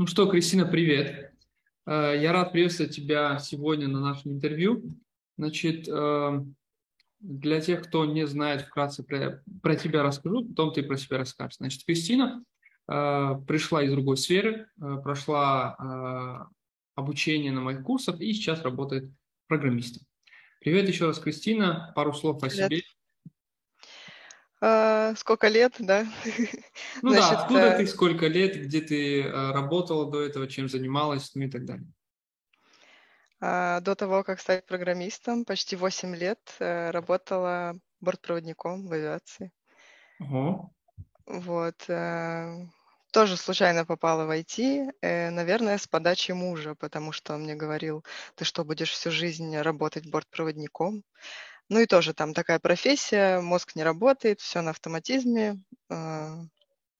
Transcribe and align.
Ну 0.00 0.06
что, 0.06 0.24
Кристина, 0.24 0.64
привет. 0.64 1.30
Э, 1.84 2.18
я 2.18 2.32
рад 2.32 2.52
приветствовать 2.52 2.96
тебя 2.96 3.38
сегодня 3.38 3.86
на 3.86 4.00
нашем 4.00 4.32
интервью. 4.32 4.82
Значит, 5.36 5.86
э, 5.86 6.44
для 7.18 7.60
тех, 7.60 7.82
кто 7.82 8.06
не 8.06 8.26
знает, 8.26 8.62
вкратце 8.62 9.02
про, 9.02 9.44
про 9.62 9.76
тебя 9.76 10.02
расскажу, 10.02 10.46
потом 10.46 10.72
ты 10.72 10.84
про 10.84 10.96
себя 10.96 11.18
расскажешь. 11.18 11.58
Значит, 11.58 11.84
Кристина 11.84 12.42
э, 12.88 13.34
пришла 13.46 13.82
из 13.82 13.90
другой 13.90 14.16
сферы, 14.16 14.68
прошла 14.78 16.48
обучение 16.94 17.52
на 17.52 17.60
моих 17.60 17.82
курсах 17.82 18.22
и 18.22 18.32
сейчас 18.32 18.62
работает 18.62 19.10
программистом. 19.48 20.04
Привет 20.60 20.88
еще 20.88 21.08
раз, 21.08 21.18
Кристина. 21.18 21.92
Пару 21.94 22.14
слов 22.14 22.42
о 22.42 22.48
себе. 22.48 22.84
А, 24.62 25.14
сколько 25.16 25.48
лет, 25.48 25.74
да? 25.78 26.06
Ну 27.02 27.10
Значит, 27.10 27.30
да, 27.30 27.42
откуда 27.42 27.60
э... 27.60 27.76
ты, 27.78 27.86
сколько 27.86 28.26
лет, 28.26 28.56
где 28.56 28.80
ты 28.80 29.22
э, 29.22 29.52
работала 29.52 30.10
до 30.10 30.20
этого, 30.22 30.46
чем 30.46 30.68
занималась, 30.68 31.30
ну 31.34 31.44
и 31.44 31.50
так 31.50 31.64
далее. 31.64 31.86
А, 33.40 33.80
до 33.80 33.94
того, 33.94 34.22
как 34.22 34.38
стать 34.40 34.66
программистом, 34.66 35.44
почти 35.44 35.76
8 35.76 36.14
лет 36.14 36.40
э, 36.58 36.90
работала 36.90 37.74
бортпроводником 38.00 38.86
в 38.86 38.92
авиации. 38.92 39.50
Ого. 40.18 40.70
Вот. 41.24 41.88
Э, 41.88 42.66
тоже 43.12 43.38
случайно 43.38 43.86
попала 43.86 44.26
в 44.26 44.30
IT, 44.30 44.92
э, 45.00 45.30
наверное, 45.30 45.78
с 45.78 45.86
подачи 45.86 46.32
мужа, 46.32 46.74
потому 46.74 47.12
что 47.12 47.34
он 47.34 47.42
мне 47.44 47.54
говорил, 47.54 48.04
ты 48.34 48.44
что, 48.44 48.62
будешь 48.62 48.90
всю 48.90 49.10
жизнь 49.10 49.56
работать 49.56 50.06
бортпроводником? 50.06 51.02
Ну 51.70 51.78
и 51.80 51.86
тоже 51.86 52.14
там 52.14 52.34
такая 52.34 52.58
профессия, 52.58 53.40
мозг 53.40 53.76
не 53.76 53.84
работает, 53.84 54.40
все 54.40 54.60
на 54.60 54.70
автоматизме, 54.72 55.62
э, 55.88 56.36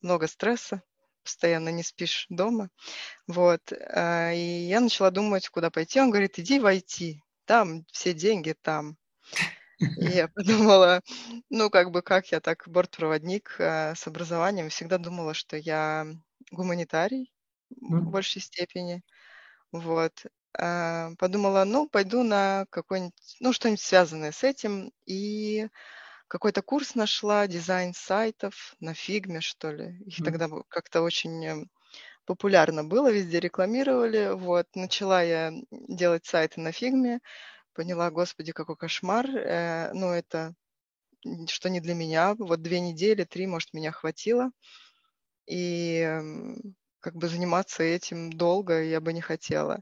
много 0.03 0.29
стресса, 0.29 0.83
постоянно 1.25 1.71
не 1.71 1.83
спишь 1.83 2.27
дома. 2.31 2.71
Вот. 3.29 3.73
Э, 3.73 4.35
и 4.37 4.69
я 4.69 4.81
начала 4.81 5.11
думать, 5.11 5.49
куда 5.51 5.71
пойти. 5.71 6.01
Он 6.01 6.11
говорит, 6.11 6.39
иди 6.39 6.61
в 6.61 6.67
IT, 6.67 7.21
там 7.47 7.85
все 7.93 8.15
деньги 8.15 8.55
там. 8.63 8.97
И 9.97 10.07
я 10.07 10.29
подумала, 10.35 11.03
ну, 11.51 11.71
как 11.71 11.91
бы, 11.91 12.03
как 12.03 12.29
я 12.33 12.41
так 12.41 12.65
бортпроводник 12.69 13.57
э, 13.59 13.95
с 13.95 14.07
образованием, 14.07 14.69
всегда 14.69 14.99
думала, 14.99 15.35
что 15.35 15.57
я 15.57 16.07
гуманитарий 16.51 17.33
в 17.71 18.11
большей 18.11 18.43
степени. 18.43 19.03
Вот. 19.73 20.27
А, 20.59 21.11
подумала, 21.19 21.65
ну, 21.65 21.89
пойду 21.89 22.23
на 22.23 22.67
какой-нибудь, 22.71 23.37
ну, 23.41 23.53
что-нибудь 23.53 23.81
связанное 23.81 24.33
с 24.33 24.43
этим. 24.45 24.93
И 25.07 25.69
какой-то 26.29 26.63
курс 26.63 26.95
нашла, 26.95 27.47
дизайн 27.47 27.95
сайтов 27.95 28.75
на 28.81 28.95
фигме, 28.95 29.41
что 29.41 29.71
ли. 29.71 29.99
Их 30.07 30.21
mm. 30.21 30.25
тогда 30.25 30.49
как-то 30.69 31.03
очень 31.03 31.45
эм, 31.45 31.71
популярно 32.25 32.85
было, 32.85 33.11
везде 33.11 33.41
рекламировали. 33.41 34.31
Вот, 34.35 34.67
начала 34.75 35.23
я 35.23 35.53
делать 35.71 36.27
сайты 36.27 36.61
на 36.61 36.73
фигме, 36.73 37.21
поняла, 37.75 38.11
господи, 38.11 38.53
какой 38.53 38.77
кошмар. 38.77 39.27
Э, 39.29 39.93
ну, 39.93 40.11
это 40.11 40.55
что 41.49 41.69
не 41.69 41.81
для 41.81 41.95
меня. 41.95 42.35
Вот 42.39 42.63
две 42.63 42.81
недели, 42.81 43.25
три, 43.25 43.47
может, 43.47 43.75
меня 43.75 43.93
хватило. 43.93 44.51
И 45.47 45.99
эм, 45.99 46.77
как 47.01 47.15
бы 47.17 47.29
заниматься 47.29 47.83
этим 47.83 48.33
долго 48.33 48.83
я 48.83 49.01
бы 49.01 49.13
не 49.13 49.21
хотела. 49.21 49.81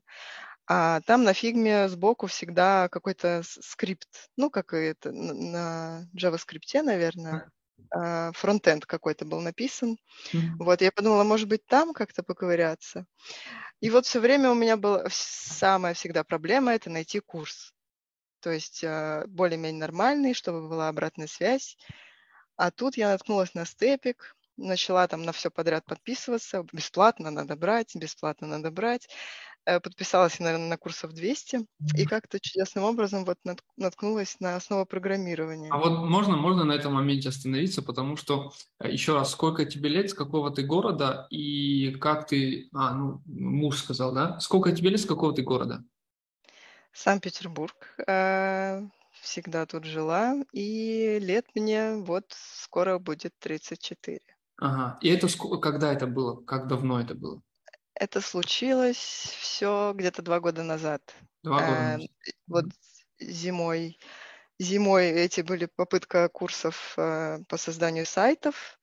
А 0.70 1.00
там 1.00 1.24
на 1.24 1.32
фигме 1.32 1.88
сбоку 1.88 2.26
всегда 2.26 2.88
какой-то 2.90 3.42
скрипт, 3.42 4.28
ну, 4.36 4.50
как 4.50 4.74
это 4.74 5.12
на 5.12 6.06
JavaScript, 6.14 6.82
наверное, 6.82 7.50
а, 7.90 8.32
фронтенд 8.32 8.84
какой-то 8.84 9.24
был 9.24 9.40
написан. 9.40 9.96
Mm-hmm. 10.32 10.40
Вот, 10.58 10.82
я 10.82 10.92
подумала, 10.92 11.24
может 11.24 11.48
быть, 11.48 11.64
там 11.64 11.94
как-то 11.94 12.22
поковыряться. 12.22 13.06
И 13.80 13.88
вот 13.88 14.04
все 14.04 14.20
время 14.20 14.50
у 14.50 14.54
меня 14.54 14.76
была 14.76 15.06
самая 15.10 15.94
всегда 15.94 16.22
проблема– 16.22 16.72
это 16.74 16.90
найти 16.90 17.20
курс. 17.20 17.72
То 18.40 18.50
есть 18.50 18.84
а, 18.84 19.24
более-менее 19.26 19.80
нормальный, 19.80 20.34
чтобы 20.34 20.68
была 20.68 20.88
обратная 20.88 21.28
связь. 21.28 21.78
А 22.56 22.70
тут 22.70 22.98
я 22.98 23.08
наткнулась 23.08 23.54
на 23.54 23.64
степик, 23.64 24.36
начала 24.58 25.06
там 25.08 25.22
на 25.22 25.32
все 25.32 25.50
подряд 25.50 25.84
подписываться. 25.86 26.66
Бесплатно 26.72 27.30
надо 27.30 27.56
брать, 27.56 27.94
бесплатно 27.94 28.46
надо 28.46 28.70
брать. 28.70 29.08
Э, 29.68 29.80
подписалась, 29.80 30.40
наверное, 30.40 30.66
на 30.66 30.78
курсов 30.78 31.12
200 31.12 31.66
и 31.94 32.06
как-то 32.06 32.40
чудесным 32.40 32.84
образом 32.84 33.26
вот 33.26 33.36
наткнулась 33.76 34.40
на 34.40 34.56
основу 34.56 34.86
программирования. 34.86 35.68
А 35.70 35.76
вот 35.76 36.08
можно, 36.08 36.38
можно 36.38 36.64
на 36.64 36.72
этом 36.72 36.94
моменте 36.94 37.28
остановиться, 37.28 37.82
потому 37.82 38.16
что, 38.16 38.50
э, 38.80 38.90
еще 38.90 39.12
раз, 39.12 39.30
сколько 39.30 39.66
тебе 39.66 39.90
лет, 39.90 40.08
с 40.08 40.14
какого 40.14 40.50
ты 40.50 40.62
города 40.62 41.26
и 41.28 41.90
как 42.00 42.26
ты, 42.26 42.70
а, 42.72 42.94
ну, 42.94 43.20
муж 43.26 43.82
сказал, 43.82 44.14
да? 44.14 44.40
Сколько 44.40 44.72
тебе 44.72 44.88
лет, 44.88 45.00
с 45.00 45.04
какого 45.04 45.34
ты 45.34 45.42
города? 45.42 45.84
Санкт-Петербург. 46.94 47.94
Э, 48.06 48.80
всегда 49.20 49.66
тут 49.66 49.84
жила, 49.84 50.34
и 50.52 51.18
лет 51.20 51.44
мне 51.54 51.96
вот 51.96 52.24
скоро 52.30 52.98
будет 52.98 53.34
34. 53.38 54.22
Ага, 54.56 54.98
и 55.02 55.10
это 55.10 55.28
когда 55.60 55.92
это 55.92 56.06
было? 56.06 56.36
Как 56.36 56.68
давно 56.68 57.00
это 57.02 57.14
было? 57.14 57.42
Это 57.98 58.20
случилось 58.20 58.96
все 59.40 59.92
где-то 59.94 60.22
два 60.22 60.38
года 60.40 60.62
назад. 60.62 61.14
Два 61.42 61.62
года 61.62 61.82
э, 61.82 61.96
назад. 61.96 62.10
Вот 62.46 62.66
зимой. 63.18 63.98
Зимой 64.60 65.08
эти 65.10 65.42
были 65.42 65.66
попытка 65.66 66.28
курсов 66.30 66.94
э, 66.98 67.38
по 67.48 67.56
созданию 67.58 68.06
сайтов, 68.06 68.80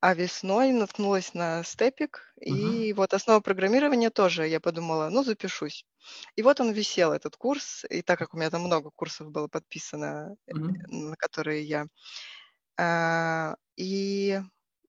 а 0.00 0.14
весной 0.14 0.72
наткнулась 0.72 1.34
на 1.34 1.64
степик, 1.64 2.32
и 2.40 2.92
вот 2.96 3.14
основа 3.14 3.40
программирования 3.40 4.10
тоже, 4.10 4.48
я 4.48 4.60
подумала, 4.60 5.10
ну, 5.10 5.24
запишусь. 5.24 5.86
И 6.36 6.42
вот 6.42 6.60
он 6.60 6.72
висел, 6.72 7.12
этот 7.12 7.36
курс, 7.36 7.84
и 7.90 8.02
так 8.02 8.18
как 8.18 8.34
у 8.34 8.38
меня 8.38 8.50
там 8.50 8.62
много 8.62 8.90
курсов 8.90 9.30
было 9.32 9.48
подписано, 9.48 10.36
Мгм. 10.54 10.88
на 10.88 11.16
которые 11.16 11.64
я, 11.64 11.86
а, 12.78 13.56
и 13.76 14.40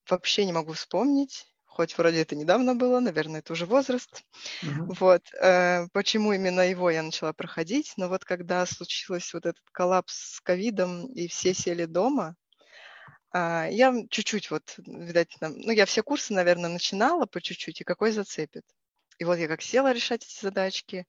вообще 0.08 0.44
не 0.44 0.52
могу 0.52 0.72
вспомнить, 0.72 1.46
хоть 1.70 1.96
вроде 1.96 2.22
это 2.22 2.36
недавно 2.36 2.74
было, 2.74 3.00
наверное, 3.00 3.40
это 3.40 3.52
уже 3.54 3.66
возраст. 3.66 4.22
Мгм. 4.62 4.92
Вот, 5.00 5.22
э, 5.34 5.86
почему 5.92 6.32
именно 6.32 6.62
его 6.62 6.90
я 6.90 7.02
начала 7.02 7.32
проходить, 7.32 7.94
но 7.96 8.08
вот 8.08 8.24
когда 8.24 8.66
случилось 8.66 9.32
вот 9.34 9.46
этот 9.46 9.64
коллапс 9.72 10.14
с 10.36 10.40
ковидом 10.40 11.06
и 11.12 11.28
все 11.28 11.54
сели 11.54 11.86
дома, 11.86 12.36
а, 13.32 13.68
я 13.70 13.94
чуть-чуть 14.10 14.50
вот, 14.50 14.74
видать, 14.78 15.36
там, 15.40 15.52
ну, 15.56 15.72
я 15.72 15.86
все 15.86 16.02
курсы, 16.02 16.32
наверное, 16.34 16.70
начинала 16.70 17.26
по 17.26 17.40
чуть-чуть, 17.40 17.80
и 17.80 17.84
какой 17.84 18.12
зацепит. 18.12 18.64
И 19.18 19.24
вот 19.24 19.36
я 19.36 19.48
как 19.48 19.62
села 19.62 19.92
решать 19.92 20.24
эти 20.24 20.40
задачки, 20.40 21.06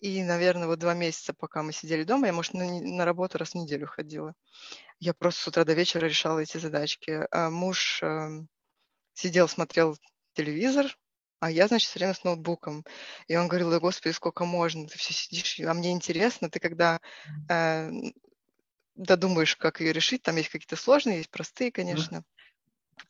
и, 0.00 0.22
наверное, 0.24 0.68
вот 0.68 0.78
два 0.78 0.94
месяца, 0.94 1.34
пока 1.34 1.62
мы 1.62 1.72
сидели 1.72 2.04
дома, 2.04 2.26
я, 2.28 2.32
может, 2.34 2.54
на, 2.54 2.66
на 2.80 3.04
работу 3.04 3.38
раз 3.38 3.50
в 3.52 3.54
неделю 3.56 3.86
ходила. 3.86 4.34
Я 5.00 5.14
просто 5.14 5.42
с 5.42 5.48
утра 5.48 5.64
до 5.64 5.74
вечера 5.74 6.06
решала 6.06 6.40
эти 6.40 6.58
задачки. 6.58 7.26
А 7.30 7.50
муж 7.50 8.00
эм, 8.02 8.48
сидел, 9.16 9.48
смотрел 9.48 9.98
телевизор, 10.34 10.96
а 11.40 11.50
я, 11.50 11.66
значит, 11.66 11.88
все 11.88 11.98
время 11.98 12.14
с 12.14 12.22
ноутбуком. 12.22 12.84
И 13.26 13.36
он 13.36 13.48
говорил, 13.48 13.70
да 13.70 13.80
господи, 13.80 14.12
сколько 14.12 14.44
можно, 14.44 14.86
ты 14.86 14.98
все 14.98 15.12
сидишь, 15.12 15.58
а 15.60 15.74
мне 15.74 15.92
интересно, 15.92 16.50
ты 16.50 16.60
когда 16.60 17.00
э, 17.50 17.90
додумаешь, 18.94 19.56
как 19.56 19.80
ее 19.80 19.92
решить, 19.92 20.22
там 20.22 20.36
есть 20.36 20.50
какие-то 20.50 20.76
сложные, 20.76 21.18
есть 21.18 21.30
простые, 21.30 21.72
конечно. 21.72 22.22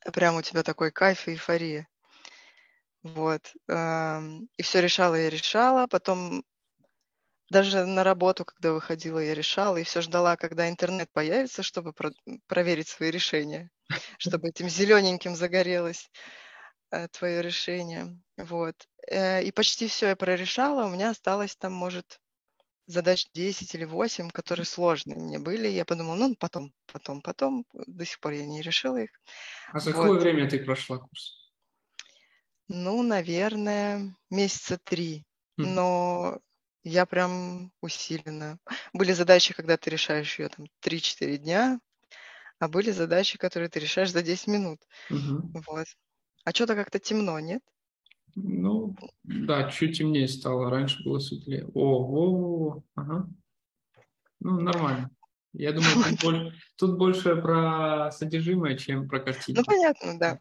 Mm. 0.05 0.11
Прям 0.11 0.35
у 0.35 0.41
тебя 0.41 0.63
такой 0.63 0.91
кайф 0.91 1.27
и 1.27 1.31
эйфория. 1.31 1.87
Вот. 3.03 3.53
Эм, 3.67 4.49
и 4.57 4.63
все 4.63 4.81
решала 4.81 5.15
я 5.15 5.29
решала. 5.29 5.87
Потом 5.87 6.43
даже 7.49 7.85
на 7.85 8.03
работу, 8.03 8.43
когда 8.43 8.73
выходила, 8.73 9.19
я 9.19 9.33
решала 9.33 9.77
и 9.77 9.83
все 9.83 10.01
ждала, 10.01 10.35
когда 10.35 10.69
интернет 10.69 11.09
появится, 11.11 11.63
чтобы 11.63 11.93
про- 11.93 12.11
проверить 12.47 12.89
свои 12.89 13.11
решения, 13.11 13.71
чтобы 14.17 14.49
этим 14.49 14.69
зелененьким 14.69 15.35
загорелось 15.35 16.09
э, 16.91 17.07
твое 17.09 17.41
решение. 17.41 18.17
Вот. 18.37 18.87
Э, 19.09 19.43
и 19.43 19.51
почти 19.51 19.87
все 19.87 20.09
я 20.09 20.15
прорешала. 20.15 20.85
У 20.85 20.89
меня 20.89 21.09
осталось 21.11 21.55
там, 21.55 21.73
может, 21.73 22.19
задач 22.87 23.27
10 23.33 23.75
или 23.75 23.85
8, 23.85 24.29
которые 24.29 24.65
сложные 24.65 25.17
мне 25.17 25.39
были. 25.39 25.67
Я 25.67 25.85
подумала, 25.85 26.15
ну, 26.15 26.35
потом, 26.35 26.73
потом, 26.91 27.21
потом. 27.21 27.65
До 27.73 28.05
сих 28.05 28.19
пор 28.19 28.33
я 28.33 28.45
не 28.45 28.61
решила 28.61 28.97
их. 28.97 29.11
А 29.71 29.79
за 29.79 29.91
вот. 29.91 30.01
какое 30.01 30.19
время 30.19 30.49
ты 30.49 30.63
прошла 30.63 30.97
курс? 30.97 31.51
Ну, 32.67 33.01
наверное, 33.03 34.15
месяца 34.29 34.77
три. 34.77 35.25
Но 35.55 36.39
я 36.83 37.05
прям 37.05 37.71
усиленно. 37.81 38.59
Были 38.93 39.11
задачи, 39.13 39.53
когда 39.53 39.75
ты 39.75 39.89
решаешь 39.89 40.37
ее 40.37 40.49
там 40.49 40.67
3-4 40.81 41.37
дня, 41.37 41.79
а 42.59 42.67
были 42.67 42.91
задачи, 42.91 43.37
которые 43.37 43.69
ты 43.69 43.79
решаешь 43.79 44.11
за 44.11 44.23
10 44.23 44.47
минут. 44.47 44.79
Угу. 45.09 45.63
Вот. 45.67 45.87
А 46.43 46.51
что-то 46.51 46.75
как-то 46.75 46.99
темно, 46.99 47.39
нет? 47.39 47.61
Ну, 48.35 48.95
да, 49.23 49.69
чуть 49.71 49.97
темнее 49.97 50.27
стало. 50.27 50.69
Раньше 50.69 51.03
было 51.03 51.19
светлее. 51.19 51.67
О, 51.73 52.03
о, 52.03 52.75
о, 52.75 52.83
ага. 52.95 53.27
Ну, 54.39 54.59
нормально. 54.59 55.09
Я 55.53 55.71
думаю, 55.71 55.91
тут 56.11 56.21
больше, 56.21 56.61
тут 56.75 56.97
больше 56.97 57.35
про 57.37 58.11
содержимое, 58.11 58.77
чем 58.77 59.07
про 59.07 59.19
картинку. 59.19 59.61
Ну, 59.61 59.65
понятно, 59.65 60.19
да. 60.19 60.39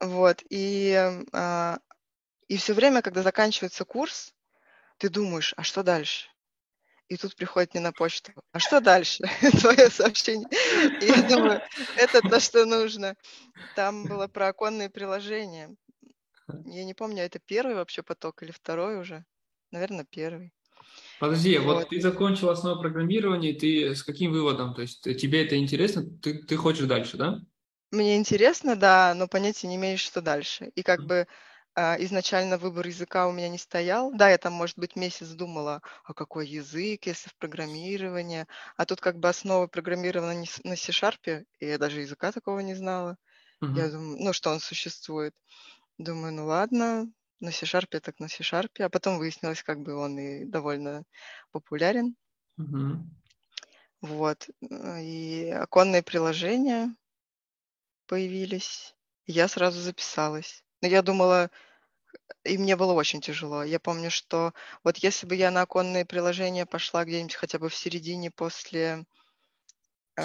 вот. 0.00 0.42
И 0.50 0.92
а, 1.32 1.78
И 2.48 2.56
все 2.58 2.74
время, 2.74 3.00
когда 3.00 3.22
заканчивается 3.22 3.84
курс, 3.86 4.34
ты 4.98 5.08
думаешь, 5.08 5.54
а 5.56 5.62
что 5.62 5.82
дальше? 5.82 6.28
И 7.08 7.16
тут 7.16 7.36
приходит 7.36 7.74
мне 7.74 7.82
на 7.82 7.92
почту, 7.92 8.32
а 8.52 8.58
что 8.58 8.80
дальше? 8.80 9.24
Твое 9.60 9.90
сообщение. 9.90 10.48
И 11.00 11.06
я 11.06 11.22
думаю, 11.22 11.60
это 11.96 12.20
то, 12.22 12.40
что 12.40 12.64
нужно. 12.64 13.14
Там 13.76 14.04
было 14.04 14.26
про 14.26 14.48
оконные 14.48 14.88
приложения. 14.88 15.74
Я 16.64 16.84
не 16.84 16.94
помню, 16.94 17.22
это 17.22 17.38
первый 17.38 17.74
вообще 17.74 18.02
поток 18.02 18.42
или 18.42 18.52
второй 18.52 18.98
уже? 18.98 19.24
Наверное, 19.70 20.06
первый. 20.08 20.52
Подожди, 21.18 21.58
вот. 21.58 21.74
вот 21.74 21.88
ты 21.88 22.00
закончил 22.00 22.50
основу 22.50 22.80
программирования, 22.80 23.52
ты 23.52 23.94
с 23.94 24.02
каким 24.02 24.32
выводом? 24.32 24.74
То 24.74 24.82
есть 24.82 25.02
тебе 25.02 25.44
это 25.44 25.56
интересно, 25.56 26.04
ты, 26.22 26.42
ты 26.42 26.56
хочешь 26.56 26.86
дальше, 26.86 27.16
да? 27.16 27.40
Мне 27.90 28.16
интересно, 28.16 28.76
да, 28.76 29.14
но 29.14 29.28
понятия 29.28 29.68
не 29.68 29.76
имеешь, 29.76 30.00
что 30.00 30.20
дальше. 30.20 30.72
И 30.74 30.82
как 30.82 31.04
бы 31.04 31.20
а, 31.20 31.26
изначально 31.76 32.56
выбор 32.56 32.86
языка 32.86 33.26
у 33.26 33.32
меня 33.32 33.48
не 33.48 33.58
стоял. 33.58 34.12
Да, 34.12 34.30
я 34.30 34.38
там, 34.38 34.52
может 34.52 34.78
быть, 34.78 34.96
месяц 34.96 35.28
думала, 35.28 35.82
а 36.04 36.14
какой 36.14 36.46
язык, 36.46 37.06
если 37.06 37.28
в 37.28 37.36
программировании. 37.36 38.46
А 38.76 38.86
тут 38.86 39.00
как 39.00 39.18
бы 39.18 39.28
основа 39.28 39.66
программирования 39.66 40.48
на 40.64 40.76
C-Sharp, 40.76 41.44
и 41.58 41.66
я 41.66 41.78
даже 41.78 42.00
языка 42.00 42.32
такого 42.32 42.60
не 42.60 42.74
знала. 42.74 43.16
Uh-huh. 43.62 43.76
Я 43.76 43.88
думаю, 43.88 44.18
ну, 44.20 44.32
что 44.32 44.50
он 44.50 44.60
существует. 44.60 45.34
Думаю, 45.98 46.32
ну 46.32 46.46
ладно, 46.46 47.10
на 47.40 47.50
C-Sharp 47.50 48.00
так 48.00 48.18
на 48.20 48.28
C-Sharp. 48.28 48.80
А 48.80 48.88
потом 48.88 49.18
выяснилось, 49.18 49.62
как 49.62 49.80
бы 49.80 49.94
он 49.94 50.18
и 50.18 50.44
довольно 50.44 51.04
популярен. 51.50 52.16
Uh-huh. 52.58 52.98
Вот. 54.00 54.48
И 54.60 55.50
оконные 55.50 56.02
приложения 56.02 56.94
появились. 58.06 58.94
Я 59.26 59.48
сразу 59.48 59.80
записалась. 59.80 60.63
Но 60.84 60.88
я 60.88 61.00
думала, 61.00 61.50
и 62.44 62.58
мне 62.58 62.76
было 62.76 62.92
очень 62.92 63.22
тяжело. 63.22 63.64
Я 63.64 63.80
помню, 63.80 64.10
что 64.10 64.52
вот 64.84 64.98
если 64.98 65.26
бы 65.26 65.34
я 65.34 65.50
на 65.50 65.62
оконные 65.62 66.04
приложения 66.04 66.66
пошла 66.66 67.04
где-нибудь 67.06 67.34
хотя 67.36 67.58
бы 67.58 67.70
в 67.70 67.74
середине 67.74 68.30
после... 68.30 69.06
Э, 70.16 70.22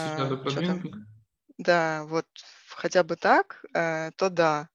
да, 1.58 2.04
вот 2.06 2.28
хотя 2.70 3.04
бы 3.04 3.16
так, 3.16 3.64
э, 3.74 4.12
то 4.18 4.30
да. 4.30 4.70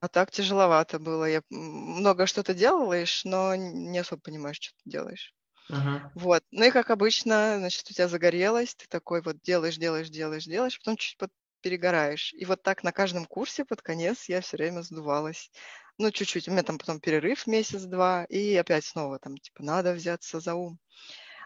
А 0.00 0.08
так 0.08 0.30
тяжеловато 0.30 0.98
было. 0.98 1.26
Я 1.26 1.42
много 1.50 2.26
что-то 2.26 2.54
делаешь, 2.54 3.24
но 3.24 3.54
не 3.56 3.98
особо 3.98 4.22
понимаешь, 4.22 4.58
что 4.60 4.74
ты 4.84 4.90
делаешь. 4.90 5.34
Ага. 5.70 6.10
Вот. 6.14 6.44
Ну 6.52 6.64
и 6.64 6.70
как 6.70 6.90
обычно, 6.90 7.56
значит, 7.58 7.90
у 7.90 7.94
тебя 7.94 8.08
загорелось, 8.08 8.74
ты 8.76 8.86
такой 8.88 9.22
вот 9.22 9.42
делаешь, 9.42 9.76
делаешь, 9.78 10.10
делаешь, 10.10 10.44
делаешь, 10.44 10.78
потом 10.78 10.96
чуть 10.96 11.18
перегораешь. 11.60 12.32
И 12.34 12.44
вот 12.44 12.62
так 12.62 12.82
на 12.84 12.92
каждом 12.92 13.24
курсе 13.26 13.64
под 13.64 13.82
конец 13.82 14.28
я 14.28 14.40
все 14.40 14.56
время 14.56 14.82
сдувалась. 14.82 15.50
Ну, 15.98 16.10
чуть-чуть. 16.10 16.48
У 16.48 16.52
меня 16.52 16.62
там 16.62 16.78
потом 16.78 17.00
перерыв 17.00 17.46
месяц-два, 17.46 18.24
и 18.24 18.54
опять 18.56 18.84
снова 18.84 19.18
там, 19.18 19.36
типа, 19.36 19.62
надо 19.62 19.92
взяться 19.92 20.40
за 20.40 20.54
ум. 20.54 20.78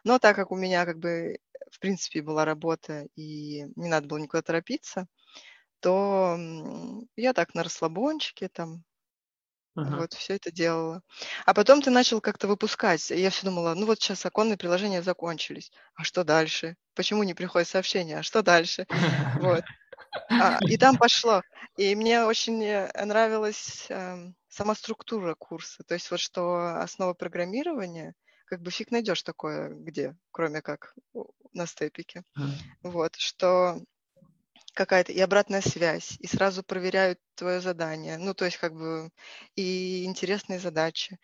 Но 0.04 0.18
так 0.18 0.36
как 0.36 0.52
у 0.52 0.56
меня 0.56 0.84
как 0.86 0.98
бы, 0.98 1.38
в 1.72 1.80
принципе, 1.80 2.22
была 2.22 2.44
работа, 2.44 3.06
и 3.16 3.64
не 3.76 3.88
надо 3.88 4.08
было 4.08 4.18
никуда 4.18 4.42
торопиться, 4.42 5.06
то 5.80 6.38
я 7.16 7.32
так 7.34 7.54
на 7.54 7.64
расслабончике 7.64 8.48
там 8.48 8.84
Ага. 9.76 9.96
Вот, 9.96 10.12
все 10.12 10.34
это 10.34 10.52
делала. 10.52 11.02
А 11.46 11.52
потом 11.52 11.82
ты 11.82 11.90
начал 11.90 12.20
как-то 12.20 12.46
выпускать. 12.46 13.10
Я 13.10 13.30
все 13.30 13.46
думала, 13.46 13.74
ну 13.74 13.86
вот 13.86 14.00
сейчас 14.00 14.24
оконные 14.24 14.56
приложения 14.56 15.02
закончились. 15.02 15.72
А 15.94 16.04
что 16.04 16.22
дальше? 16.22 16.76
Почему 16.94 17.24
не 17.24 17.34
приходит 17.34 17.68
сообщение? 17.68 18.18
А 18.18 18.22
что 18.22 18.42
дальше? 18.42 18.86
Вот. 19.42 19.64
А, 20.28 20.58
и 20.68 20.76
там 20.76 20.96
пошло. 20.96 21.42
И 21.76 21.94
мне 21.94 22.24
очень 22.24 22.62
э, 22.62 23.04
нравилась 23.04 23.86
э, 23.88 24.16
сама 24.48 24.74
структура 24.74 25.34
курса. 25.34 25.82
То 25.84 25.94
есть 25.94 26.10
вот 26.10 26.20
что 26.20 26.80
основа 26.80 27.14
программирования, 27.14 28.14
как 28.46 28.60
бы 28.62 28.70
фиг 28.70 28.90
найдешь 28.90 29.22
такое 29.22 29.70
где, 29.70 30.16
кроме 30.30 30.62
как 30.62 30.94
на 31.52 31.66
степике. 31.66 32.22
Вот, 32.82 33.16
что 33.16 33.80
какая-то 34.74 35.12
и 35.12 35.20
обратная 35.20 35.60
связь, 35.60 36.16
и 36.18 36.26
сразу 36.26 36.62
проверяют 36.62 37.18
твое 37.36 37.60
задание. 37.60 38.18
Ну, 38.18 38.34
то 38.34 38.44
есть 38.44 38.58
как 38.58 38.74
бы 38.74 39.10
и 39.54 40.04
интересные 40.04 40.58
задачи. 40.58 41.18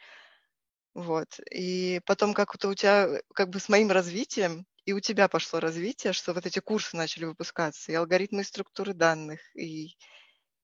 Вот. 0.94 1.38
И 1.50 2.00
потом 2.06 2.34
как-то 2.34 2.68
у 2.68 2.74
тебя, 2.74 3.20
как 3.34 3.50
бы 3.50 3.60
с 3.60 3.68
моим 3.68 3.90
развитием, 3.90 4.66
и 4.90 4.92
у 4.92 4.98
тебя 4.98 5.28
пошло 5.28 5.60
развитие, 5.60 6.12
что 6.12 6.34
вот 6.34 6.46
эти 6.46 6.58
курсы 6.58 6.96
начали 6.96 7.24
выпускаться, 7.24 7.92
и 7.92 7.94
алгоритмы 7.94 8.40
и 8.40 8.44
структуры 8.44 8.92
данных, 8.92 9.40
и, 9.54 9.86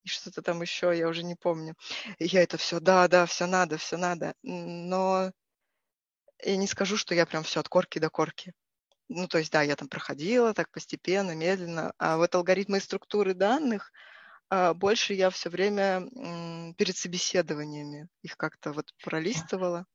и 0.03 0.09
что-то 0.09 0.43
там 0.43 0.63
еще, 0.63 0.93
я 0.99 1.07
уже 1.09 1.23
не 1.23 1.37
помню. 1.37 1.77
И 2.19 2.25
я 2.27 2.43
это 2.43 2.57
все, 2.57 2.81
да, 2.81 3.07
да, 3.07 3.27
все 3.27 3.47
надо, 3.47 3.79
все 3.79 3.97
надо. 3.97 4.35
Но 4.43 5.31
я 6.43 6.57
не 6.57 6.67
скажу, 6.67 6.97
что 6.97 7.15
я 7.15 7.25
прям 7.25 7.45
все 7.45 7.61
от 7.61 7.69
корки 7.69 8.01
до 8.01 8.11
корки. 8.11 8.53
Ну, 9.09 9.29
то 9.29 9.39
есть, 9.39 9.53
да, 9.53 9.63
я 9.63 9.77
там 9.77 9.89
проходила 9.89 10.53
так 10.55 10.73
постепенно, 10.73 11.37
медленно. 11.37 11.93
А 11.99 12.17
вот 12.17 12.35
алгоритмы 12.35 12.79
и 12.79 12.81
структуры 12.81 13.33
данных, 13.33 13.93
больше 14.51 15.15
я 15.15 15.31
все 15.31 15.51
время 15.51 16.09
перед 16.77 16.97
собеседованиями 16.97 18.09
их 18.23 18.37
как-то 18.37 18.73
вот 18.73 18.93
пролистывала. 19.05 19.87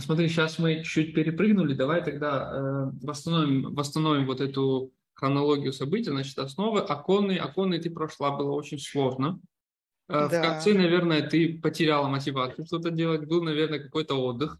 Смотри, 0.00 0.28
сейчас 0.28 0.58
мы 0.58 0.82
чуть 0.82 1.14
перепрыгнули, 1.14 1.74
давай 1.74 2.02
тогда 2.02 2.50
э, 2.52 2.90
восстановим, 3.02 3.74
восстановим 3.74 4.26
вот 4.26 4.40
эту 4.40 4.92
хронологию 5.14 5.72
событий. 5.72 6.10
Значит, 6.10 6.38
основы 6.38 6.80
оконные, 6.80 7.40
оконные 7.40 7.80
ты 7.80 7.90
прошла, 7.90 8.30
было 8.30 8.52
очень 8.52 8.78
сложно. 8.78 9.40
Э, 10.08 10.28
да. 10.28 10.40
В 10.40 10.42
конце, 10.42 10.74
наверное, 10.74 11.28
ты 11.28 11.60
потеряла 11.60 12.08
мотивацию 12.08 12.66
что-то 12.66 12.90
делать, 12.90 13.26
был, 13.26 13.42
наверное, 13.42 13.78
какой-то 13.78 14.14
отдых. 14.14 14.58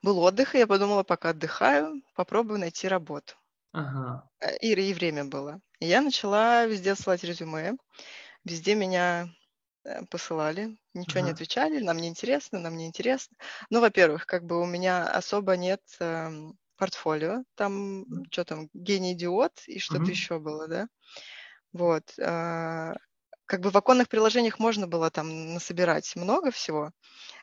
Был 0.00 0.18
отдых, 0.18 0.54
и 0.54 0.58
я 0.58 0.66
подумала, 0.66 1.02
пока 1.02 1.30
отдыхаю, 1.30 2.02
попробую 2.14 2.60
найти 2.60 2.88
работу. 2.88 3.34
Ага. 3.72 4.28
Э, 4.40 4.56
и, 4.58 4.72
и 4.72 4.94
время 4.94 5.24
было. 5.24 5.60
Я 5.80 6.00
начала 6.00 6.66
везде 6.66 6.94
ссылать 6.94 7.24
резюме. 7.24 7.76
Везде 8.44 8.74
меня 8.74 9.28
э, 9.84 10.04
посылали, 10.06 10.76
ничего 10.94 11.20
ага. 11.20 11.28
не 11.28 11.32
отвечали, 11.32 11.82
нам 11.82 11.96
не 11.96 12.08
интересно, 12.08 12.58
нам 12.58 12.76
не 12.76 12.86
интересно. 12.86 13.36
Ну, 13.70 13.80
во-первых, 13.80 14.26
как 14.26 14.44
бы 14.44 14.60
у 14.60 14.66
меня 14.66 15.06
особо 15.06 15.56
нет 15.56 15.82
э, 16.00 16.30
портфолио, 16.76 17.44
там, 17.54 18.04
что 18.30 18.44
там, 18.44 18.68
гений-идиот 18.74 19.62
и 19.66 19.78
что-то 19.78 20.02
угу. 20.02 20.10
еще 20.10 20.38
было, 20.38 20.68
да. 20.68 20.88
Вот. 21.72 22.18
Э, 22.18 22.94
как 23.46 23.60
бы 23.60 23.70
в 23.70 23.76
оконных 23.76 24.08
приложениях 24.08 24.58
можно 24.58 24.86
было 24.86 25.10
там 25.10 25.54
насобирать 25.54 26.16
много 26.16 26.50
всего, 26.50 26.90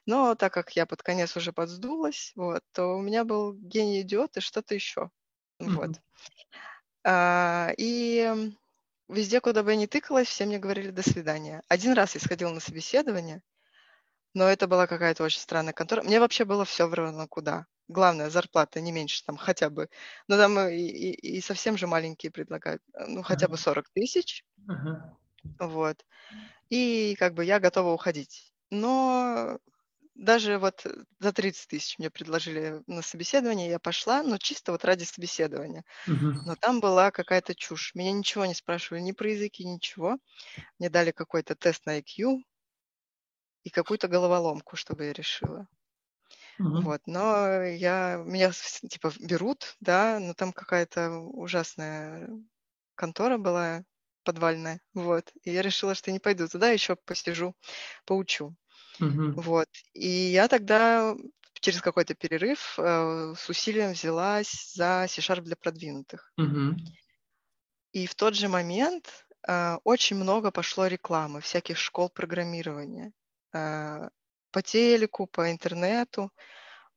но 0.05 0.35
так 0.35 0.53
как 0.53 0.75
я 0.75 0.85
под 0.85 1.03
конец 1.03 1.37
уже 1.37 1.53
подсдулась, 1.53 2.31
вот, 2.35 2.63
то 2.73 2.97
у 2.97 3.01
меня 3.01 3.23
был 3.23 3.53
гений-идиот 3.53 4.37
и 4.37 4.39
что-то 4.41 4.73
еще. 4.75 5.11
Mm-hmm. 5.61 5.69
Вот. 5.69 6.01
А, 7.03 7.71
и 7.77 8.51
везде, 9.09 9.41
куда 9.41 9.63
бы 9.63 9.71
я 9.71 9.75
ни 9.77 9.85
тыкалась, 9.85 10.27
все 10.27 10.45
мне 10.45 10.59
говорили 10.59 10.91
«до 10.91 11.01
свидания». 11.01 11.63
Один 11.67 11.93
раз 11.93 12.15
я 12.15 12.21
сходила 12.21 12.51
на 12.51 12.59
собеседование, 12.59 13.41
но 14.33 14.45
это 14.45 14.67
была 14.67 14.87
какая-то 14.87 15.23
очень 15.23 15.39
странная 15.39 15.73
контора. 15.73 16.03
Мне 16.03 16.19
вообще 16.19 16.45
было 16.45 16.65
все 16.65 16.87
равно 16.89 17.27
куда. 17.27 17.65
Главное, 17.87 18.29
зарплата 18.29 18.79
не 18.79 18.91
меньше 18.91 19.25
там 19.25 19.35
хотя 19.35 19.69
бы. 19.69 19.89
Но 20.27 20.37
там 20.37 20.59
и, 20.59 20.77
и, 20.77 21.37
и 21.37 21.41
совсем 21.41 21.77
же 21.77 21.87
маленькие 21.87 22.31
предлагают. 22.31 22.83
Ну, 23.07 23.23
хотя 23.23 23.47
бы 23.47 23.57
40 23.57 23.89
тысяч. 23.89 24.45
Uh-huh. 24.67 25.01
Вот. 25.59 26.05
И 26.69 27.15
как 27.17 27.33
бы 27.33 27.43
я 27.43 27.59
готова 27.59 27.91
уходить. 27.91 28.53
Но 28.69 29.57
даже 30.19 30.57
вот 30.57 30.85
за 31.19 31.31
30 31.31 31.67
тысяч 31.67 31.97
мне 31.97 32.09
предложили 32.09 32.83
на 32.87 33.01
собеседование, 33.01 33.69
я 33.69 33.79
пошла, 33.79 34.21
но 34.21 34.37
чисто 34.37 34.71
вот 34.71 34.83
ради 34.85 35.05
собеседования. 35.05 35.83
Угу. 36.07 36.25
Но 36.45 36.55
там 36.55 36.79
была 36.81 37.11
какая-то 37.11 37.55
чушь. 37.55 37.95
Меня 37.95 38.11
ничего 38.11 38.45
не 38.45 38.53
спрашивали, 38.53 39.01
ни 39.01 39.13
про 39.13 39.29
языки, 39.29 39.65
ничего. 39.65 40.17
Мне 40.77 40.89
дали 40.89 41.11
какой-то 41.11 41.55
тест 41.55 41.85
на 41.85 41.99
IQ 41.99 42.41
и 43.63 43.69
какую-то 43.69 44.07
головоломку, 44.07 44.75
чтобы 44.75 45.05
я 45.05 45.13
решила. 45.13 45.67
Угу. 46.59 46.81
Вот, 46.81 47.01
но 47.05 47.63
я, 47.63 48.21
меня 48.25 48.51
типа 48.51 49.13
берут, 49.19 49.77
да, 49.79 50.19
но 50.19 50.33
там 50.33 50.51
какая-то 50.51 51.11
ужасная 51.11 52.29
контора 52.95 53.37
была 53.37 53.83
подвальная, 54.23 54.81
вот. 54.93 55.31
И 55.43 55.51
я 55.51 55.61
решила, 55.61 55.95
что 55.95 56.11
не 56.11 56.19
пойду 56.19 56.47
туда, 56.47 56.69
еще 56.69 56.97
посижу, 56.97 57.55
поучу. 58.05 58.55
Угу. 58.99 59.41
Вот. 59.41 59.69
И 59.93 60.07
я 60.07 60.47
тогда 60.47 61.15
через 61.61 61.81
какой-то 61.81 62.15
перерыв 62.15 62.77
э, 62.77 63.33
с 63.37 63.49
усилием 63.49 63.91
взялась 63.91 64.73
за 64.73 65.05
C-Sharp 65.09 65.41
для 65.41 65.55
продвинутых. 65.55 66.31
Угу. 66.37 66.75
И 67.93 68.07
в 68.07 68.15
тот 68.15 68.35
же 68.35 68.47
момент 68.47 69.25
э, 69.47 69.77
очень 69.83 70.15
много 70.17 70.51
пошло 70.51 70.87
рекламы 70.87 71.41
всяких 71.41 71.77
школ 71.77 72.09
программирования. 72.09 73.11
Э, 73.53 74.09
по 74.51 74.61
телеку, 74.61 75.27
по 75.27 75.51
интернету, 75.51 76.31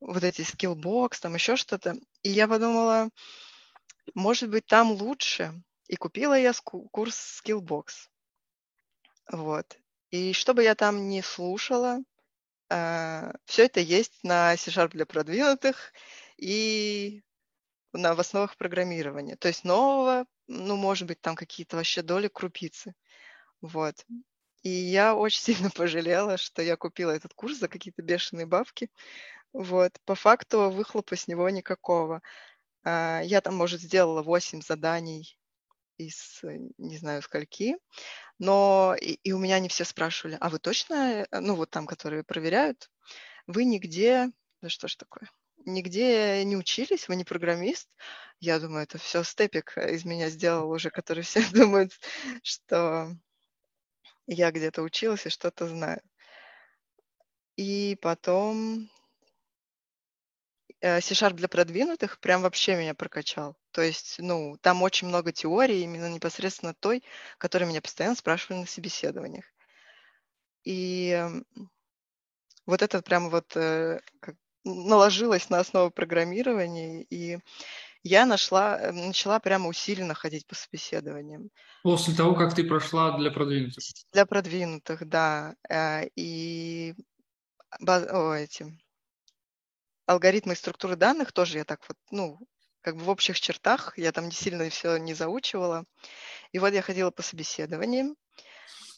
вот 0.01 0.25
эти 0.25 0.43
Skillbox, 0.43 1.21
там 1.21 1.35
еще 1.35 1.57
что-то. 1.57 1.95
И 2.23 2.31
я 2.31 2.49
подумала, 2.49 3.09
может 4.15 4.51
быть, 4.51 4.67
там 4.67 4.93
лучше. 4.93 5.53
И 5.89 5.97
купила 5.97 6.39
я 6.39 6.53
курс 6.65 7.43
Skillbox. 7.45 8.09
Вот. 9.31 9.79
И 10.13 10.35
что 10.35 10.53
бы 10.55 10.63
я 10.63 10.75
там 10.75 11.09
не 11.09 11.23
слушала, 11.23 12.01
э, 12.71 13.33
все 13.47 13.65
это 13.65 13.81
есть 13.81 14.23
на 14.23 14.57
C-Sharp 14.59 14.91
для 14.91 15.07
продвинутых 15.07 15.93
и 16.37 17.23
на, 17.95 18.15
в 18.15 18.21
основах 18.21 18.59
программирования. 18.59 19.37
То 19.37 19.49
есть 19.49 19.65
нового, 19.65 20.27
ну, 20.49 20.77
может 20.77 21.09
быть, 21.09 21.21
там 21.23 21.35
какие-то 21.35 21.77
вообще 21.77 22.03
доли 22.03 22.29
крупицы. 22.29 22.95
Вот. 23.63 24.05
И 24.63 24.69
я 24.69 25.15
очень 25.17 25.41
сильно 25.57 25.71
пожалела, 25.71 26.37
что 26.37 26.61
я 26.61 26.77
купила 26.77 27.13
этот 27.13 27.33
курс 27.33 27.59
за 27.59 27.69
какие-то 27.69 28.03
бешеные 28.03 28.47
бабки. 28.47 28.91
Вот. 29.55 29.99
По 30.05 30.15
факту 30.15 30.71
выхлопа 30.71 31.17
с 31.17 31.27
него 31.27 31.49
никакого. 31.49 32.21
А, 32.85 33.23
я 33.23 33.41
там, 33.41 33.57
может, 33.57 33.81
сделала 33.81 34.23
8 34.23 34.61
заданий 34.61 35.39
из 35.99 36.41
э, 36.45 36.59
не 36.79 36.99
знаю 36.99 37.23
скольки, 37.23 37.77
но 38.43 38.97
и, 39.01 39.21
и 39.23 39.31
у 39.31 39.39
меня 39.39 39.55
они 39.57 39.69
все 39.69 39.85
спрашивали, 39.85 40.37
а 40.41 40.49
вы 40.49 40.59
точно, 40.59 41.25
э, 41.31 41.41
ну 41.41 41.55
вот 41.55 41.71
там, 41.71 41.87
которые 41.87 42.25
проверяют, 42.25 42.91
вы 43.47 43.65
нигде, 43.65 44.33
да 44.61 44.69
что 44.69 44.89
ж 44.89 44.97
такое, 44.97 45.31
нигде 45.65 46.45
не 46.45 46.57
учились, 46.57 47.07
вы 47.07 47.15
не 47.15 47.23
программист. 47.25 47.89
Я 48.41 48.59
думаю, 48.59 48.83
это 48.83 48.99
все 48.99 49.23
степик 49.23 49.79
из 49.79 50.05
меня 50.05 50.29
сделал 50.29 50.69
уже, 50.73 50.91
который 50.91 51.23
все 51.23 51.41
думают, 51.53 51.93
что 52.43 53.15
я 54.27 54.51
где-то 54.51 54.83
училась 54.83 55.25
и 55.25 55.31
что-то 55.31 55.69
знаю. 55.69 56.03
И 57.57 57.97
потом 58.03 58.81
э, 58.85 59.02
C-Sharp 60.83 61.35
для 61.35 61.49
продвинутых 61.49 62.19
прям 62.19 62.43
вообще 62.43 62.75
меня 62.75 62.95
прокачал. 62.95 63.57
То 63.71 63.83
есть, 63.83 64.17
ну, 64.19 64.57
там 64.61 64.83
очень 64.83 65.09
много 65.09 65.33
теории, 65.33 65.81
именно 65.81 66.11
непосредственно 66.11 66.75
той, 66.75 67.03
которую 67.39 67.69
меня 67.69 67.81
постоянно 67.81 68.17
спрашивали 68.17 68.61
на 68.61 68.67
собеседованиях. 68.67 69.45
И 70.65 71.25
вот 72.67 72.83
это 72.83 73.03
прям 73.03 73.31
вот 73.31 73.57
э, 73.57 74.01
как, 74.21 74.37
наложилось 74.65 75.51
на 75.51 75.61
основу 75.61 75.91
программирования, 75.91 77.03
и 77.03 77.39
я 78.03 78.27
нашла, 78.27 78.79
э, 78.81 78.93
начала 78.93 79.41
прямо 79.41 79.69
усиленно 79.69 80.15
ходить 80.15 80.47
по 80.47 80.55
собеседованиям. 80.55 81.51
После 81.83 82.15
того, 82.15 82.35
как 82.35 82.55
ты 82.55 82.65
прошла 82.65 83.17
для 83.19 83.31
продвинутых? 83.31 83.83
Для 84.13 84.27
продвинутых, 84.27 85.09
да. 85.09 85.55
Э, 85.69 86.07
и 86.17 86.95
о, 87.81 88.33
эти, 88.35 88.79
алгоритмы 90.07 90.55
и 90.55 90.57
структуры 90.57 90.97
данных 90.97 91.33
тоже 91.33 91.59
я 91.59 91.65
так 91.65 91.81
вот, 91.89 91.97
ну, 92.11 92.39
как 92.81 92.97
бы 92.97 93.05
в 93.05 93.11
общих 93.11 93.41
чертах, 93.41 93.97
я 93.97 94.13
там 94.13 94.27
не 94.27 94.33
сильно 94.33 94.69
все 94.69 94.97
не 94.97 95.15
заучивала. 95.15 95.85
И 96.53 96.59
вот 96.59 96.73
я 96.73 96.83
ходила 96.83 97.11
по 97.11 97.23
собеседованиям, 97.23 98.17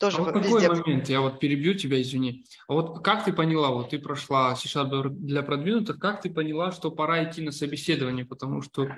тоже 0.00 0.18
а 0.18 0.22
вот 0.22 0.36
везде... 0.36 0.68
такой 0.68 0.80
момент, 0.80 1.08
я 1.08 1.20
вот 1.20 1.38
перебью 1.38 1.74
тебя, 1.74 2.00
извини. 2.00 2.44
А 2.68 2.74
вот 2.74 3.04
как 3.04 3.24
ты 3.24 3.32
поняла, 3.32 3.70
вот 3.70 3.90
ты 3.90 3.98
прошла 3.98 4.54
c 4.56 4.68
для 5.10 5.42
продвинутых, 5.42 5.98
как 5.98 6.20
ты 6.20 6.30
поняла, 6.30 6.72
что 6.72 6.90
пора 6.90 7.24
идти 7.24 7.42
на 7.42 7.52
собеседование, 7.52 8.24
потому 8.24 8.62
что 8.62 8.88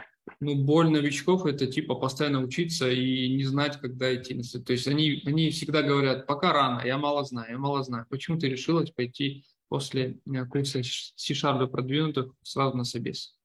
ну, 0.40 0.54
боль 0.64 0.88
новичков– 0.90 1.46
это 1.46 1.66
типа 1.66 1.94
постоянно 1.94 2.42
учиться 2.42 2.90
и 2.90 3.28
не 3.34 3.44
знать, 3.44 3.78
когда 3.80 4.14
идти 4.14 4.34
на 4.34 4.42
собеседование. 4.42 4.66
То 4.66 4.72
есть 4.72 4.88
они, 4.88 5.22
они 5.26 5.50
всегда 5.50 5.82
говорят, 5.82 6.26
пока 6.26 6.52
рано, 6.52 6.82
я 6.84 6.98
мало 6.98 7.24
знаю, 7.24 7.52
я 7.52 7.58
мало 7.58 7.82
знаю. 7.82 8.06
Почему 8.08 8.38
ты 8.38 8.48
решилась 8.48 8.90
пойти 8.90 9.44
после 9.68 10.18
э, 10.26 10.44
курса 10.46 10.82
c 10.82 11.34
для 11.34 11.66
продвинутых 11.66 12.32
сразу 12.42 12.76
на 12.76 12.84
собес? 12.84 13.36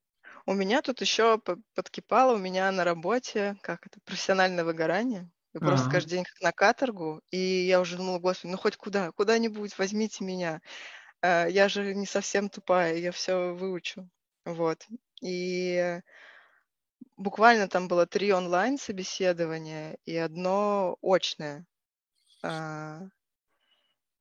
У 0.46 0.54
меня 0.54 0.82
тут 0.82 1.02
еще 1.02 1.40
подкипало, 1.76 2.36
у 2.36 2.40
меня 2.40 2.72
на 2.72 2.84
работе, 2.84 3.58
как 3.62 3.86
это, 3.86 4.00
профессиональное 4.04 4.64
выгорание. 4.64 5.30
Я 5.54 5.60
ага. 5.60 5.68
просто 5.68 5.90
каждый 5.90 6.12
день 6.12 6.24
как 6.24 6.42
на 6.42 6.52
каторгу, 6.52 7.22
и 7.30 7.38
я 7.38 7.82
уже 7.82 7.98
думала, 7.98 8.20
господи, 8.20 8.52
ну 8.52 8.58
хоть 8.58 8.78
куда, 8.78 9.12
куда-нибудь 9.12 9.78
возьмите 9.78 10.24
меня. 10.24 10.62
А, 11.22 11.46
я 11.46 11.70
же 11.70 11.94
не 11.94 12.06
совсем 12.06 12.50
тупая, 12.50 12.96
я 12.98 13.12
все 13.12 13.54
выучу. 13.54 14.10
Вот. 14.46 14.88
И 15.22 16.00
буквально 17.18 17.68
там 17.68 17.88
было 17.88 18.08
три 18.08 18.32
онлайн 18.32 18.78
собеседования 18.78 19.98
и 20.06 20.16
одно 20.16 20.98
очное. 21.02 21.66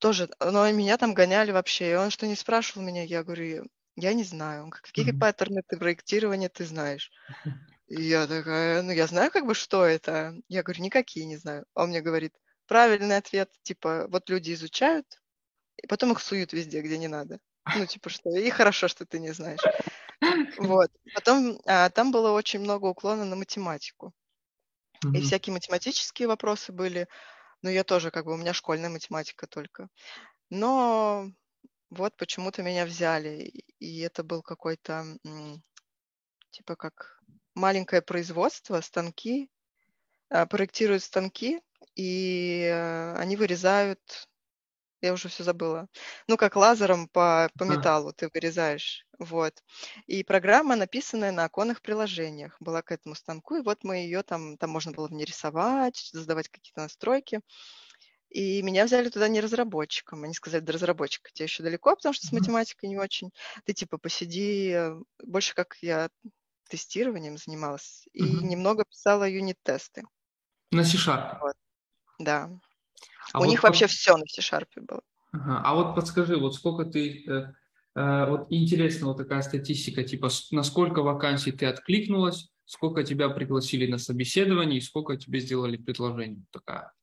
Тоже, 0.01 0.27
но 0.39 0.69
меня 0.71 0.97
там 0.97 1.13
гоняли 1.13 1.51
вообще. 1.51 1.91
И 1.91 1.95
он 1.95 2.09
что 2.09 2.25
не 2.25 2.35
спрашивал 2.35 2.83
меня, 2.83 3.03
я 3.03 3.23
говорю, 3.23 3.67
я 3.95 4.13
не 4.13 4.23
знаю, 4.23 4.67
какие 4.71 5.13
mm-hmm. 5.13 5.19
паттерны 5.19 5.61
ты 5.67 5.77
проектирования 5.77 6.49
ты 6.49 6.65
знаешь. 6.65 7.11
И 7.87 8.01
я 8.01 8.25
такая, 8.25 8.81
ну, 8.81 8.91
я 8.91 9.05
знаю 9.05 9.29
как 9.29 9.45
бы, 9.45 9.53
что 9.53 9.85
это. 9.85 10.33
Я 10.47 10.63
говорю, 10.63 10.81
никакие 10.81 11.27
не 11.27 11.37
знаю. 11.37 11.65
А 11.75 11.83
он 11.83 11.89
мне 11.89 12.01
говорит, 12.01 12.33
правильный 12.65 13.17
ответ, 13.17 13.51
типа, 13.61 14.07
вот 14.07 14.27
люди 14.29 14.53
изучают, 14.53 15.05
и 15.83 15.85
потом 15.87 16.13
их 16.13 16.19
суют 16.19 16.53
везде, 16.53 16.81
где 16.81 16.97
не 16.97 17.07
надо. 17.07 17.39
Ну, 17.75 17.85
типа, 17.85 18.09
что, 18.09 18.29
и 18.35 18.49
хорошо, 18.49 18.87
что 18.87 19.05
ты 19.05 19.19
не 19.19 19.33
знаешь. 19.33 19.59
Вот. 20.57 20.89
Потом 21.13 21.59
а, 21.65 21.89
там 21.89 22.11
было 22.11 22.31
очень 22.31 22.61
много 22.61 22.85
уклона 22.85 23.25
на 23.25 23.35
математику. 23.35 24.13
Mm-hmm. 25.03 25.17
И 25.17 25.21
всякие 25.21 25.53
математические 25.53 26.27
вопросы 26.27 26.71
были. 26.71 27.07
Но 27.61 27.69
я 27.69 27.83
тоже, 27.83 28.11
как 28.11 28.25
бы, 28.25 28.33
у 28.33 28.37
меня 28.37 28.53
школьная 28.53 28.89
математика 28.89 29.47
только. 29.47 29.87
Но 30.49 31.31
вот 31.89 32.15
почему-то 32.17 32.63
меня 32.63 32.85
взяли. 32.85 33.65
И 33.79 33.99
это 33.99 34.23
был 34.23 34.41
какой-то, 34.41 35.05
типа, 36.51 36.75
как 36.75 37.21
маленькое 37.53 38.01
производство, 38.01 38.81
станки, 38.81 39.49
а, 40.29 40.45
проектируют 40.45 41.03
станки, 41.03 41.61
и 41.95 42.63
э, 42.63 43.15
они 43.17 43.35
вырезают, 43.35 44.29
я 45.01 45.13
уже 45.13 45.29
все 45.29 45.43
забыла, 45.43 45.87
ну, 46.27 46.37
как 46.37 46.55
лазером 46.55 47.07
по, 47.07 47.49
по 47.57 47.63
металлу 47.63 48.13
ты 48.13 48.29
вырезаешь, 48.33 49.05
вот. 49.19 49.63
И 50.07 50.23
программа, 50.23 50.75
написанная 50.75 51.31
на 51.31 51.45
оконных 51.45 51.81
приложениях, 51.81 52.55
была 52.59 52.81
к 52.81 52.91
этому 52.91 53.15
станку, 53.15 53.55
и 53.55 53.61
вот 53.61 53.83
мы 53.83 53.97
ее 53.97 54.23
там, 54.23 54.57
там 54.57 54.69
можно 54.69 54.91
было 54.91 55.07
в 55.07 55.11
ней 55.11 55.25
рисовать, 55.25 55.97
создавать 55.97 56.49
какие-то 56.49 56.81
настройки. 56.81 57.41
И 58.29 58.61
меня 58.61 58.85
взяли 58.85 59.09
туда 59.09 59.27
не 59.27 59.41
разработчиком. 59.41 60.23
Они 60.23 60.33
сказали, 60.33 60.61
до 60.61 60.71
разработчика 60.71 61.29
тебе 61.33 61.45
еще 61.45 61.63
далеко, 61.63 61.95
потому 61.95 62.13
что 62.13 62.25
с 62.25 62.31
математикой 62.31 62.87
не 62.87 62.97
очень. 62.97 63.29
Ты 63.65 63.73
типа 63.73 63.97
посиди, 63.97 64.71
э, 64.71 64.95
больше 65.21 65.53
как 65.53 65.75
я 65.81 66.09
тестированием 66.69 67.37
занималась 67.37 68.07
и 68.13 68.23
немного 68.23 68.85
писала 68.89 69.27
юнит-тесты. 69.29 70.03
На 70.71 70.85
C-Sharp? 70.85 71.39
Вот. 71.41 71.55
Да. 72.19 72.49
А 73.33 73.39
У 73.39 73.43
вот 73.43 73.49
них 73.49 73.61
под... 73.61 73.69
вообще 73.69 73.87
все 73.87 74.17
на 74.17 74.25
C-Sharp 74.25 74.67
было. 74.75 75.01
Ага. 75.31 75.61
А 75.63 75.75
вот 75.75 75.95
подскажи, 75.95 76.37
вот 76.37 76.55
сколько 76.55 76.85
ты... 76.85 77.23
Э, 77.27 77.53
э, 77.95 78.25
вот 78.29 78.47
интересно 78.49 79.07
вот 79.07 79.17
такая 79.17 79.41
статистика, 79.41 80.03
типа 80.03 80.29
на 80.51 80.63
сколько 80.63 81.01
вакансий 81.01 81.51
ты 81.51 81.65
откликнулась, 81.65 82.49
сколько 82.65 83.03
тебя 83.03 83.29
пригласили 83.29 83.89
на 83.89 83.97
собеседование 83.97 84.79
и 84.79 84.81
сколько 84.81 85.17
тебе 85.17 85.39
сделали 85.39 85.77
предложение 85.77 86.45
такая? 86.51 86.93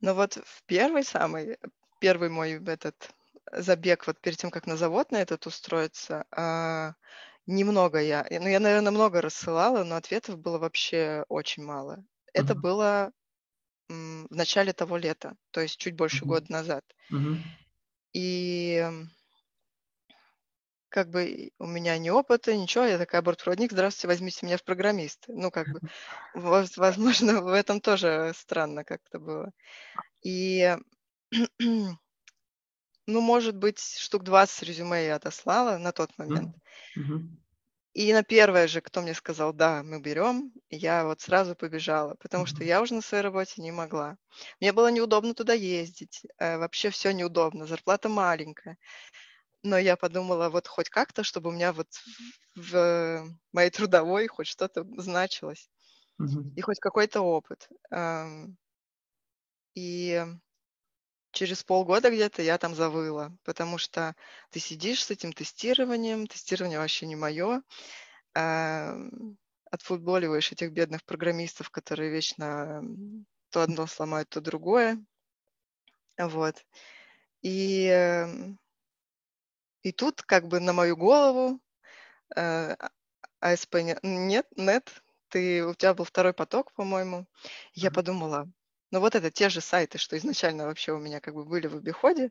Ну 0.00 0.14
вот 0.14 0.34
в 0.34 0.64
первый 0.66 1.04
самый, 1.04 1.58
первый 2.00 2.28
мой 2.28 2.52
этот 2.66 3.10
забег, 3.52 4.06
вот 4.06 4.20
перед 4.20 4.38
тем, 4.38 4.50
как 4.50 4.66
на 4.66 4.76
завод 4.76 5.12
на 5.12 5.22
этот 5.22 5.46
устроиться, 5.46 6.24
а, 6.30 6.94
Немного 7.46 8.00
я. 8.00 8.26
Ну, 8.28 8.48
я, 8.48 8.58
наверное, 8.58 8.90
много 8.90 9.20
рассылала, 9.20 9.84
но 9.84 9.94
ответов 9.94 10.38
было 10.38 10.58
вообще 10.58 11.24
очень 11.28 11.62
мало. 11.62 12.04
Это 12.32 12.54
Мгм. 12.54 12.62
было 12.62 13.12
в 13.88 14.34
начале 14.34 14.72
того 14.72 14.96
лета, 14.96 15.36
то 15.50 15.60
есть 15.60 15.78
чуть 15.78 15.94
больше 15.96 16.24
Мгм. 16.24 16.28
года 16.28 16.46
назад. 16.52 16.84
Мгм. 17.10 17.42
И 18.12 18.84
как 20.88 21.10
бы 21.10 21.50
у 21.58 21.66
меня 21.66 21.98
ни 21.98 22.08
опыта, 22.10 22.56
ничего, 22.56 22.84
я 22.84 22.98
такая 22.98 23.20
бортпроводник, 23.22 23.72
здравствуйте, 23.72 24.08
возьмите 24.08 24.46
меня 24.46 24.56
в 24.56 24.64
программисты. 24.64 25.32
Ну, 25.34 25.50
как 25.50 25.68
бы, 25.68 25.80
воз- 26.34 26.76
возможно, 26.76 27.42
в 27.42 27.48
этом 27.48 27.80
тоже 27.80 28.32
странно 28.34 28.84
как-то 28.84 29.18
было. 29.18 29.50
И, 30.22 30.76
ну, 31.60 31.98
может 33.06 33.56
быть, 33.56 33.78
штук 33.78 34.22
20 34.24 34.62
резюме 34.62 35.06
я 35.06 35.16
отослала 35.16 35.78
на 35.78 35.92
тот 35.92 36.16
момент. 36.18 36.56
Мгм. 36.96 37.38
И 37.96 38.12
на 38.12 38.22
первое 38.22 38.68
же, 38.68 38.80
кто 38.82 39.00
мне 39.02 39.14
сказал, 39.14 39.52
да, 39.54 39.82
мы 39.82 40.00
берем, 40.00 40.52
я 40.70 41.04
вот 41.06 41.20
сразу 41.22 41.56
побежала, 41.56 42.14
потому 42.16 42.44
что 42.46 42.62
я 42.64 42.82
уже 42.82 42.94
на 42.94 43.00
своей 43.02 43.22
работе 43.24 43.62
не 43.62 43.72
могла. 43.72 44.18
Мне 44.60 44.72
было 44.74 44.90
неудобно 44.90 45.34
туда 45.34 45.54
ездить, 45.54 46.22
э, 46.38 46.58
вообще 46.58 46.90
все 46.90 47.12
неудобно, 47.12 47.66
зарплата 47.66 48.08
маленькая. 48.10 48.76
Но 49.64 49.78
я 49.78 49.96
подумала, 49.96 50.50
вот 50.50 50.68
хоть 50.68 50.90
как-то, 50.90 51.24
чтобы 51.24 51.50
у 51.50 51.52
меня 51.54 51.72
вот 51.72 51.88
в 52.56 53.26
моей 53.52 53.70
трудовой 53.70 54.28
хоть 54.28 54.48
что-то 54.48 54.84
значилось, 54.98 55.70
Мгм. 56.18 56.56
и 56.56 56.62
хоть 56.62 56.80
какой-то 56.80 57.22
опыт. 57.22 57.68
Эм, 57.90 58.58
И 59.74 60.24
через 61.36 61.62
полгода 61.62 62.10
где-то 62.10 62.42
я 62.42 62.56
там 62.56 62.74
завыла, 62.74 63.30
потому 63.44 63.78
что 63.78 64.16
ты 64.50 64.58
сидишь 64.58 65.04
с 65.04 65.10
этим 65.10 65.32
тестированием, 65.32 66.26
тестирование 66.26 66.78
вообще 66.78 67.06
не 67.06 67.14
мое, 67.14 67.62
отфутболиваешь 69.70 70.50
этих 70.52 70.72
бедных 70.72 71.04
программистов, 71.04 71.70
которые 71.70 72.10
вечно 72.10 72.82
то 73.50 73.62
одно 73.62 73.86
сломают, 73.86 74.30
то 74.30 74.40
другое. 74.40 75.04
Вот. 76.18 76.64
И 77.42 78.26
И 79.82 79.92
тут 79.92 80.22
как 80.22 80.48
бы 80.48 80.58
на 80.58 80.72
мою 80.72 80.96
голову 80.96 81.60
э, 82.34 82.74
АСП 83.40 83.74
нет, 84.02 84.46
нет, 84.56 85.02
ты, 85.28 85.64
у 85.64 85.74
тебя 85.74 85.94
был 85.94 86.04
второй 86.04 86.32
поток, 86.32 86.72
по-моему. 86.72 87.26
Я 87.74 87.90
подумала, 87.90 88.50
ну 88.90 89.00
вот 89.00 89.14
это 89.14 89.30
те 89.30 89.48
же 89.48 89.60
сайты, 89.60 89.98
что 89.98 90.16
изначально 90.16 90.66
вообще 90.66 90.92
у 90.92 90.98
меня 90.98 91.20
как 91.20 91.34
бы 91.34 91.44
были 91.44 91.66
в 91.66 91.76
обиходе, 91.76 92.30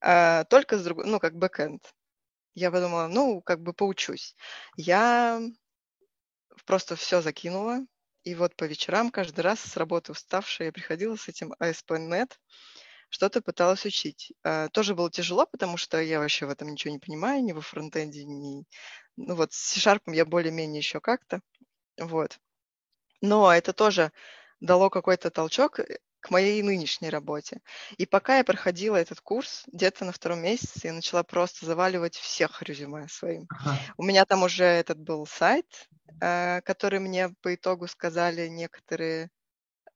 а, 0.00 0.44
только 0.44 0.78
с 0.78 0.84
другой, 0.84 1.06
ну 1.06 1.20
как 1.20 1.36
бэкэнд. 1.36 1.82
Я 2.54 2.70
подумала, 2.70 3.08
ну 3.08 3.42
как 3.42 3.60
бы 3.62 3.72
поучусь. 3.72 4.36
Я 4.76 5.40
просто 6.66 6.96
все 6.96 7.20
закинула, 7.22 7.80
и 8.24 8.34
вот 8.34 8.54
по 8.56 8.64
вечерам 8.64 9.10
каждый 9.10 9.40
раз 9.40 9.60
с 9.60 9.76
работы 9.76 10.12
уставшая 10.12 10.68
я 10.68 10.72
приходила 10.72 11.16
с 11.16 11.28
этим 11.28 11.54
ASP.NET, 11.60 12.38
что-то 13.08 13.42
пыталась 13.42 13.84
учить. 13.86 14.32
А, 14.44 14.68
тоже 14.68 14.94
было 14.94 15.10
тяжело, 15.10 15.46
потому 15.46 15.76
что 15.76 16.00
я 16.00 16.20
вообще 16.20 16.46
в 16.46 16.50
этом 16.50 16.68
ничего 16.68 16.92
не 16.92 16.98
понимаю, 17.00 17.42
ни 17.42 17.52
во 17.52 17.60
фронтенде, 17.60 18.24
ни... 18.24 18.64
Ну 19.16 19.34
вот 19.34 19.52
с 19.52 19.74
C-Sharp 19.74 20.02
я 20.06 20.24
более-менее 20.24 20.78
еще 20.78 21.00
как-то. 21.00 21.40
Вот. 21.98 22.38
Но 23.20 23.52
это 23.52 23.72
тоже 23.72 24.12
дало 24.60 24.90
какой-то 24.90 25.30
толчок 25.30 25.80
э, 25.80 25.98
к 26.20 26.30
моей 26.30 26.62
нынешней 26.62 27.08
работе. 27.08 27.60
И 27.96 28.06
пока 28.06 28.38
я 28.38 28.44
проходила 28.44 28.96
этот 28.96 29.20
курс, 29.20 29.64
где-то 29.72 30.04
на 30.04 30.12
втором 30.12 30.40
месяце 30.40 30.88
я 30.88 30.92
начала 30.92 31.22
просто 31.22 31.66
заваливать 31.66 32.16
всех 32.16 32.62
резюме 32.62 33.08
своим. 33.08 33.46
Ага. 33.48 33.78
У 33.96 34.02
меня 34.02 34.24
там 34.26 34.42
уже 34.42 34.64
этот 34.64 34.98
был 34.98 35.26
сайт, 35.26 35.88
э, 36.20 36.60
который 36.62 37.00
мне 37.00 37.30
по 37.40 37.54
итогу 37.54 37.88
сказали 37.88 38.48
некоторые 38.48 39.30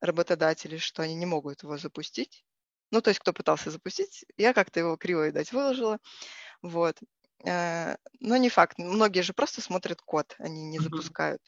работодатели, 0.00 0.78
что 0.78 1.02
они 1.02 1.14
не 1.14 1.26
могут 1.26 1.62
его 1.62 1.76
запустить. 1.78 2.44
Ну, 2.90 3.00
то 3.00 3.10
есть, 3.10 3.20
кто 3.20 3.32
пытался 3.32 3.70
запустить, 3.70 4.24
я 4.36 4.52
как-то 4.52 4.80
его 4.80 4.96
криво, 4.96 5.30
дать 5.32 5.52
выложила. 5.52 5.98
Вот. 6.62 6.96
Э, 7.44 7.96
но 8.20 8.36
не 8.36 8.48
факт. 8.48 8.78
Многие 8.78 9.20
же 9.20 9.34
просто 9.34 9.60
смотрят 9.60 10.00
код, 10.00 10.34
они 10.38 10.64
не 10.64 10.78
запускают. 10.78 11.42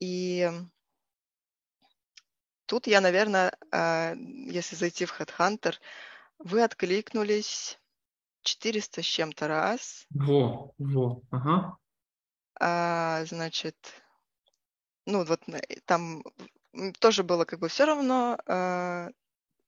И 0.00 0.50
тут 2.66 2.86
я, 2.86 3.00
наверное, 3.00 3.52
э, 3.72 4.14
если 4.16 4.76
зайти 4.76 5.04
в 5.04 5.18
Headhunter, 5.18 5.74
вы 6.38 6.62
откликнулись 6.62 7.78
400 8.42 9.02
с 9.02 9.04
чем-то 9.04 9.48
раз. 9.48 10.06
Во, 10.10 10.72
во, 10.78 11.22
ага. 11.30 11.76
А, 12.60 13.24
значит, 13.24 13.76
ну 15.06 15.24
вот 15.24 15.42
там 15.86 16.22
тоже 17.00 17.22
было 17.22 17.44
как 17.44 17.60
бы 17.60 17.68
все 17.68 17.84
равно, 17.84 18.38
а, 18.46 19.08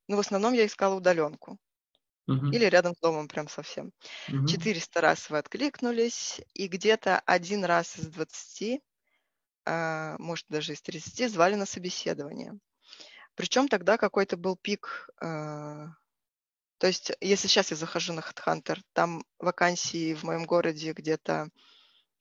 но 0.09 0.17
в 0.17 0.21
основном 0.21 0.53
я 0.53 0.67
искала 0.67 0.95
удаленку. 0.95 1.59
Uh-huh. 2.29 2.51
Или 2.53 2.65
рядом 2.65 2.93
с 2.97 2.99
домом 2.99 3.29
прям 3.29 3.47
совсем. 3.49 3.93
Uh-huh. 4.29 4.47
400 4.49 5.01
раз 5.01 5.31
вы 5.31 5.39
откликнулись, 5.39 6.41
и 6.55 6.67
где-то 6.67 7.21
один 7.21 7.65
раз 7.65 7.99
из 7.99 8.09
20 8.09 8.83
а, 9.67 10.17
может, 10.19 10.47
даже 10.49 10.73
из 10.73 10.83
30, 10.83 11.31
звали 11.31 11.57
на 11.57 11.67
собеседование. 11.67 12.59
Причем 13.37 13.69
тогда 13.69 13.99
какой-то 13.99 14.37
был 14.37 14.57
пик. 14.57 15.09
А, 15.21 15.89
то 16.79 16.87
есть, 16.87 17.13
если 17.21 17.49
сейчас 17.49 17.71
я 17.71 17.77
захожу 17.77 18.13
на 18.13 18.21
HeadHunter, 18.21 18.81
там 18.93 19.25
вакансии 19.39 20.15
в 20.15 20.25
моем 20.25 20.45
городе 20.45 20.93
где-то 20.93 21.51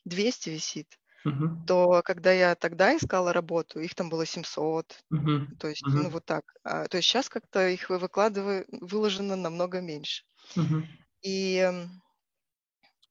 200 0.04 0.50
висит, 0.50 1.00
uh-huh. 1.26 1.66
то 1.66 2.02
когда 2.04 2.32
я 2.32 2.56
тогда 2.56 2.96
искала 2.96 3.34
работу, 3.34 3.80
их 3.80 3.96
там 3.96 4.10
было 4.10 4.26
700. 4.26 5.04
Uh-huh. 5.14 5.46
То 5.58 5.70
есть, 5.70 5.84
uh-huh. 5.84 6.04
ну 6.04 6.10
вот 6.10 6.26
так. 6.26 6.44
А, 6.64 6.88
то 6.88 6.98
есть 6.98 7.08
сейчас 7.08 7.30
как-то 7.30 7.68
их 7.68 7.90
выкладываю, 7.90 8.66
выложено 8.70 9.36
намного 9.36 9.82
меньше. 9.82 10.24
Uh-huh. 10.56 10.84
И... 11.22 11.72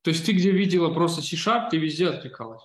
То 0.03 0.11
есть 0.11 0.27
ты 0.27 0.33
где 0.33 0.51
видела 0.51 0.93
просто 0.93 1.23
C-Sharp, 1.23 1.71
ты 1.71 1.79
везде 1.79 2.09
откликалась? 2.09 2.63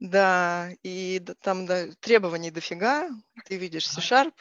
Да, 0.00 0.70
и 0.82 1.20
там 1.40 1.66
да, 1.66 1.86
требований 2.00 2.50
дофига. 2.50 3.08
Ты 3.46 3.56
видишь 3.56 3.88
C-Sharp. 3.88 4.34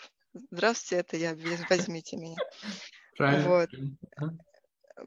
Здравствуйте, 0.51 0.99
это 1.01 1.17
я, 1.17 1.37
возьмите 1.69 2.17
меня. 2.17 2.37
Правильно. 3.17 3.47
Вот. 3.47 3.69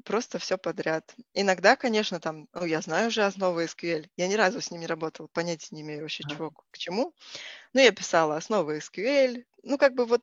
Просто 0.04 0.38
все 0.38 0.59
подряд. 0.59 1.14
Иногда, 1.32 1.76
конечно, 1.76 2.20
там, 2.20 2.48
ну, 2.52 2.64
я 2.64 2.80
знаю 2.80 3.09
уже 3.09 3.22
основы 3.22 3.64
SQL. 3.64 4.09
Я 4.16 4.28
ни 4.28 4.35
разу 4.35 4.61
с 4.61 4.70
ними 4.70 4.82
не 4.82 4.87
работала, 4.87 5.28
понятия 5.28 5.74
не 5.74 5.82
имею 5.82 6.02
вообще, 6.02 6.24
чего 6.24 6.50
к 6.50 6.78
чему. 6.78 7.14
Но 7.72 7.80
я 7.80 7.92
писала 7.92 8.37
основы 8.37 8.78
SQL. 8.78 9.44
Ну, 9.62 9.78
как 9.78 9.94
бы 9.94 10.04
вот 10.04 10.22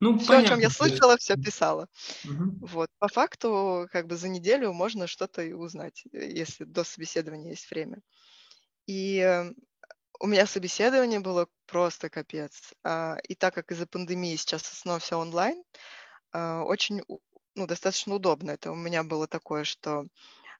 ну, 0.00 0.18
все, 0.18 0.28
понятно, 0.28 0.46
о 0.46 0.50
чем 0.50 0.60
я 0.60 0.70
слышала, 0.70 1.16
все 1.16 1.36
писала. 1.36 1.88
Угу. 2.24 2.66
Вот. 2.66 2.90
По 2.98 3.08
факту, 3.08 3.88
как 3.90 4.06
бы 4.06 4.16
за 4.16 4.28
неделю 4.28 4.72
можно 4.72 5.06
что-то 5.06 5.42
и 5.42 5.52
узнать, 5.52 6.04
э, 6.12 6.28
если 6.28 6.64
до 6.64 6.84
собеседования 6.84 7.50
есть 7.50 7.70
время. 7.70 8.02
И 8.86 9.18
э, 9.18 9.52
у 10.20 10.26
меня 10.26 10.46
собеседование 10.46 11.20
было 11.20 11.48
просто 11.66 12.08
капец. 12.08 12.72
А, 12.84 13.16
и 13.28 13.34
так 13.34 13.54
как 13.54 13.72
из-за 13.72 13.86
пандемии 13.86 14.36
сейчас 14.36 14.62
снова 14.62 14.98
все 14.98 15.18
онлайн, 15.18 15.62
а, 16.32 16.62
очень, 16.64 17.02
ну, 17.54 17.66
достаточно 17.66 18.14
удобно. 18.14 18.52
Это 18.52 18.72
у 18.72 18.76
меня 18.76 19.04
было 19.04 19.26
такое, 19.26 19.64
что 19.64 20.06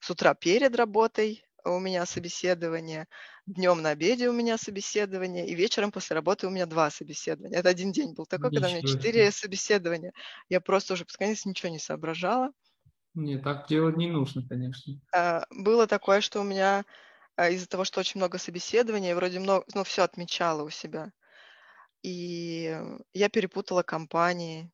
с 0.01 0.11
утра 0.11 0.35
перед 0.35 0.75
работой 0.77 1.45
у 1.65 1.81
меня 1.81 2.07
собеседование, 2.07 3.09
днем 3.47 3.83
на 3.83 3.91
обеде 3.91 4.29
у 4.29 4.33
меня 4.33 4.57
собеседование, 4.57 5.49
и 5.49 5.55
вечером 5.55 5.91
после 5.91 6.15
работы 6.15 6.47
у 6.47 6.51
меня 6.51 6.67
два 6.67 6.91
собеседования. 6.91 7.59
Это 7.59 7.71
один 7.71 7.93
день 7.93 8.15
был 8.15 8.27
такой, 8.27 8.51
Ничего 8.51 8.61
когда 8.61 8.69
у 8.69 8.79
меня 8.79 8.87
четыре 8.87 9.31
собеседования. 9.33 10.13
Я 10.49 10.61
просто 10.61 10.95
уже 10.95 11.05
под 11.05 11.17
конец 11.17 11.45
ничего 11.45 11.71
не 11.71 11.81
соображала. 11.81 12.53
Не, 13.15 13.39
так 13.39 13.67
делать 13.67 13.97
не 13.97 14.09
нужно, 14.09 14.47
конечно. 14.47 14.95
А, 15.15 15.45
было 15.51 15.87
такое, 15.87 16.21
что 16.21 16.41
у 16.41 16.45
меня 16.45 16.85
из-за 17.37 17.69
того, 17.69 17.85
что 17.85 18.01
очень 18.01 18.19
много 18.19 18.39
собеседований, 18.39 19.15
вроде 19.15 19.39
много, 19.39 19.65
ну, 19.75 19.85
все 19.85 20.03
отмечала 20.03 20.63
у 20.63 20.71
себя. 20.71 21.13
И 22.03 22.81
я 23.15 23.29
перепутала 23.29 23.83
компании. 23.83 24.71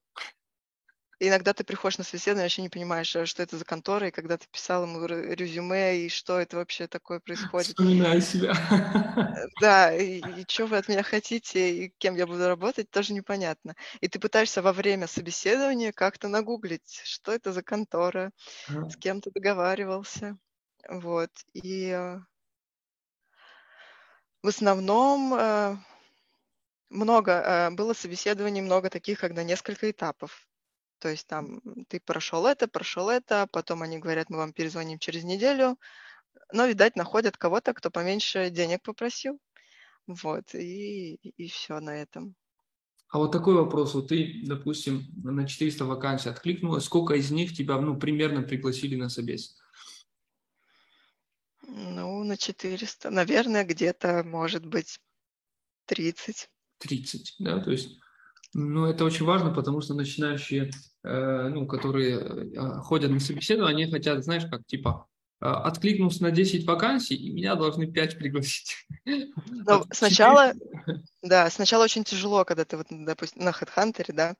иногда 1.18 1.52
ты 1.52 1.64
приходишь 1.64 1.98
на 1.98 2.04
собеседование, 2.04 2.44
вообще 2.44 2.62
не 2.62 2.68
понимаешь, 2.68 3.14
а 3.16 3.26
что 3.26 3.42
это 3.42 3.56
за 3.56 3.64
контора, 3.64 4.08
и 4.08 4.10
когда 4.10 4.36
ты 4.36 4.46
писал 4.50 4.84
ему 4.84 5.06
резюме, 5.06 5.98
и 5.98 6.08
что 6.08 6.38
это 6.38 6.56
вообще 6.56 6.88
такое 6.88 7.20
происходит. 7.20 7.68
Вспоминаю 7.68 8.20
себя. 8.20 8.52
Э, 8.52 9.46
да, 9.60 9.94
и, 9.94 10.20
и 10.20 10.44
что 10.48 10.66
вы 10.66 10.76
от 10.76 10.88
меня 10.88 11.02
хотите, 11.02 11.84
и 11.84 11.94
кем 11.98 12.16
я 12.16 12.26
буду 12.26 12.46
работать, 12.46 12.90
тоже 12.90 13.12
непонятно. 13.12 13.74
И 14.00 14.08
ты 14.08 14.18
пытаешься 14.18 14.62
во 14.62 14.72
время 14.72 15.06
собеседования 15.06 15.92
как-то 15.92 16.28
нагуглить, 16.28 17.00
что 17.04 17.32
это 17.32 17.52
за 17.52 17.62
контора, 17.62 18.32
с 18.68 18.96
кем 18.96 19.20
ты 19.20 19.30
договаривался. 19.30 20.36
Вот. 20.88 21.30
И 21.54 21.90
э, 21.90 22.18
в 24.42 24.48
основном 24.48 25.34
э, 25.34 25.76
много, 26.90 27.32
э, 27.32 27.70
было 27.70 27.92
собеседований 27.94 28.60
много 28.60 28.90
таких, 28.90 29.20
когда 29.20 29.42
несколько 29.42 29.90
этапов. 29.90 30.48
То 30.98 31.08
есть 31.08 31.26
там 31.26 31.60
ты 31.88 32.00
прошел 32.00 32.46
это, 32.46 32.68
прошел 32.68 33.08
это, 33.08 33.48
потом 33.50 33.82
они 33.82 33.98
говорят, 33.98 34.30
мы 34.30 34.38
вам 34.38 34.52
перезвоним 34.52 34.98
через 34.98 35.24
неделю, 35.24 35.78
но, 36.52 36.66
видать, 36.66 36.96
находят 36.96 37.36
кого-то, 37.36 37.72
кто 37.74 37.90
поменьше 37.90 38.50
денег 38.50 38.82
попросил. 38.82 39.38
Вот, 40.06 40.54
и, 40.54 41.14
и 41.14 41.48
все 41.48 41.80
на 41.80 41.96
этом. 41.96 42.34
А 43.08 43.18
вот 43.18 43.30
такой 43.30 43.54
вопрос. 43.54 43.94
Вот 43.94 44.08
ты, 44.08 44.42
допустим, 44.44 45.04
на 45.22 45.46
400 45.46 45.84
вакансий 45.84 46.30
откликнулась. 46.30 46.84
Сколько 46.84 47.14
из 47.14 47.30
них 47.30 47.54
тебя, 47.54 47.78
ну, 47.80 47.96
примерно 47.96 48.42
пригласили 48.42 48.96
на 48.96 49.08
собес? 49.08 49.61
Ну, 51.66 52.24
на 52.24 52.36
400. 52.36 53.10
Наверное, 53.10 53.64
где-то, 53.64 54.22
может 54.24 54.66
быть, 54.66 54.98
30. 55.86 56.48
30, 56.78 57.36
да, 57.38 57.60
то 57.60 57.70
есть, 57.70 57.98
ну, 58.54 58.86
это 58.86 59.04
очень 59.04 59.24
важно, 59.24 59.50
потому 59.50 59.80
что 59.80 59.94
начинающие, 59.94 60.70
э, 61.04 61.48
ну, 61.48 61.66
которые 61.66 62.18
э, 62.18 62.80
ходят 62.80 63.10
на 63.10 63.20
собеседование, 63.20 63.84
они 63.84 63.92
хотят, 63.92 64.24
знаешь, 64.24 64.44
как, 64.50 64.64
типа, 64.66 65.06
э, 65.40 65.46
откликнулся 65.46 66.22
на 66.24 66.30
10 66.30 66.66
вакансий, 66.66 67.14
и 67.14 67.32
меня 67.32 67.54
должны 67.54 67.86
5 67.86 68.18
пригласить. 68.18 68.86
Ну, 69.04 69.84
сначала, 69.92 70.52
да, 71.22 71.48
сначала 71.50 71.84
очень 71.84 72.04
тяжело, 72.04 72.44
когда 72.44 72.64
ты, 72.64 72.76
вот, 72.76 72.88
допустим, 72.90 73.44
на 73.44 73.50
HeadHunter, 73.50 74.12
да, 74.12 74.34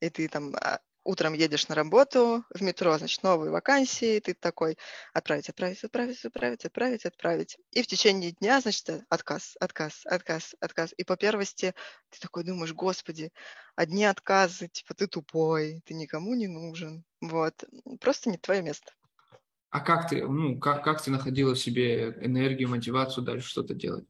и 0.00 0.10
ты 0.10 0.28
там 0.28 0.54
а, 0.56 0.80
утром 1.04 1.34
едешь 1.34 1.68
на 1.68 1.74
работу, 1.74 2.44
в 2.50 2.62
метро, 2.62 2.96
значит, 2.98 3.22
новые 3.22 3.50
вакансии, 3.50 4.20
ты 4.20 4.34
такой 4.34 4.76
отправить, 5.12 5.48
отправить, 5.48 5.84
отправить, 5.84 6.24
отправить, 6.24 6.64
отправить, 6.64 7.04
отправить. 7.04 7.58
И 7.70 7.82
в 7.82 7.86
течение 7.86 8.32
дня, 8.32 8.60
значит, 8.60 9.04
отказ, 9.08 9.56
отказ, 9.60 10.02
отказ, 10.06 10.54
отказ. 10.60 10.94
И 10.96 11.04
по 11.04 11.16
первости 11.16 11.74
ты 12.10 12.20
такой 12.20 12.44
думаешь, 12.44 12.72
господи, 12.72 13.30
одни 13.76 14.04
отказы, 14.04 14.68
типа 14.68 14.94
ты 14.94 15.06
тупой, 15.06 15.82
ты 15.84 15.94
никому 15.94 16.34
не 16.34 16.48
нужен. 16.48 17.04
Вот. 17.20 17.64
Просто 18.00 18.30
не 18.30 18.38
твое 18.38 18.62
место. 18.62 18.92
А 19.70 19.80
как 19.80 20.08
ты, 20.08 20.24
ну, 20.26 20.58
как, 20.58 20.84
как 20.84 21.02
ты 21.02 21.10
находила 21.10 21.54
в 21.54 21.58
себе 21.58 22.16
энергию, 22.20 22.68
мотивацию 22.68 23.24
дальше 23.24 23.48
что-то 23.48 23.74
делать? 23.74 24.06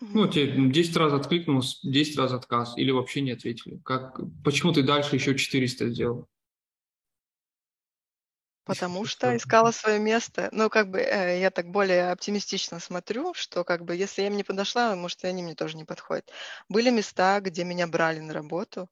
Ну, 0.00 0.26
тебе 0.26 0.70
10 0.70 0.96
раз 0.96 1.12
откликнулся, 1.12 1.78
10 1.82 2.18
раз 2.18 2.32
отказ, 2.32 2.76
или 2.76 2.90
вообще 2.90 3.20
не 3.20 3.32
ответили. 3.32 3.80
Как, 3.84 4.18
почему 4.44 4.72
ты 4.72 4.82
дальше 4.82 5.14
еще 5.14 5.36
400 5.36 5.90
сделал? 5.90 6.28
Потому 8.64 9.04
что 9.04 9.36
искала 9.36 9.72
свое 9.72 9.98
место. 9.98 10.48
Ну, 10.50 10.70
как 10.70 10.90
бы 10.90 10.98
э, 10.98 11.38
я 11.38 11.50
так 11.50 11.70
более 11.70 12.10
оптимистично 12.10 12.80
смотрю, 12.80 13.34
что 13.34 13.62
как 13.62 13.84
бы 13.84 13.94
если 13.94 14.22
я 14.22 14.28
им 14.28 14.36
не 14.36 14.42
подошла, 14.42 14.96
может, 14.96 15.22
и 15.22 15.26
они 15.26 15.42
мне 15.42 15.54
тоже 15.54 15.76
не 15.76 15.84
подходят. 15.84 16.30
Были 16.70 16.88
места, 16.88 17.40
где 17.40 17.62
меня 17.62 17.86
брали 17.86 18.20
на 18.20 18.32
работу, 18.32 18.88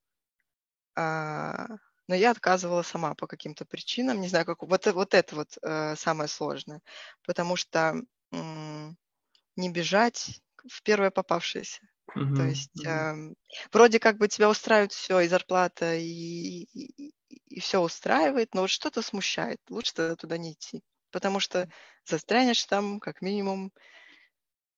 а, 0.94 1.68
но 2.06 2.14
я 2.14 2.32
отказывала 2.32 2.82
сама 2.82 3.14
по 3.14 3.26
каким-то 3.26 3.64
причинам. 3.64 4.20
Не 4.20 4.28
знаю, 4.28 4.44
как 4.44 4.62
вот, 4.62 4.86
вот 4.86 5.14
это 5.14 5.36
вот 5.36 5.56
э, 5.62 5.96
самое 5.96 6.28
сложное. 6.28 6.82
Потому 7.24 7.56
что 7.56 7.94
не 8.30 9.70
бежать 9.70 10.40
в 10.68 10.82
первое 10.82 11.10
попавшееся. 11.10 11.80
Uh-huh, 12.16 12.34
То 12.34 12.42
есть 12.42 12.84
uh-huh. 12.84 13.30
э, 13.30 13.34
вроде 13.72 13.98
как 13.98 14.18
бы 14.18 14.28
тебя 14.28 14.50
устраивает 14.50 14.92
все, 14.92 15.20
и 15.20 15.28
зарплата, 15.28 15.94
и, 15.94 16.64
и, 16.74 17.14
и 17.28 17.60
все 17.60 17.80
устраивает, 17.80 18.54
но 18.54 18.62
вот 18.62 18.70
что-то 18.70 19.02
смущает. 19.02 19.58
Лучше 19.70 19.94
тогда 19.94 20.16
туда 20.16 20.36
не 20.36 20.52
идти, 20.52 20.82
потому 21.10 21.40
что 21.40 21.70
застрянешь 22.04 22.64
там 22.64 23.00
как 23.00 23.22
минимум 23.22 23.72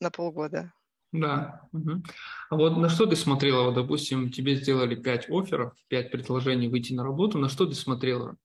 на 0.01 0.11
полгода. 0.11 0.73
Да. 1.15 1.69
Угу. 1.73 2.03
А 2.51 2.57
вот 2.57 2.77
на 2.77 2.89
что 2.89 3.07
ты 3.07 3.15
смотрела? 3.15 3.67
Вот, 3.67 3.75
допустим, 3.75 4.33
тебе 4.33 4.57
сделали 4.57 4.97
пять 4.97 5.31
офферов, 5.31 5.73
пять 5.87 6.11
предложений 6.11 6.69
выйти 6.69 6.93
на 6.93 7.05
работу. 7.05 7.39
На 7.39 7.49
что 7.49 7.67
ты 7.67 7.75
смотрела? 7.75 8.37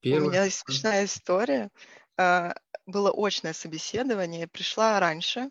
Первое. 0.00 0.28
У 0.28 0.30
меня 0.30 0.44
есть 0.44 0.60
смешная 0.60 1.04
история. 1.04 1.70
А, 2.16 2.54
было 2.86 3.12
очное 3.12 3.52
собеседование. 3.52 4.46
Пришла 4.46 5.00
раньше, 5.00 5.50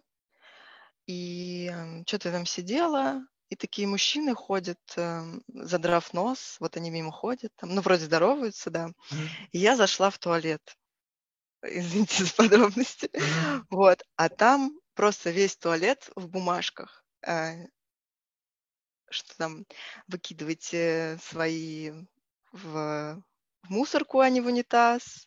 и 1.07 1.73
что-то 2.05 2.31
там 2.31 2.45
сидела, 2.45 3.25
и 3.49 3.55
такие 3.55 3.87
мужчины 3.87 4.35
ходят, 4.35 4.79
эм, 4.97 5.41
задрав 5.47 6.13
нос, 6.13 6.57
вот 6.59 6.75
они 6.75 6.89
мимо 6.89 7.11
ходят, 7.11 7.51
там, 7.55 7.73
ну, 7.73 7.81
вроде 7.81 8.05
здороваются, 8.05 8.69
да. 8.69 8.89
И 9.51 9.57
я 9.57 9.77
зашла 9.77 10.09
в 10.09 10.19
туалет. 10.19 10.77
Извините 11.63 12.25
за 12.25 12.33
подробности. 12.33 13.09
Вот. 13.69 14.03
А 14.17 14.29
там 14.29 14.77
просто 14.95 15.31
весь 15.31 15.55
туалет 15.55 16.09
в 16.15 16.27
бумажках. 16.27 17.05
Э, 17.25 17.67
что 19.09 19.37
там 19.37 19.65
выкидывайте 20.07 21.17
свои 21.23 21.91
в, 22.51 23.23
в 23.63 23.69
мусорку, 23.69 24.19
а 24.19 24.29
не 24.29 24.41
в 24.41 24.47
унитаз. 24.47 25.25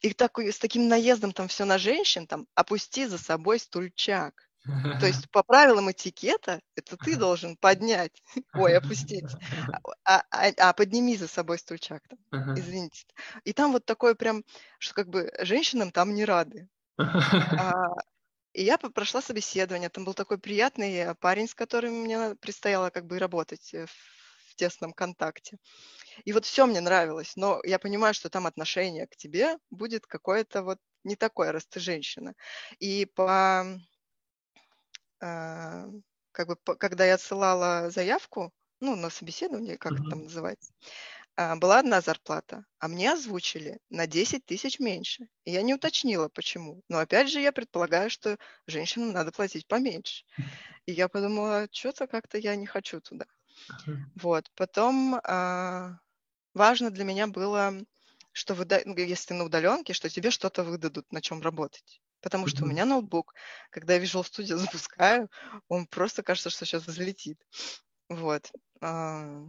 И 0.00 0.12
так, 0.12 0.38
с 0.40 0.58
таким 0.58 0.88
наездом 0.88 1.30
там 1.32 1.46
все 1.46 1.64
на 1.64 1.78
женщин, 1.78 2.26
там, 2.26 2.48
опусти 2.56 3.06
за 3.06 3.18
собой 3.18 3.60
стульчак. 3.60 4.49
То 4.64 5.06
есть 5.06 5.30
по 5.30 5.42
правилам 5.42 5.90
этикета 5.90 6.60
это 6.74 6.96
ты 6.96 7.16
должен 7.16 7.56
поднять, 7.56 8.22
ой, 8.54 8.76
опустить, 8.76 9.24
а, 10.04 10.22
а, 10.30 10.52
а 10.58 10.72
подними 10.72 11.16
за 11.16 11.28
собой 11.28 11.58
стульчак, 11.58 12.02
там, 12.08 12.54
извините. 12.56 13.06
И 13.44 13.52
там 13.52 13.72
вот 13.72 13.84
такое 13.84 14.14
прям, 14.14 14.44
что 14.78 14.94
как 14.94 15.08
бы 15.08 15.32
женщинам 15.40 15.90
там 15.90 16.14
не 16.14 16.24
рады. 16.24 16.68
А, 16.98 17.88
и 18.52 18.62
я 18.64 18.76
прошла 18.78 19.22
собеседование, 19.22 19.88
там 19.88 20.04
был 20.04 20.14
такой 20.14 20.38
приятный 20.38 21.14
парень, 21.16 21.48
с 21.48 21.54
которым 21.54 22.02
мне 22.02 22.34
предстояло 22.36 22.90
как 22.90 23.06
бы 23.06 23.18
работать 23.18 23.72
э, 23.72 23.86
в 23.86 24.54
тесном 24.56 24.92
контакте. 24.92 25.56
И 26.24 26.32
вот 26.32 26.44
все 26.44 26.66
мне 26.66 26.80
нравилось, 26.80 27.36
но 27.36 27.60
я 27.64 27.78
понимаю, 27.78 28.12
что 28.12 28.28
там 28.28 28.46
отношение 28.46 29.06
к 29.06 29.16
тебе 29.16 29.56
будет 29.70 30.06
какое-то 30.06 30.62
вот 30.62 30.78
не 31.04 31.16
такое, 31.16 31.52
раз 31.52 31.66
ты 31.66 31.80
женщина. 31.80 32.34
И 32.78 33.06
по 33.06 33.26
а, 33.30 33.66
как 36.32 36.48
бы, 36.48 36.56
когда 36.56 37.04
я 37.06 37.14
отсылала 37.14 37.90
заявку, 37.90 38.52
ну, 38.80 38.96
на 38.96 39.10
собеседование, 39.10 39.76
как 39.76 39.96
это 39.96 40.04
там 40.08 40.22
называется, 40.24 40.72
а, 41.36 41.56
была 41.56 41.78
одна 41.80 42.00
зарплата, 42.00 42.66
а 42.78 42.88
мне 42.88 43.12
озвучили 43.12 43.80
на 43.90 44.06
10 44.06 44.46
тысяч 44.46 44.78
меньше. 44.80 45.28
И 45.44 45.52
я 45.52 45.62
не 45.62 45.74
уточнила, 45.74 46.28
почему. 46.28 46.82
Но 46.88 46.98
опять 46.98 47.30
же, 47.30 47.40
я 47.40 47.52
предполагаю, 47.52 48.10
что 48.10 48.38
женщинам 48.66 49.12
надо 49.12 49.32
платить 49.32 49.66
поменьше. 49.66 50.24
И 50.86 50.92
я 50.92 51.08
подумала, 51.08 51.68
что-то 51.72 52.06
как-то 52.06 52.38
я 52.38 52.56
не 52.56 52.66
хочу 52.66 53.00
туда. 53.00 53.26
Вот. 54.14 54.50
Потом 54.56 55.20
а, 55.24 55.98
важно 56.54 56.90
для 56.90 57.04
меня 57.04 57.26
было, 57.28 57.74
что 58.32 58.54
вы, 58.54 58.66
ну, 58.86 58.96
если 58.96 59.28
ты 59.28 59.34
на 59.34 59.44
удаленке, 59.44 59.92
что 59.94 60.08
тебе 60.10 60.30
что-то 60.30 60.64
выдадут, 60.64 61.12
на 61.12 61.22
чем 61.22 61.42
работать. 61.42 62.00
Потому 62.20 62.46
что 62.46 62.64
у 62.64 62.66
меня 62.66 62.84
ноутбук, 62.84 63.34
когда 63.70 63.94
я 63.94 64.02
Visual 64.02 64.22
Studio 64.30 64.56
запускаю, 64.56 65.30
он 65.68 65.86
просто 65.86 66.22
кажется, 66.22 66.50
что 66.50 66.64
сейчас 66.64 66.86
взлетит. 66.86 67.38
Вот. 68.08 68.50
А, 68.80 69.44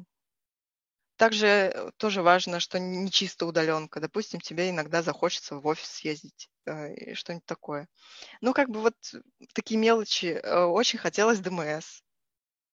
также 1.22 1.92
тоже 1.98 2.24
важно, 2.24 2.60
что 2.60 2.80
не 2.80 3.12
чисто 3.12 3.46
удаленка. 3.46 4.00
Допустим, 4.00 4.40
тебе 4.40 4.72
иногда 4.72 5.04
захочется 5.04 5.56
в 5.56 5.68
офис 5.68 5.88
съездить 5.88 6.50
э, 6.66 6.96
и 6.96 7.14
что-нибудь 7.14 7.46
такое. 7.46 7.88
Ну, 8.42 8.54
как 8.54 8.70
бы 8.70 8.82
вот 8.82 8.96
такие 9.54 9.80
мелочи. 9.80 10.40
Э, 10.42 10.64
очень 10.64 10.98
хотелось 10.98 11.40
ДМС. 11.40 12.02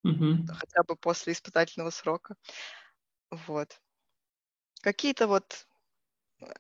Угу. 0.03 0.47
Хотя 0.49 0.83
бы 0.85 0.97
после 0.97 1.35
испытательного 1.35 1.91
срока. 1.91 2.37
Вот. 3.31 3.79
Какие-то 4.81 5.27
вот 5.27 5.68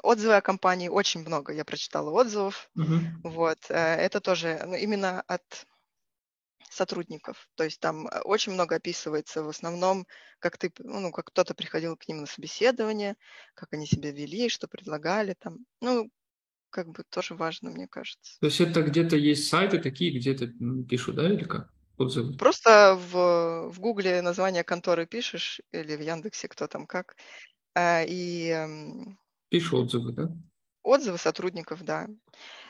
Отзывы 0.02 0.36
о 0.36 0.40
компании 0.40 0.88
очень 0.88 1.20
много, 1.20 1.52
я 1.52 1.64
прочитала 1.64 2.10
отзывов. 2.10 2.70
Uh-huh. 2.76 3.00
Вот, 3.22 3.58
э, 3.68 3.74
это 3.74 4.20
тоже 4.20 4.60
ну, 4.66 4.74
именно 4.74 5.20
от 5.22 5.66
сотрудников. 6.70 7.48
То 7.54 7.64
есть 7.64 7.80
там 7.80 8.08
э, 8.08 8.20
очень 8.20 8.52
много 8.52 8.76
описывается 8.76 9.42
в 9.42 9.48
основном, 9.48 10.06
как 10.38 10.58
ты, 10.58 10.72
ну, 10.78 11.12
как 11.12 11.26
кто-то 11.26 11.54
приходил 11.54 11.96
к 11.96 12.08
ним 12.08 12.18
на 12.18 12.26
собеседование, 12.26 13.16
как 13.54 13.72
они 13.72 13.86
себя 13.86 14.10
вели, 14.10 14.48
что 14.48 14.68
предлагали 14.68 15.34
там. 15.38 15.58
Ну, 15.80 16.10
как 16.70 16.88
бы 16.88 17.02
тоже 17.10 17.34
важно, 17.34 17.70
мне 17.70 17.88
кажется. 17.88 18.38
То 18.40 18.46
есть 18.46 18.60
это 18.60 18.82
где-то 18.82 19.16
есть 19.16 19.48
сайты 19.48 19.78
такие, 19.78 20.16
где-то 20.16 20.48
пишут, 20.88 21.16
да, 21.16 21.32
или 21.32 21.44
как? 21.44 21.72
Отзывы? 21.96 22.36
Просто 22.36 22.94
в, 22.94 23.70
в 23.70 23.80
Гугле 23.80 24.22
название 24.22 24.64
конторы 24.64 25.06
пишешь, 25.06 25.60
или 25.72 25.96
в 25.96 26.00
Яндексе, 26.00 26.48
кто 26.48 26.66
там 26.66 26.86
как, 26.86 27.16
э, 27.74 28.06
и 28.06 28.48
эм, 28.50 29.18
Пишешь 29.50 29.72
отзывы, 29.72 30.12
да? 30.12 30.30
Отзывы 30.82 31.18
сотрудников, 31.18 31.82
да. 31.84 32.08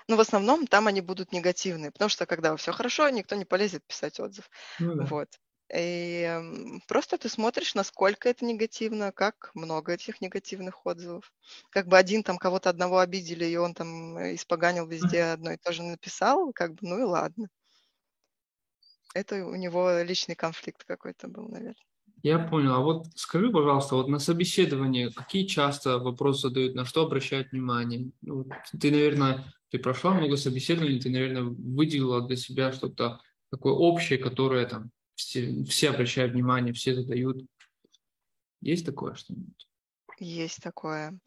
Но 0.09 0.17
в 0.17 0.21
основном 0.21 0.67
там 0.67 0.87
они 0.89 1.01
будут 1.01 1.33
негативные, 1.33 1.91
потому 1.93 2.09
что 2.09 2.27
когда 2.27 2.57
все 2.57 2.73
хорошо, 2.73 3.09
никто 3.11 3.37
не 3.37 3.45
полезет 3.45 3.87
писать 3.87 4.21
отзыв. 4.21 4.51
Ну, 4.79 4.95
да. 4.95 5.09
Вот. 5.09 5.29
И 5.75 6.41
просто 6.89 7.19
ты 7.19 7.29
смотришь, 7.29 7.75
насколько 7.75 8.29
это 8.29 8.45
негативно, 8.47 9.13
как 9.13 9.51
много 9.55 9.93
этих 9.93 10.21
негативных 10.23 10.87
отзывов. 10.87 11.33
Как 11.71 11.89
бы 11.89 11.99
один 11.99 12.23
там 12.23 12.39
кого-то 12.39 12.71
одного 12.71 12.99
обидели, 13.01 13.45
и 13.47 13.57
он 13.57 13.75
там 13.75 14.19
испоганил 14.35 14.87
везде 14.87 15.25
одно 15.25 15.53
и 15.53 15.59
то 15.59 15.73
же 15.73 15.83
написал, 15.83 16.53
как 16.55 16.73
бы, 16.75 16.79
ну 16.83 16.99
и 17.01 17.03
ладно. 17.03 17.49
Это 19.15 19.45
у 19.45 19.55
него 19.55 20.01
личный 20.01 20.35
конфликт 20.35 20.85
какой-то 20.85 21.29
был, 21.29 21.49
наверное. 21.49 21.75
Я 22.23 22.39
понял. 22.39 22.75
А 22.75 22.81
вот 22.81 23.07
скажи, 23.15 23.51
пожалуйста, 23.51 23.95
вот 23.95 24.09
на 24.09 24.19
собеседовании 24.19 25.09
какие 25.09 25.47
часто 25.47 25.99
вопросы 25.99 26.49
задают, 26.49 26.75
на 26.75 26.85
что 26.85 27.05
обращают 27.05 27.53
внимание? 27.53 28.11
Ну, 28.23 28.39
вот 28.39 28.49
ты, 28.81 28.91
наверное, 28.91 29.53
ты 29.71 29.79
прошла 29.79 30.13
много 30.13 30.37
собеседований, 30.37 31.01
ты, 31.01 31.11
наверное, 31.11 31.43
выделила 31.43 32.27
для 32.27 32.37
себя 32.37 32.73
что-то 32.73 33.21
такое 33.51 33.73
общее, 33.73 34.19
которое 34.19 34.67
там 34.67 34.91
все, 35.15 35.65
все 35.65 35.91
обращают 35.91 36.33
внимание, 36.33 36.73
все 36.73 36.95
задают. 36.95 37.45
Есть 38.61 38.87
такое 38.87 39.15
что-нибудь? 39.15 39.69
Есть 40.19 40.63
такое. 40.63 41.19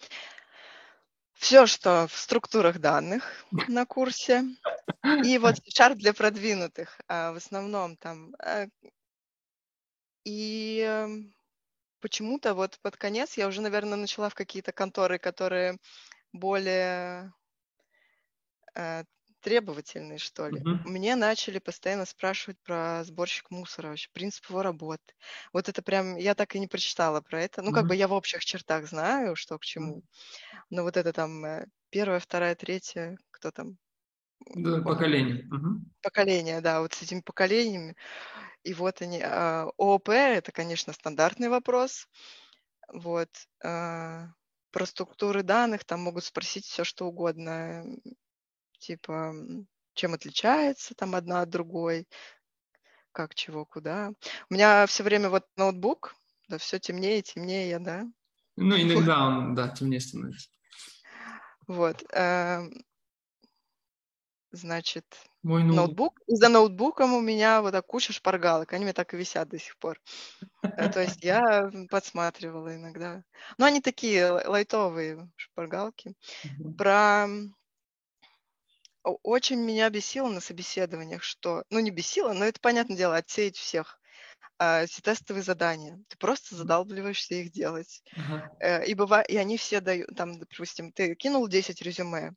Все, 1.34 1.66
что 1.66 2.08
в 2.08 2.18
структурах 2.18 2.80
данных 2.80 3.24
на 3.68 3.86
курсе. 3.86 4.44
И 5.26 5.38
вот 5.38 5.56
шар 5.74 5.96
для 5.96 6.14
продвинутых. 6.14 7.00
А 7.08 7.32
в 7.32 7.38
основном 7.38 7.96
там 7.98 8.36
э, 8.46 8.68
и 10.24 10.86
эм, 10.88 11.34
почему-то 12.00 12.54
вот 12.54 12.80
под 12.82 12.98
конец 12.98 13.38
я 13.38 13.48
уже, 13.48 13.62
наверное, 13.62 13.98
начала 13.98 14.30
в 14.30 14.36
какие-то 14.36 14.72
конторы, 14.72 15.20
которые 15.20 15.78
более 16.34 17.34
э, 18.76 19.04
требовательные, 19.42 20.18
что 20.18 20.48
ли. 20.48 20.62
Uh-huh. 20.62 20.80
Мне 20.86 21.16
начали 21.16 21.60
постоянно 21.60 22.06
спрашивать 22.06 22.58
про 22.64 23.04
сборщик 23.04 23.50
мусора, 23.50 23.90
вообще 23.90 24.10
принцип 24.14 24.50
его 24.50 24.62
работы. 24.62 25.14
Вот 25.52 25.68
это 25.68 25.82
прям, 25.82 26.16
я 26.16 26.36
так 26.36 26.56
и 26.56 26.60
не 26.60 26.68
прочитала 26.68 27.22
про 27.22 27.42
это. 27.42 27.62
Ну, 27.62 27.72
uh-huh. 27.72 27.76
как 27.76 27.88
бы 27.88 27.96
я 27.96 28.08
в 28.08 28.14
общих 28.14 28.46
чертах 28.46 28.88
знаю, 28.88 29.36
что 29.36 29.58
к 29.58 29.66
чему. 29.66 30.00
Uh-huh. 30.00 30.58
Но 30.70 30.84
вот 30.84 30.98
это 30.98 31.12
там 31.12 31.44
э, 31.44 31.66
первая, 31.90 32.20
вторая, 32.20 32.56
третья, 32.56 33.18
кто 33.32 33.52
там? 33.52 33.78
Да, 34.56 34.82
поколение. 34.82 35.48
Uh-huh. 35.52 35.80
Поколение, 36.02 36.62
да, 36.62 36.82
вот 36.82 36.94
с 36.94 37.02
этими 37.02 37.22
поколениями. 37.22 37.96
И 38.64 38.74
вот 38.74 39.02
они. 39.02 39.22
А, 39.24 39.70
ООП– 39.78 40.10
это, 40.10 40.52
конечно, 40.52 40.94
стандартный 40.94 41.50
вопрос. 41.50 42.08
Вот. 42.88 43.30
А, 43.64 44.28
про 44.72 44.86
структуры 44.86 45.44
данных 45.44 45.84
там 45.84 46.02
могут 46.02 46.24
спросить 46.24 46.66
все, 46.66 46.84
что 46.84 47.08
угодно. 47.08 47.86
Типа, 48.80 49.34
чем 49.94 50.14
отличается 50.14 50.96
там 50.96 51.16
одна 51.16 51.42
от 51.42 51.50
другой, 51.50 52.08
как, 53.12 53.36
чего, 53.36 53.66
куда. 53.66 54.14
У 54.50 54.54
меня 54.54 54.86
все 54.88 55.04
время 55.04 55.30
вот 55.30 55.46
ноутбук, 55.58 56.16
да, 56.48 56.58
все 56.58 56.80
темнее 56.80 57.20
и 57.20 57.24
темнее, 57.24 57.80
да. 57.80 58.06
Ну, 58.56 58.76
иногда 58.82 59.28
он, 59.28 59.56
да, 59.56 59.70
темнее 59.70 60.00
становится. 60.00 60.50
Вот. 61.68 62.04
Значит, 64.52 65.06
Мой 65.44 65.64
ноутбук. 65.64 65.76
ноутбук. 65.76 66.20
И 66.28 66.36
за 66.36 66.50
ноутбуком 66.50 67.14
у 67.14 67.22
меня 67.22 67.62
вот 67.62 67.72
так 67.72 67.86
куча 67.86 68.12
шпаргалок. 68.12 68.74
Они 68.74 68.84
мне 68.84 68.94
так 68.94 69.14
и 69.14 69.18
висят 69.18 69.50
до 69.50 69.58
сих 69.58 69.78
пор. 69.78 70.00
Э, 70.62 70.90
то 70.90 71.02
есть 71.02 71.24
я 71.24 71.70
подсматривала 71.90 72.76
иногда. 72.76 73.24
Но 73.58 73.66
они 73.66 73.82
такие 73.82 74.30
лайтовые 74.30 75.30
шпаргалки. 75.38 76.16
Про 76.78 77.28
очень 79.04 79.60
меня 79.60 79.90
бесило 79.90 80.28
на 80.30 80.42
собеседованиях, 80.42 81.24
что, 81.24 81.64
ну 81.70 81.80
не 81.80 81.92
бесило, 81.92 82.34
но 82.34 82.46
это, 82.46 82.60
понятное 82.60 82.98
дело, 82.98 83.16
отсеять 83.16 83.58
всех. 83.58 84.00
А, 84.60 84.84
эти 84.84 85.02
тестовые 85.02 85.42
задания. 85.42 86.00
Ты 86.08 86.18
просто 86.18 86.56
задалбливаешься 86.56 87.34
их 87.36 87.52
делать. 87.52 88.04
Э, 88.60 88.86
и, 88.86 88.94
бывает, 88.94 89.28
и 89.30 89.38
они 89.38 89.58
все 89.58 89.82
дают, 89.82 90.10
там, 90.16 90.38
допустим, 90.38 90.92
ты 90.92 91.16
кинул 91.16 91.48
10 91.48 91.82
резюме, 91.82 92.34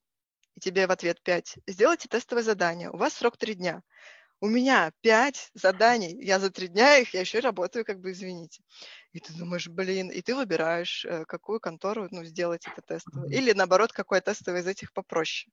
и 0.55 0.61
тебе 0.61 0.87
в 0.87 0.91
ответ 0.91 1.21
5. 1.23 1.59
Сделайте 1.67 2.09
тестовое 2.09 2.43
задание. 2.43 2.91
У 2.91 2.97
вас 2.97 3.15
срок 3.15 3.37
3 3.37 3.55
дня. 3.55 3.83
У 4.41 4.49
меня 4.49 4.93
5 5.01 5.51
заданий. 5.55 6.17
Я 6.23 6.39
за 6.39 6.51
3 6.51 6.69
дня 6.69 6.99
их, 6.99 7.15
я 7.15 7.21
еще 7.21 7.39
и 7.39 7.41
работаю, 7.41 7.85
как 7.85 8.01
бы, 8.01 8.13
извините. 8.13 8.63
И 9.13 9.21
ты 9.21 9.33
думаешь, 9.33 9.69
блин, 9.69 10.11
и 10.11 10.21
ты 10.21 10.35
выбираешь, 10.35 11.05
э, 11.05 11.25
какую 11.25 11.61
контору 11.61 12.09
ну, 12.11 12.25
сделать 12.25 12.67
это 12.67 12.83
тестовое. 12.83 13.31
Или, 13.31 13.53
наоборот, 13.53 13.93
какое 13.93 14.21
тестовое 14.21 14.61
из 14.61 14.67
этих 14.67 14.93
попроще. 14.93 15.53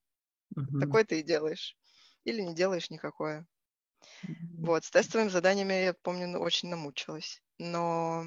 Uh-huh. 0.57 0.79
Такое 0.79 1.05
ты 1.05 1.19
и 1.19 1.23
делаешь. 1.23 1.77
Или 2.25 2.41
не 2.41 2.53
делаешь 2.53 2.89
никакое. 2.89 3.45
Вот, 4.57 4.83
с 4.83 4.91
тестовыми 4.91 5.29
заданиями, 5.29 5.73
я 5.73 5.93
помню, 5.93 6.27
ну, 6.27 6.39
очень 6.39 6.69
намучилась. 6.69 7.41
Но 7.59 8.25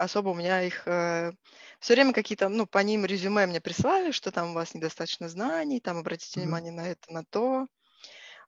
особо 0.00 0.30
у 0.30 0.34
меня 0.34 0.62
их... 0.62 0.86
Э, 0.86 1.32
все 1.78 1.94
время 1.94 2.12
какие-то, 2.12 2.48
ну, 2.48 2.66
по 2.66 2.78
ним 2.78 3.04
резюме 3.04 3.46
мне 3.46 3.60
прислали, 3.60 4.12
что 4.12 4.32
там 4.32 4.50
у 4.50 4.54
вас 4.54 4.74
недостаточно 4.74 5.28
знаний, 5.28 5.80
там 5.80 5.98
обратите 5.98 6.40
mm-hmm. 6.40 6.42
внимание 6.42 6.72
на 6.72 6.88
это, 6.88 7.12
на 7.12 7.24
то. 7.24 7.66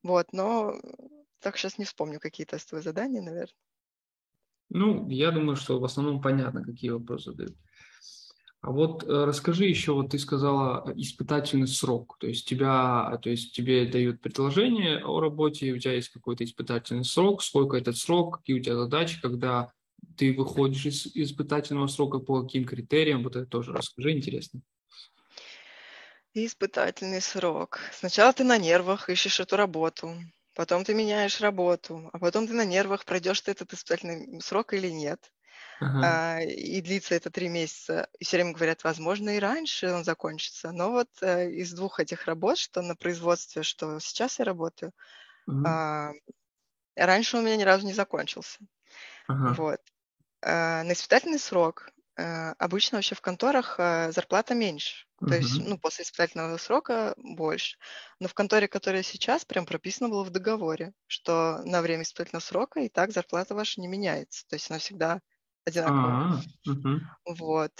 Вот, 0.02 0.32
но 0.32 0.74
так 1.40 1.56
сейчас 1.56 1.78
не 1.78 1.84
вспомню, 1.84 2.20
какие 2.20 2.46
тестовые 2.46 2.82
задания, 2.82 3.20
наверное. 3.20 3.54
Ну, 4.70 5.08
я 5.10 5.30
думаю, 5.30 5.56
что 5.56 5.78
в 5.78 5.84
основном 5.84 6.22
понятно, 6.22 6.64
какие 6.64 6.90
вопросы 6.90 7.32
задают. 7.32 7.56
А 8.62 8.70
вот 8.70 9.02
э, 9.02 9.24
расскажи 9.24 9.64
еще, 9.66 9.92
вот 9.92 10.10
ты 10.10 10.18
сказала 10.18 10.84
э, 10.86 10.92
испытательный 10.96 11.66
срок, 11.66 12.16
то 12.18 12.28
есть 12.28 12.48
тебя, 12.48 13.18
то 13.20 13.28
есть 13.28 13.54
тебе 13.54 13.86
дают 13.86 14.20
предложение 14.20 15.04
о 15.04 15.20
работе, 15.20 15.72
у 15.72 15.78
тебя 15.78 15.94
есть 15.94 16.10
какой-то 16.10 16.44
испытательный 16.44 17.04
срок, 17.04 17.42
сколько 17.42 17.76
этот 17.76 17.96
срок, 17.96 18.38
какие 18.38 18.60
у 18.60 18.62
тебя 18.62 18.76
задачи, 18.76 19.20
когда 19.20 19.72
ты 20.16 20.32
выходишь 20.32 20.86
из 20.86 21.06
испытательного 21.06 21.86
срока, 21.86 22.18
по 22.18 22.42
каким 22.42 22.64
критериям, 22.64 23.22
вот 23.22 23.36
это 23.36 23.46
тоже 23.46 23.72
расскажи, 23.72 24.12
интересно. 24.12 24.60
Испытательный 26.34 27.20
срок. 27.20 27.80
Сначала 27.92 28.32
ты 28.32 28.44
на 28.44 28.56
нервах 28.56 29.10
ищешь 29.10 29.40
эту 29.40 29.56
работу, 29.56 30.14
потом 30.54 30.84
ты 30.84 30.94
меняешь 30.94 31.40
работу, 31.40 32.08
а 32.12 32.18
потом 32.18 32.46
ты 32.46 32.54
на 32.54 32.64
нервах 32.64 33.04
пройдешь 33.04 33.40
ты 33.42 33.50
этот 33.50 33.72
испытательный 33.72 34.40
срок 34.40 34.72
или 34.72 34.88
нет. 34.88 35.30
Ага. 35.80 36.36
А, 36.36 36.40
и 36.40 36.80
длится 36.80 37.14
это 37.14 37.30
три 37.30 37.48
месяца. 37.48 38.08
И 38.18 38.24
все 38.24 38.36
время 38.36 38.52
говорят, 38.52 38.84
возможно, 38.84 39.30
и 39.30 39.40
раньше 39.40 39.92
он 39.92 40.04
закончится. 40.04 40.72
Но 40.72 40.92
вот 40.92 41.08
э, 41.20 41.50
из 41.50 41.72
двух 41.72 41.98
этих 42.00 42.26
работ, 42.26 42.58
что 42.58 42.82
на 42.82 42.94
производстве, 42.94 43.62
что 43.62 43.98
сейчас 43.98 44.38
я 44.38 44.44
работаю, 44.44 44.92
угу. 45.46 45.66
а, 45.66 46.12
раньше 46.94 47.36
у 47.36 47.42
меня 47.42 47.56
ни 47.56 47.62
разу 47.62 47.84
не 47.84 47.92
закончился. 47.92 48.58
Ага. 49.28 49.54
Вот. 49.54 49.80
А, 50.44 50.82
на 50.82 50.92
испытательный 50.92 51.38
срок 51.38 51.90
а, 52.16 52.52
обычно 52.58 52.98
вообще 52.98 53.14
в 53.14 53.20
конторах 53.20 53.76
а, 53.78 54.10
зарплата 54.12 54.54
меньше. 54.54 55.06
То 55.20 55.26
угу. 55.26 55.34
есть, 55.34 55.60
ну, 55.60 55.78
после 55.78 56.04
испытательного 56.04 56.56
срока 56.56 57.14
больше. 57.16 57.78
Но 58.18 58.26
в 58.26 58.34
конторе, 58.34 58.66
которая 58.66 59.04
сейчас, 59.04 59.44
прям 59.44 59.66
прописано 59.66 60.08
было 60.08 60.24
в 60.24 60.30
договоре, 60.30 60.92
что 61.06 61.62
на 61.64 61.80
время 61.80 62.02
испытательного 62.02 62.42
срока 62.42 62.80
и 62.80 62.88
так 62.88 63.12
зарплата 63.12 63.54
ваша 63.54 63.80
не 63.80 63.86
меняется. 63.86 64.44
То 64.48 64.56
есть 64.56 64.68
она 64.68 64.80
всегда 64.80 65.20
одинаково. 65.64 66.42
Угу. 66.66 67.36
Вот. 67.36 67.72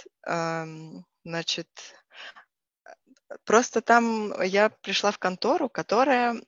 Значит, 1.25 1.67
просто 3.43 3.81
там 3.81 4.41
я 4.41 4.69
пришла 4.69 5.11
в 5.11 5.19
контору, 5.19 5.67
которая 5.67 6.41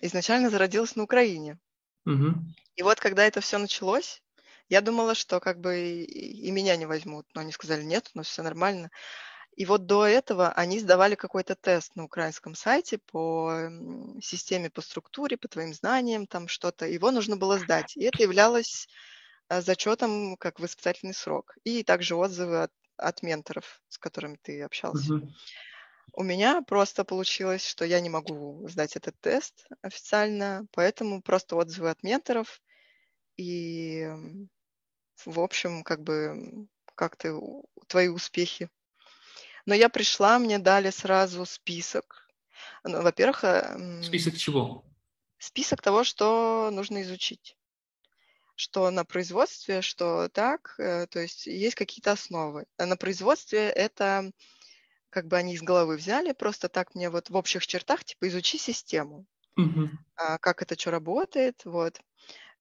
изначально 0.00 0.48
зародилась 0.48 0.96
на 0.96 1.02
Украине. 1.02 1.58
Угу. 2.06 2.34
И 2.76 2.82
вот 2.82 3.00
когда 3.00 3.26
это 3.26 3.40
все 3.40 3.58
началось, 3.58 4.22
я 4.68 4.80
думала, 4.80 5.14
что 5.14 5.40
как 5.40 5.60
бы 5.60 5.78
и, 5.78 6.50
меня 6.50 6.76
не 6.76 6.86
возьмут, 6.86 7.26
но 7.34 7.42
они 7.42 7.52
сказали, 7.52 7.82
нет, 7.82 8.10
у 8.14 8.18
нас 8.18 8.26
все 8.26 8.42
нормально. 8.42 8.90
И 9.56 9.64
вот 9.64 9.86
до 9.86 10.06
этого 10.06 10.50
они 10.52 10.80
сдавали 10.80 11.14
какой-то 11.14 11.54
тест 11.54 11.96
на 11.96 12.04
украинском 12.04 12.54
сайте 12.54 12.98
по 12.98 13.70
системе, 14.20 14.68
по 14.70 14.82
структуре, 14.82 15.36
по 15.36 15.48
твоим 15.48 15.72
знаниям, 15.72 16.26
там 16.26 16.46
что-то. 16.46 16.86
Его 16.86 17.10
нужно 17.10 17.36
было 17.36 17.58
сдать. 17.58 17.96
И 17.96 18.04
это 18.04 18.22
являлось 18.22 18.86
Э, 19.48 19.60
зачетом 19.60 20.36
как 20.36 20.58
в 20.58 20.64
испытательный 20.64 21.14
срок. 21.14 21.56
И 21.64 21.82
также 21.82 22.16
отзывы 22.16 22.62
от, 22.62 22.72
от 22.96 23.22
менторов, 23.22 23.80
с 23.88 23.98
которыми 23.98 24.38
ты 24.42 24.62
общался. 24.62 25.14
Угу. 25.14 25.32
У 26.18 26.22
меня 26.22 26.62
просто 26.62 27.04
получилось, 27.04 27.66
что 27.66 27.84
я 27.84 28.00
не 28.00 28.08
могу 28.08 28.66
сдать 28.68 28.96
этот 28.96 29.20
тест 29.20 29.66
официально, 29.82 30.66
поэтому 30.72 31.20
просто 31.20 31.56
отзывы 31.56 31.90
от 31.90 32.02
менторов 32.02 32.62
и, 33.36 34.08
в 35.26 35.38
общем, 35.38 35.84
как 35.84 36.02
бы 36.02 36.68
как-то 36.94 37.38
твои 37.86 38.08
успехи. 38.08 38.70
Но 39.66 39.74
я 39.74 39.90
пришла, 39.90 40.38
мне 40.38 40.58
дали 40.58 40.88
сразу 40.88 41.44
список. 41.44 42.26
Ну, 42.82 43.02
во-первых... 43.02 43.44
Э, 43.44 44.02
список 44.02 44.38
чего? 44.38 44.86
Список 45.36 45.82
того, 45.82 46.02
что 46.02 46.70
нужно 46.72 47.02
изучить 47.02 47.58
что 48.58 48.90
на 48.90 49.04
производстве, 49.04 49.82
что 49.82 50.30
так, 50.30 50.76
э, 50.78 51.06
то 51.08 51.20
есть 51.20 51.46
есть 51.46 51.74
какие-то 51.74 52.12
основы. 52.12 52.64
А 52.78 52.86
на 52.86 52.96
производстве 52.96 53.68
это 53.68 54.32
как 55.10 55.26
бы 55.26 55.36
они 55.36 55.54
из 55.54 55.62
головы 55.62 55.96
взяли, 55.96 56.32
просто 56.32 56.68
так 56.68 56.94
мне 56.94 57.10
вот 57.10 57.30
в 57.30 57.36
общих 57.36 57.66
чертах, 57.66 58.04
типа, 58.04 58.28
изучи 58.28 58.58
систему, 58.58 59.26
угу. 59.56 59.88
а, 60.16 60.38
как 60.38 60.62
это 60.62 60.78
что 60.78 60.90
работает, 60.90 61.62
вот. 61.64 62.00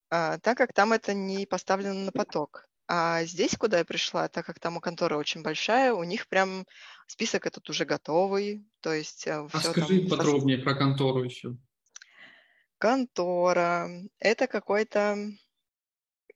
А, 0.10 0.38
так 0.40 0.58
как 0.58 0.74
там 0.74 0.94
это 0.94 1.14
не 1.14 1.46
поставлено 1.46 2.06
на 2.06 2.12
поток. 2.12 2.68
А 2.88 3.24
здесь, 3.26 3.58
куда 3.58 3.80
я 3.80 3.86
пришла, 3.86 4.28
так 4.28 4.46
как 4.46 4.60
там 4.60 4.78
у 4.78 4.80
конторы 4.80 5.18
очень 5.18 5.42
большая, 5.42 5.94
у 5.94 6.04
них 6.04 6.28
прям 6.28 6.66
список 7.08 7.48
этот 7.48 7.68
уже 7.70 7.86
готовый, 7.86 8.64
то 8.82 8.94
есть... 8.94 9.26
Э, 9.26 9.48
а 9.52 9.60
скажи 9.60 10.02
там... 10.02 10.18
подробнее 10.18 10.60
про 10.60 10.76
контору 10.76 11.24
еще. 11.24 11.58
Контора. 12.78 13.90
Это 14.20 14.46
какой-то 14.46 15.18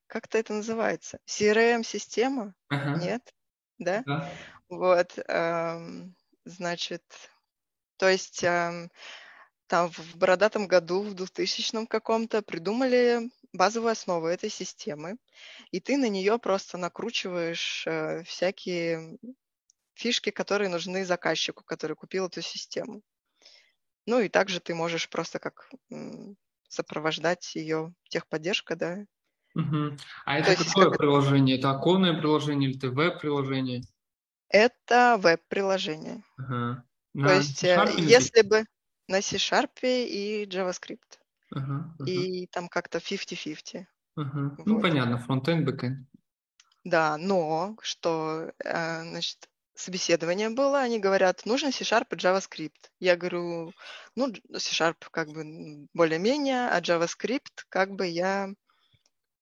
как-то 0.09 0.39
это 0.39 0.53
называется? 0.53 1.19
CRM-система? 1.27 2.55
Ага. 2.67 2.99
Нет? 2.99 3.33
Да? 3.77 4.03
да? 4.05 4.29
Вот, 4.69 5.17
эм, 5.27 6.15
значит, 6.45 7.03
то 7.97 8.09
есть 8.09 8.43
эм, 8.43 8.91
там 9.67 9.91
в 9.91 10.15
бородатом 10.17 10.67
году, 10.67 11.03
в 11.03 11.13
2000 11.15 11.87
каком-то, 11.87 12.41
придумали 12.43 13.31
базовую 13.53 13.91
основу 13.91 14.27
этой 14.27 14.49
системы, 14.49 15.17
и 15.71 15.79
ты 15.81 15.97
на 15.97 16.09
нее 16.09 16.39
просто 16.39 16.77
накручиваешь 16.77 17.85
э, 17.87 18.23
всякие 18.25 19.19
фишки, 19.95 20.31
которые 20.31 20.69
нужны 20.69 21.05
заказчику, 21.05 21.63
который 21.65 21.95
купил 21.97 22.27
эту 22.27 22.41
систему. 22.41 23.01
Ну 24.05 24.19
и 24.19 24.27
также 24.27 24.59
ты 24.59 24.75
можешь 24.75 25.09
просто 25.09 25.39
как 25.39 25.69
сопровождать 26.69 27.55
ее 27.55 27.93
техподдержка, 28.09 28.75
да, 28.75 29.05
Угу. 29.55 29.97
А 30.25 30.37
это 30.39 30.51
То 30.51 30.51
какое 30.55 30.89
есть, 30.91 30.91
приложение? 30.91 31.57
Это 31.59 31.69
оконное 31.71 32.13
приложение 32.19 32.69
или 32.69 32.77
это 32.77 32.89
веб-приложение? 32.89 33.81
Это 34.49 35.17
веб-приложение. 35.19 36.23
Ага. 36.37 36.83
То 37.13 37.33
есть, 37.33 37.63
э, 37.63 37.77
если 37.97 38.41
бы 38.41 38.65
на 39.07 39.21
C-Sharp 39.21 39.79
и 39.81 40.45
JavaScript. 40.45 41.19
Ага, 41.51 41.95
ага. 41.99 42.09
И 42.09 42.47
там 42.47 42.67
как-то 42.67 42.99
50-50. 42.99 43.85
Ага. 44.15 44.31
Ну, 44.33 44.49
вот. 44.49 44.67
Ну, 44.67 44.81
понятно, 44.81 45.17
фронтенд, 45.17 45.65
бэкенд. 45.65 46.07
Да, 46.83 47.17
но 47.17 47.75
что, 47.81 48.51
э, 48.63 49.01
значит, 49.03 49.49
собеседование 49.75 50.49
было, 50.49 50.79
они 50.79 50.99
говорят, 50.99 51.45
нужно 51.45 51.71
C-Sharp 51.71 52.07
и 52.11 52.15
JavaScript. 52.15 52.91
Я 52.99 53.15
говорю, 53.15 53.73
ну, 54.15 54.33
C-Sharp 54.53 54.97
как 55.11 55.29
бы 55.29 55.87
более-менее, 55.93 56.69
а 56.69 56.79
JavaScript 56.79 57.65
как 57.69 57.91
бы 57.91 58.07
я 58.07 58.53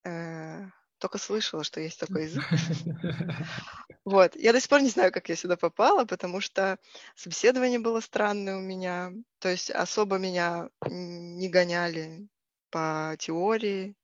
Э, 0.08 0.70
только 1.00 1.18
слышала, 1.18 1.64
что 1.64 1.80
есть 1.80 2.00
такой 2.00 2.24
язык. 2.26 2.44
Вот. 4.06 4.38
Я 4.38 4.54
до 4.54 4.62
сих 4.62 4.70
пор 4.70 4.82
не 4.82 4.90
знаю, 4.90 5.12
как 5.12 5.28
я 5.28 5.36
сюда 5.36 5.58
попала, 5.58 6.06
потому 6.06 6.40
что 6.40 6.80
собеседование 7.16 7.78
было 7.78 8.00
странное 8.00 8.56
у 8.56 8.62
меня. 8.62 9.12
То 9.40 9.50
есть 9.50 9.70
особо 9.70 10.18
меня 10.18 10.70
не 10.86 11.50
гоняли 11.50 12.30
по 12.70 13.16
теории, 13.20 13.96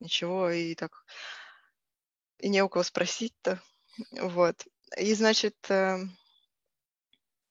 ничего, 0.00 0.50
и 0.50 0.74
так... 0.74 1.04
И 2.38 2.48
не 2.48 2.62
у 2.62 2.68
кого 2.70 2.82
спросить-то. 2.82 3.60
Вот. 4.20 4.66
И, 4.96 5.12
значит, 5.14 5.56
э, 5.70 5.98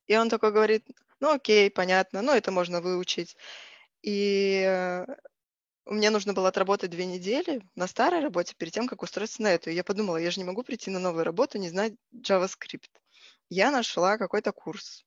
И 0.07 0.17
он 0.17 0.29
такой 0.29 0.51
говорит, 0.51 0.85
ну 1.19 1.31
окей, 1.33 1.69
понятно, 1.71 2.21
ну 2.21 2.33
это 2.33 2.51
можно 2.51 2.81
выучить. 2.81 3.37
И 4.01 4.63
э, 4.65 5.05
мне 5.85 6.09
нужно 6.09 6.33
было 6.33 6.49
отработать 6.49 6.91
две 6.91 7.05
недели 7.05 7.61
на 7.75 7.87
старой 7.87 8.21
работе 8.21 8.55
перед 8.57 8.73
тем, 8.73 8.87
как 8.87 9.03
устроиться 9.03 9.41
на 9.41 9.53
эту. 9.53 9.69
И 9.69 9.73
я 9.73 9.83
подумала, 9.83 10.17
я 10.17 10.31
же 10.31 10.39
не 10.39 10.45
могу 10.45 10.63
прийти 10.63 10.89
на 10.89 10.99
новую 10.99 11.23
работу, 11.25 11.57
не 11.57 11.69
знать 11.69 11.93
JavaScript. 12.13 12.89
Я 13.49 13.71
нашла 13.71 14.17
какой-то 14.17 14.51
курс, 14.51 15.05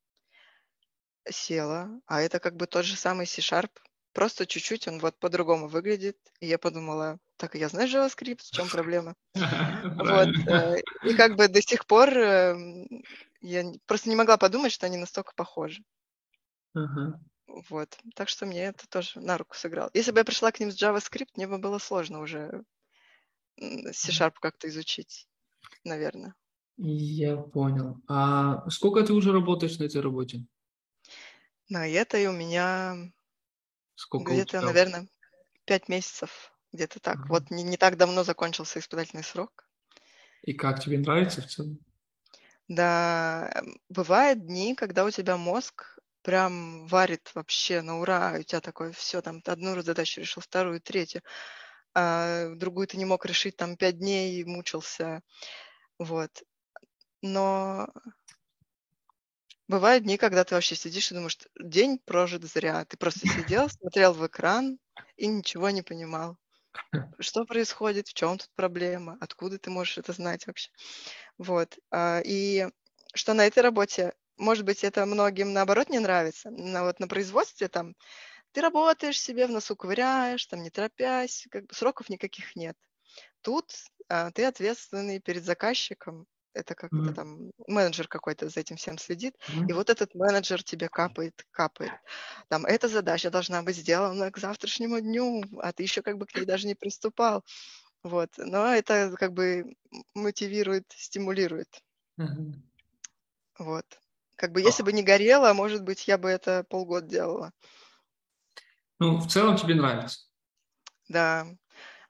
села, 1.30 2.00
а 2.06 2.20
это 2.22 2.38
как 2.40 2.56
бы 2.56 2.66
тот 2.66 2.84
же 2.84 2.96
самый 2.96 3.26
C-Sharp, 3.26 3.70
просто 4.12 4.46
чуть-чуть 4.46 4.88
он 4.88 4.98
вот 5.00 5.18
по-другому 5.18 5.68
выглядит. 5.68 6.18
И 6.40 6.46
я 6.46 6.58
подумала, 6.58 7.18
так, 7.36 7.54
я 7.54 7.68
знаю 7.68 7.88
JavaScript, 7.88 8.42
в 8.42 8.50
чем 8.50 8.70
проблема? 8.70 9.14
Вот. 9.98 10.30
Э, 10.46 10.76
и 11.02 11.14
как 11.14 11.36
бы 11.36 11.48
до 11.48 11.62
сих 11.62 11.86
пор 11.86 12.10
эм, 12.18 12.88
я 13.40 13.64
просто 13.86 14.08
не 14.08 14.16
могла 14.16 14.36
подумать, 14.38 14.72
что 14.72 14.86
они 14.86 14.96
настолько 14.96 15.32
похожи. 15.36 15.84
Вот. 17.46 17.98
Так 18.14 18.28
что 18.28 18.46
мне 18.46 18.64
это 18.64 18.88
тоже 18.88 19.20
на 19.20 19.38
руку 19.38 19.54
сыграло. 19.54 19.90
Если 19.94 20.10
бы 20.10 20.18
я 20.18 20.24
пришла 20.24 20.50
к 20.52 20.60
ним 20.60 20.70
с 20.70 20.82
JavaScript, 20.82 21.30
мне 21.36 21.46
бы 21.46 21.58
было 21.58 21.78
сложно 21.78 22.20
уже 22.20 22.64
C-Sharp 23.58 24.34
как-то 24.40 24.68
изучить, 24.68 25.28
наверное. 25.84 26.34
Я 26.76 27.36
понял. 27.36 27.98
А 28.08 28.68
сколько 28.68 29.04
ты 29.04 29.12
уже 29.12 29.32
работаешь 29.32 29.78
на 29.78 29.84
этой 29.84 30.00
работе? 30.00 30.44
На 31.68 31.88
этой 31.88 32.26
у 32.26 32.32
меня 32.32 33.10
Сколько 33.94 34.32
где-то, 34.32 34.60
наверное, 34.60 35.06
пять 35.64 35.88
месяцев, 35.88 36.52
где-то 36.72 37.00
так. 37.00 37.16
Ага. 37.16 37.28
Вот 37.28 37.50
не, 37.50 37.62
не 37.62 37.76
так 37.76 37.96
давно 37.96 38.24
закончился 38.24 38.78
испытательный 38.78 39.22
срок. 39.22 39.68
И 40.42 40.52
как 40.52 40.80
тебе 40.82 40.98
нравится 40.98 41.40
в 41.40 41.46
целом? 41.46 41.78
Да, 42.68 43.62
бывают 43.88 44.46
дни, 44.46 44.74
когда 44.74 45.04
у 45.04 45.10
тебя 45.10 45.36
мозг 45.36 45.93
прям 46.24 46.86
варит 46.86 47.30
вообще 47.34 47.82
на 47.82 48.00
ура, 48.00 48.36
у 48.40 48.42
тебя 48.42 48.60
такое 48.60 48.92
все, 48.92 49.20
там, 49.20 49.42
одну 49.44 49.80
задачу 49.82 50.20
решил, 50.20 50.42
вторую, 50.42 50.80
третью, 50.80 51.22
а 51.94 52.48
другую 52.56 52.86
ты 52.86 52.96
не 52.96 53.04
мог 53.04 53.26
решить, 53.26 53.56
там, 53.56 53.76
пять 53.76 53.98
дней 53.98 54.42
мучился, 54.44 55.20
вот. 55.98 56.42
Но 57.22 57.88
бывают 59.68 60.04
дни, 60.04 60.16
когда 60.16 60.44
ты 60.44 60.54
вообще 60.54 60.74
сидишь 60.76 61.10
и 61.10 61.14
думаешь, 61.14 61.38
день 61.60 61.98
прожит 61.98 62.44
зря. 62.44 62.84
Ты 62.86 62.96
просто 62.96 63.28
сидел, 63.28 63.68
смотрел 63.68 64.14
в 64.14 64.26
экран 64.26 64.78
и 65.16 65.26
ничего 65.26 65.70
не 65.70 65.82
понимал. 65.82 66.38
Что 67.20 67.44
происходит, 67.44 68.08
в 68.08 68.14
чем 68.14 68.38
тут 68.38 68.50
проблема, 68.56 69.16
откуда 69.20 69.58
ты 69.58 69.70
можешь 69.70 69.98
это 69.98 70.12
знать 70.12 70.46
вообще. 70.46 70.70
Вот. 71.38 71.78
А, 71.90 72.20
и 72.24 72.68
что 73.14 73.34
на 73.34 73.46
этой 73.46 73.62
работе 73.62 74.14
может 74.36 74.64
быть, 74.64 74.84
это 74.84 75.06
многим 75.06 75.52
наоборот 75.52 75.90
не 75.90 75.98
нравится. 75.98 76.50
Но 76.50 76.84
вот 76.84 77.00
на 77.00 77.08
производстве 77.08 77.68
там 77.68 77.94
ты 78.52 78.60
работаешь 78.60 79.20
себе, 79.20 79.46
в 79.46 79.50
носу 79.50 79.76
ковыряешь, 79.76 80.46
там 80.46 80.62
не 80.62 80.70
торопясь, 80.70 81.46
как 81.50 81.66
бы 81.66 81.74
сроков 81.74 82.08
никаких 82.08 82.54
нет. 82.56 82.76
Тут 83.42 83.72
а, 84.08 84.30
ты 84.30 84.44
ответственный 84.44 85.20
перед 85.20 85.44
заказчиком, 85.44 86.26
это 86.52 86.74
как 86.74 86.92
mm-hmm. 86.92 87.14
там 87.14 87.50
менеджер 87.66 88.06
какой-то 88.06 88.48
за 88.48 88.60
этим 88.60 88.76
всем 88.76 88.96
следит, 88.96 89.34
mm-hmm. 89.48 89.66
и 89.68 89.72
вот 89.72 89.90
этот 89.90 90.14
менеджер 90.14 90.62
тебе 90.62 90.88
капает, 90.88 91.44
капает. 91.50 91.92
Там 92.48 92.64
эта 92.64 92.88
задача 92.88 93.30
должна 93.30 93.62
быть 93.62 93.76
сделана 93.76 94.30
к 94.30 94.38
завтрашнему 94.38 95.00
дню, 95.00 95.42
а 95.60 95.72
ты 95.72 95.82
еще 95.82 96.02
как 96.02 96.16
бы 96.16 96.26
к 96.26 96.34
ней 96.34 96.44
даже 96.44 96.66
не 96.66 96.74
приступал. 96.74 97.44
Вот, 98.04 98.30
но 98.36 98.72
это 98.72 99.14
как 99.18 99.32
бы 99.32 99.74
мотивирует, 100.14 100.84
стимулирует. 100.90 101.82
Mm-hmm. 102.20 102.52
Вот. 103.58 103.86
Как 104.36 104.52
бы 104.52 104.60
если 104.60 104.82
бы 104.82 104.92
не 104.92 105.02
горело, 105.02 105.52
может 105.52 105.82
быть, 105.82 106.08
я 106.08 106.18
бы 106.18 106.28
это 106.28 106.64
полгода 106.64 107.06
делала. 107.06 107.52
Ну, 108.98 109.18
в 109.18 109.28
целом 109.28 109.56
тебе 109.56 109.74
нравится. 109.74 110.20
Да. 111.08 111.46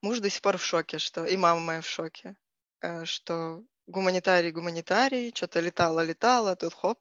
Муж 0.03 0.21
до 0.21 0.31
сих 0.31 0.43
пор 0.43 0.59
в 0.59 0.65
шоке, 0.65 0.99
что 0.99 1.25
и 1.25 1.37
мама 1.37 1.61
моя 1.61 1.81
в 1.81 1.87
шоке, 1.87 2.37
э, 2.81 3.05
что 3.05 3.63
гуманитарий, 3.87 4.51
гуманитарий, 4.51 5.33
что-то 5.35 5.61
летало, 5.61 6.05
летало, 6.05 6.57
тут 6.57 6.75
хоп, 6.75 6.99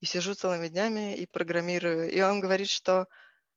и 0.00 0.06
сижу 0.06 0.34
целыми 0.34 0.68
днями 0.68 1.16
и 1.16 1.26
программирую. 1.26 2.10
И 2.10 2.20
он 2.20 2.40
говорит, 2.40 2.68
что 2.68 3.08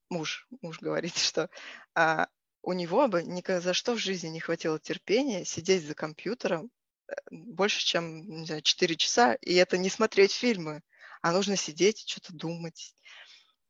муж, 0.09 0.47
муж 0.61 0.79
говорит, 0.79 1.15
что 1.17 1.49
а, 1.95 2.27
у 2.61 2.73
него 2.73 3.07
бы 3.07 3.23
ни 3.23 3.43
за 3.59 3.73
что 3.73 3.93
в 3.93 3.97
жизни 3.97 4.27
не 4.27 4.39
хватило 4.39 4.79
терпения 4.79 5.45
сидеть 5.45 5.85
за 5.85 5.95
компьютером 5.95 6.71
э, 7.07 7.13
больше, 7.31 7.79
чем, 7.85 8.29
не 8.29 8.45
знаю, 8.45 8.61
4 8.61 8.95
часа, 8.95 9.33
и 9.35 9.53
это 9.55 9.77
не 9.77 9.89
смотреть 9.89 10.33
фильмы 10.33 10.81
а 11.21 11.31
нужно 11.31 11.55
сидеть 11.55 12.03
и 12.03 12.09
что-то 12.09 12.33
думать. 12.33 12.93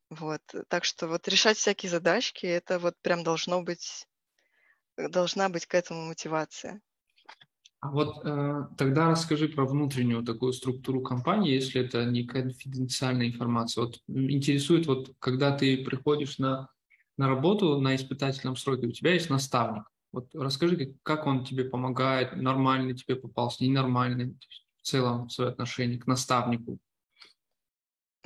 Вот. 0.09 0.41
Так 0.67 0.85
что 0.85 1.07
вот 1.07 1.27
решать 1.27 1.57
всякие 1.57 1.89
задачки, 1.89 2.45
это 2.45 2.79
вот 2.79 2.95
прям 3.01 3.23
должно 3.23 3.61
быть, 3.61 4.07
должна 4.97 5.49
быть 5.49 5.65
к 5.65 5.75
этому 5.75 6.07
мотивация. 6.07 6.81
А 7.81 7.91
вот 7.91 8.25
э, 8.25 8.67
тогда 8.77 9.09
расскажи 9.09 9.47
про 9.47 9.65
внутреннюю 9.65 10.23
такую 10.23 10.51
структуру 10.51 11.01
компании, 11.01 11.53
если 11.53 11.81
это 11.81 12.03
не 12.05 12.25
конфиденциальная 12.25 13.27
информация. 13.27 13.85
Вот 13.85 14.01
интересует, 14.07 14.85
вот 14.85 15.15
когда 15.19 15.55
ты 15.55 15.77
приходишь 15.85 16.39
на, 16.39 16.69
на 17.17 17.29
работу 17.29 17.79
на 17.79 17.95
испытательном 17.95 18.57
сроке, 18.57 18.87
у 18.87 18.91
тебя 18.91 19.13
есть 19.13 19.29
наставник. 19.29 19.83
Вот 20.11 20.27
расскажи, 20.33 20.95
как 21.03 21.25
он 21.25 21.45
тебе 21.45 21.63
помогает, 21.63 22.35
нормальный 22.35 22.95
тебе 22.95 23.15
попался, 23.15 23.63
ненормальный, 23.63 24.35
в 24.77 24.81
целом 24.81 25.29
свое 25.29 25.51
отношение 25.51 25.99
к 25.99 26.07
наставнику 26.07 26.79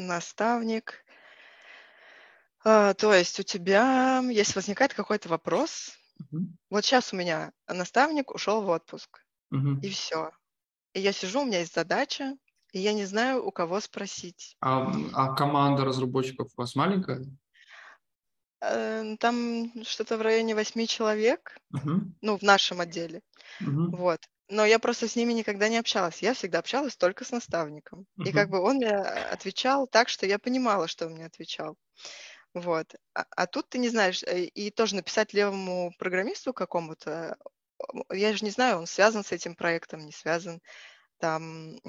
наставник. 0.07 1.03
А, 2.63 2.93
то 2.93 3.13
есть 3.13 3.39
у 3.39 3.43
тебя, 3.43 4.19
если 4.29 4.55
возникает 4.55 4.93
какой-то 4.93 5.29
вопрос, 5.29 5.91
угу. 6.19 6.47
вот 6.69 6.85
сейчас 6.85 7.13
у 7.13 7.15
меня 7.15 7.51
наставник 7.67 8.31
ушел 8.31 8.61
в 8.61 8.69
отпуск, 8.69 9.25
угу. 9.51 9.79
и 9.81 9.89
все. 9.89 10.31
И 10.93 10.99
я 11.01 11.11
сижу, 11.11 11.41
у 11.41 11.45
меня 11.45 11.59
есть 11.59 11.73
задача, 11.73 12.35
и 12.71 12.79
я 12.79 12.93
не 12.93 13.05
знаю, 13.05 13.45
у 13.45 13.51
кого 13.51 13.79
спросить. 13.79 14.55
А, 14.61 14.91
а 15.13 15.35
команда 15.35 15.83
разработчиков 15.85 16.51
у 16.55 16.61
вас 16.61 16.75
маленькая? 16.75 17.25
Э, 18.61 19.15
там 19.19 19.71
что-то 19.83 20.17
в 20.17 20.21
районе 20.21 20.55
восьми 20.55 20.87
человек, 20.87 21.57
угу. 21.73 22.01
ну, 22.21 22.37
в 22.37 22.41
нашем 22.43 22.79
отделе. 22.79 23.21
Угу. 23.59 23.97
Вот. 23.97 24.21
Но 24.53 24.65
я 24.65 24.77
просто 24.77 25.07
с 25.07 25.15
ними 25.15 25.33
никогда 25.33 25.67
не 25.67 25.77
общалась. 25.77 26.21
Я 26.21 26.35
всегда 26.35 26.59
общалась 26.59 26.95
только 26.95 27.25
с 27.25 27.31
наставником. 27.31 28.05
Uh-huh. 28.19 28.29
И 28.29 28.31
как 28.31 28.49
бы 28.49 28.59
он 28.61 28.75
мне 28.75 28.91
отвечал 28.91 29.87
так, 29.87 30.09
что 30.09 30.27
я 30.27 30.37
понимала, 30.37 30.87
что 30.87 31.07
он 31.07 31.13
мне 31.13 31.25
отвечал. 31.25 31.75
Вот. 32.53 32.93
А, 33.15 33.25
а 33.31 33.47
тут 33.47 33.69
ты 33.69 33.79
не 33.79 33.89
знаешь, 33.89 34.21
э, 34.21 34.43
и 34.43 34.69
тоже 34.69 34.95
написать 34.95 35.33
левому 35.33 35.91
программисту 35.97 36.53
какому-то, 36.53 37.35
я 38.11 38.33
же 38.33 38.45
не 38.45 38.51
знаю, 38.51 38.77
он 38.77 38.85
связан 38.85 39.23
с 39.23 39.31
этим 39.31 39.55
проектом, 39.55 40.05
не 40.05 40.11
связан. 40.11 40.61
Там 41.17 41.79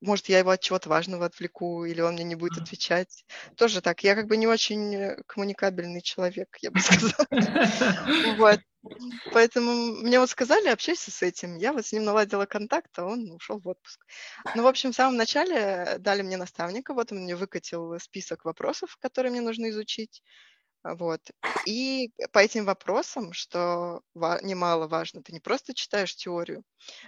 может, 0.00 0.28
я 0.28 0.38
его 0.38 0.50
от 0.50 0.60
чего-то 0.60 0.88
важного 0.88 1.26
отвлеку, 1.26 1.84
или 1.84 2.00
он 2.00 2.14
мне 2.14 2.24
не 2.24 2.34
будет 2.34 2.60
отвечать. 2.62 3.24
Тоже 3.56 3.80
так. 3.80 4.02
Я 4.02 4.14
как 4.14 4.26
бы 4.26 4.36
не 4.36 4.46
очень 4.46 4.94
э, 4.94 5.22
коммуникабельный 5.26 6.02
человек, 6.02 6.56
я 6.60 6.70
бы 6.70 6.78
сказала. 6.80 7.26
Вот. 8.38 8.60
Поэтому 9.32 9.72
мне 10.02 10.18
вот 10.20 10.30
сказали, 10.30 10.68
общайся 10.68 11.10
с 11.10 11.22
этим. 11.22 11.56
Я 11.56 11.72
вот 11.72 11.86
с 11.86 11.92
ним 11.92 12.04
наладила 12.04 12.46
контакт, 12.46 12.98
а 12.98 13.04
он 13.04 13.30
ушел 13.32 13.58
в 13.58 13.68
отпуск. 13.68 14.04
Ну, 14.54 14.62
в 14.62 14.66
общем, 14.66 14.92
в 14.92 14.96
самом 14.96 15.16
начале 15.16 15.96
дали 15.98 16.22
мне 16.22 16.36
наставника, 16.36 16.94
вот 16.94 17.12
он 17.12 17.18
мне 17.18 17.36
выкатил 17.36 17.98
список 18.00 18.44
вопросов, 18.44 18.96
которые 18.98 19.32
мне 19.32 19.40
нужно 19.40 19.70
изучить. 19.70 20.22
Вот. 20.82 21.20
И 21.66 22.12
по 22.32 22.38
этим 22.38 22.64
вопросам, 22.64 23.32
что 23.32 24.02
немало 24.14 24.86
важно, 24.86 25.22
ты 25.22 25.32
не 25.32 25.40
просто 25.40 25.74
читаешь 25.74 26.14
теорию, 26.14 26.62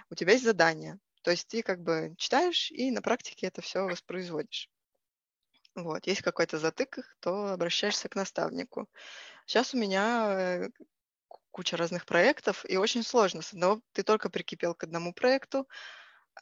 у 0.09 0.15
тебя 0.15 0.33
есть 0.33 0.43
задание. 0.43 0.99
То 1.21 1.31
есть 1.31 1.47
ты 1.47 1.61
как 1.63 1.81
бы 1.81 2.13
читаешь 2.17 2.71
и 2.71 2.91
на 2.91 3.01
практике 3.01 3.47
это 3.47 3.61
все 3.61 3.85
воспроизводишь. 3.85 4.69
Вот, 5.75 6.07
есть 6.07 6.21
какой-то 6.21 6.57
затык, 6.57 6.99
то 7.19 7.53
обращаешься 7.53 8.09
к 8.09 8.15
наставнику. 8.15 8.89
Сейчас 9.45 9.73
у 9.73 9.77
меня 9.77 10.27
э, 10.31 10.69
куча 11.51 11.77
разных 11.77 12.05
проектов, 12.05 12.65
и 12.67 12.77
очень 12.77 13.03
сложно. 13.03 13.41
С 13.41 13.53
одного 13.53 13.81
ты 13.93 14.03
только 14.03 14.29
прикипел 14.29 14.73
к 14.75 14.83
одному 14.83 15.13
проекту, 15.13 15.67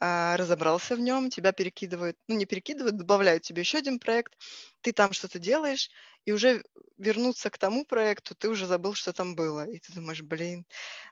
а, 0.00 0.36
разобрался 0.36 0.94
в 0.96 1.00
нем, 1.00 1.30
тебя 1.30 1.52
перекидывают, 1.52 2.16
ну 2.28 2.36
не 2.36 2.46
перекидывают, 2.46 2.96
добавляют 2.96 3.42
тебе 3.42 3.62
еще 3.62 3.78
один 3.78 3.98
проект, 3.98 4.34
ты 4.80 4.92
там 4.92 5.12
что-то 5.12 5.38
делаешь, 5.38 5.90
и 6.24 6.32
уже 6.32 6.62
вернуться 6.98 7.50
к 7.50 7.58
тому 7.58 7.84
проекту, 7.84 8.34
ты 8.34 8.48
уже 8.48 8.66
забыл, 8.66 8.94
что 8.94 9.12
там 9.12 9.34
было. 9.34 9.66
И 9.66 9.78
ты 9.78 9.92
думаешь, 9.92 10.22
блин, 10.22 10.66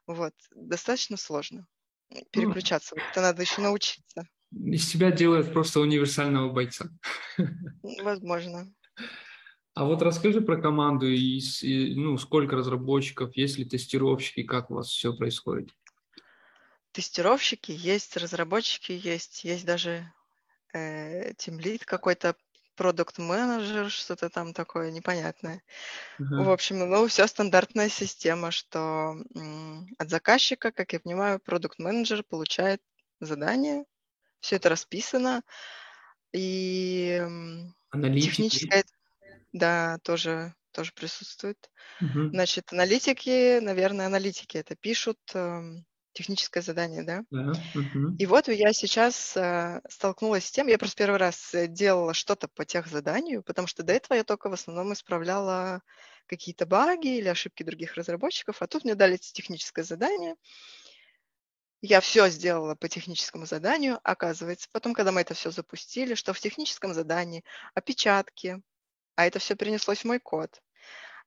вот, 0.07 0.34
достаточно 0.55 1.16
сложно 1.16 1.66
переключаться. 2.30 2.94
Вот 2.94 3.05
это 3.11 3.20
надо 3.20 3.42
еще 3.42 3.61
научиться. 3.61 4.28
Из 4.53 4.86
тебя 4.88 5.11
делают 5.11 5.53
просто 5.53 5.80
универсального 5.80 6.53
бойца. 6.53 6.86
Возможно. 7.82 8.72
А 9.77 9.85
вот 9.85 10.01
расскажи 10.01 10.41
про 10.41 10.57
команду, 10.57 11.07
и, 11.07 11.39
и, 11.39 11.95
ну, 11.95 12.16
сколько 12.16 12.57
разработчиков, 12.57 13.37
есть 13.37 13.59
ли 13.59 13.66
тестировщики, 13.66 14.43
как 14.43 14.70
у 14.70 14.74
вас 14.77 14.89
все 14.89 15.14
происходит? 15.14 15.68
Тестировщики 16.93 17.72
есть, 17.72 18.16
разработчики 18.16 18.93
есть, 18.93 19.45
есть 19.45 19.66
даже 19.66 20.11
э, 20.72 21.35
какой-то, 21.85 22.37
продукт-менеджер, 22.74 23.91
что-то 23.91 24.31
там 24.31 24.55
такое 24.55 24.91
непонятное. 24.91 25.62
Uh-huh. 26.18 26.45
В 26.45 26.51
общем, 26.51 26.79
ну, 26.79 27.07
все 27.07 27.27
стандартная 27.27 27.91
система, 27.91 28.51
что 28.51 29.16
м, 29.35 29.89
от 29.99 30.09
заказчика, 30.09 30.72
как 30.72 30.95
я 30.95 31.01
понимаю, 31.01 31.39
продукт-менеджер 31.39 32.22
получает 32.22 32.81
задание, 33.20 33.85
все 34.41 34.57
это 34.57 34.70
расписано, 34.70 35.43
и 36.33 37.22
Аналитики. 37.91 38.31
техническая, 38.31 38.85
да, 39.53 39.99
тоже, 40.03 40.55
тоже 40.72 40.92
присутствует. 40.94 41.70
Uh-huh. 42.03 42.30
Значит, 42.30 42.72
аналитики, 42.72 43.59
наверное, 43.61 44.07
аналитики 44.07 44.57
это 44.59 44.76
пишут, 44.76 45.18
эм, 45.34 45.84
техническое 46.16 46.62
задание, 46.62 47.03
да? 47.03 47.24
Да. 47.30 47.53
Угу. 47.74 48.16
И 48.18 48.26
вот 48.26 48.49
я 48.49 48.72
сейчас 48.72 49.36
э, 49.36 49.82
столкнулась 49.88 50.47
с 50.47 50.51
тем, 50.51 50.66
я 50.66 50.78
просто 50.78 50.97
первый 50.97 51.18
раз 51.18 51.55
э, 51.55 51.66
делала 51.66 52.14
что-то 52.14 52.49
по 52.49 52.64
тех 52.64 52.86
заданию, 52.86 53.42
потому 53.42 53.68
что 53.68 53.82
до 53.82 53.92
этого 53.92 54.16
я 54.16 54.24
только 54.24 54.49
в 54.49 54.55
основном 54.55 54.94
исправляла 54.94 55.82
какие-то 56.26 56.64
баги 56.64 57.18
или 57.18 57.28
ошибки 57.28 57.62
других 57.62 57.94
разработчиков, 57.94 58.62
а 58.62 58.66
тут 58.66 58.84
мне 58.84 58.94
дали 58.94 59.18
техническое 59.18 59.84
задание. 59.84 60.36
Я 61.82 62.01
все 62.01 62.28
сделала 62.30 62.74
по 62.74 62.88
техническому 62.88 63.44
заданию, 63.44 64.01
оказывается. 64.03 64.68
Потом, 64.72 64.94
когда 64.94 65.12
мы 65.12 65.20
это 65.20 65.34
все 65.34 65.51
запустили, 65.51 66.14
что 66.14 66.32
в 66.32 66.40
техническом 66.40 66.94
задании 66.94 67.44
опечатки, 67.74 68.62
а 69.17 69.27
это 69.27 69.39
все 69.39 69.57
перенеслось 69.57 70.01
в 70.01 70.05
мой 70.07 70.21
код 70.21 70.61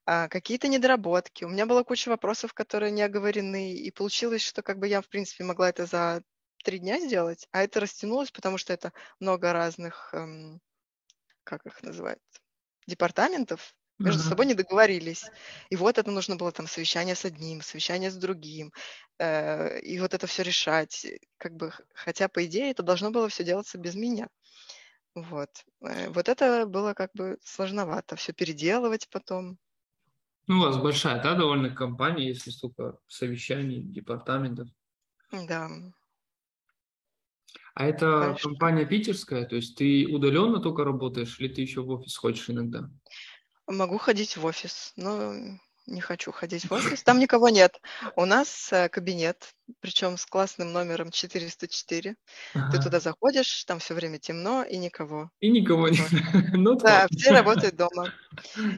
а, 0.06 0.28
какие-то 0.28 0.68
недоработки. 0.68 1.44
У 1.44 1.50
меня 1.50 1.66
была 1.66 1.84
куча 1.84 2.10
вопросов, 2.10 2.54
которые 2.54 2.92
не 2.92 3.02
оговорены, 3.02 3.74
и 3.74 3.92
получилось, 3.92 4.42
что 4.42 4.62
как 4.64 4.80
бы 4.80 4.88
я, 4.88 5.02
в 5.02 5.10
принципе, 5.10 5.44
могла 5.44 5.70
это 5.70 5.86
за 5.86 6.24
три 6.64 6.80
дня 6.80 7.00
сделать, 7.00 7.48
а 7.52 7.64
это 7.64 7.80
растянулось, 7.80 8.32
потому 8.32 8.58
что 8.58 8.74
это 8.74 8.92
много 9.20 9.54
разных, 9.54 10.10
эм, 10.14 10.62
как 11.44 11.66
их 11.66 11.82
называют, 11.84 12.22
департаментов, 12.88 13.76
между 14.04 14.24
собой 14.24 14.46
не 14.46 14.54
договорились. 14.56 15.32
И 15.70 15.76
вот 15.76 15.98
это 15.98 16.12
нужно 16.12 16.36
было 16.38 16.52
там 16.52 16.68
совещание 16.68 17.16
с 17.16 17.26
одним, 17.26 17.62
совещание 17.62 18.12
с 18.12 18.18
другим, 18.18 18.72
э, 19.20 19.80
и 19.82 20.00
вот 20.00 20.14
это 20.14 20.28
все 20.28 20.44
решать. 20.44 21.06
Как 21.38 21.54
бы, 21.56 21.74
хотя, 21.94 22.30
по 22.30 22.46
идее, 22.46 22.72
это 22.72 22.84
должно 22.84 23.12
было 23.12 23.30
все 23.30 23.44
делаться 23.44 23.78
без 23.78 23.96
меня. 23.96 24.30
Вот. 25.16 25.49
Э, 25.82 26.10
вот 26.10 26.30
это 26.30 26.66
было 26.66 26.93
как 26.93 27.12
бы 27.14 27.38
сложновато, 27.43 28.16
все 28.16 28.34
переделывать 28.34 29.07
потом. 29.10 29.57
Ну, 30.47 30.57
у 30.57 30.62
вас 30.62 30.78
большая, 30.78 31.22
да, 31.22 31.36
довольно 31.36 31.70
компания, 31.70 32.28
если 32.28 32.49
столько 32.49 32.97
совещаний, 33.07 33.84
департаментов. 33.84 34.68
Да. 35.32 35.70
А 37.74 37.86
это 37.86 38.05
Большая. 38.32 38.38
компания 38.41 38.86
питерская, 38.86 39.45
то 39.45 39.55
есть 39.55 39.78
ты 39.78 40.05
удаленно 40.07 40.60
только 40.60 40.84
работаешь, 40.84 41.39
или 41.39 41.47
ты 41.47 41.62
еще 41.62 41.82
в 41.82 41.89
офис 41.89 42.16
ходишь 42.18 42.49
иногда? 42.49 42.89
Могу 43.68 43.97
ходить 43.97 44.36
в 44.36 44.45
офис, 44.45 44.91
но 44.97 45.34
не 45.88 46.02
хочу 46.02 46.32
ходить 46.32 46.66
в 46.66 46.72
офис. 46.72 47.04
Там 47.04 47.20
никого 47.20 47.50
нет. 47.50 47.80
У 48.16 48.26
нас 48.26 48.72
э, 48.72 48.90
кабинет, 48.90 49.54
причем 49.80 50.18
с 50.18 50.26
классным 50.26 50.72
номером 50.72 51.12
404. 51.12 52.16
Ага. 52.54 52.72
Ты 52.72 52.84
туда 52.84 53.00
заходишь, 53.00 53.64
там 53.66 53.80
все 53.80 53.94
время 53.94 54.20
темно 54.20 54.64
и 54.64 54.78
никого. 54.78 55.30
И 55.40 55.50
никого 55.50 55.90
нет. 55.90 56.10
Ну, 56.54 56.76
да, 56.76 57.08
все 57.12 57.32
работают 57.32 57.76
дома. 57.76 58.14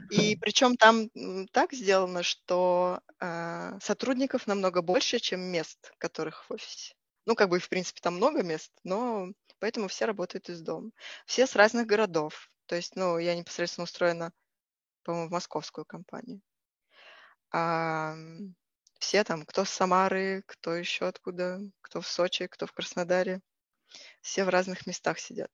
И 0.10 0.36
причем 0.42 0.76
там 0.78 1.10
так 1.52 1.74
сделано, 1.74 2.24
что 2.24 3.00
э, 3.20 3.80
сотрудников 3.82 4.48
намного 4.48 4.82
больше, 4.82 5.20
чем 5.20 5.42
мест, 5.42 5.94
которых 5.98 6.46
в 6.50 6.54
офисе. 6.54 6.94
Ну, 7.26 7.36
как 7.36 7.50
бы, 7.50 7.60
в 7.60 7.70
принципе, 7.70 8.00
там 8.02 8.16
много 8.16 8.44
мест, 8.44 8.72
но 8.84 9.30
поэтому 9.60 9.88
все 9.88 10.06
работают 10.06 10.50
из 10.50 10.62
дома. 10.62 10.92
Все 11.26 11.46
с 11.46 11.56
разных 11.56 11.88
городов. 11.88 12.50
То 12.66 12.76
есть, 12.76 12.96
ну, 12.96 13.18
я 13.18 13.36
непосредственно 13.36 13.84
устроена, 13.84 14.32
по-моему, 15.04 15.30
в 15.30 15.32
московскую 15.32 15.86
компанию. 15.86 16.42
А, 17.52 18.16
все 19.00 19.24
там, 19.24 19.46
кто 19.46 19.66
с 19.66 19.70
Самары, 19.70 20.44
кто 20.46 20.74
еще 20.74 21.06
откуда, 21.08 21.60
кто 21.82 22.02
в 22.02 22.08
Сочи, 22.08 22.48
кто 22.48 22.68
в 22.68 22.74
Краснодаре, 22.74 23.42
все 24.22 24.46
в 24.46 24.50
разных 24.50 24.86
местах 24.88 25.20
сидят. 25.20 25.52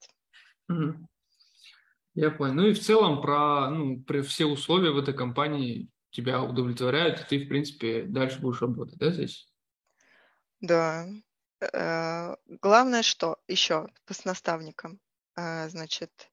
Я 2.13 2.31
понял. 2.31 2.53
Ну 2.55 2.65
и 2.65 2.73
в 2.73 2.79
целом 2.79 3.21
про, 3.21 3.69
ну, 3.69 4.01
про 4.01 4.21
все 4.23 4.45
условия 4.45 4.91
в 4.91 4.97
этой 4.97 5.13
компании 5.13 5.89
тебя 6.09 6.41
удовлетворяют, 6.41 7.21
и 7.21 7.23
ты, 7.23 7.45
в 7.45 7.47
принципе, 7.47 8.03
дальше 8.03 8.39
будешь 8.39 8.61
работать, 8.61 8.97
да, 8.97 9.11
здесь? 9.11 9.47
Да. 10.59 11.07
Э, 11.59 12.35
главное, 12.47 13.03
что 13.03 13.37
еще 13.47 13.87
с 14.09 14.25
наставником. 14.25 14.99
Э, 15.35 15.69
значит, 15.69 16.31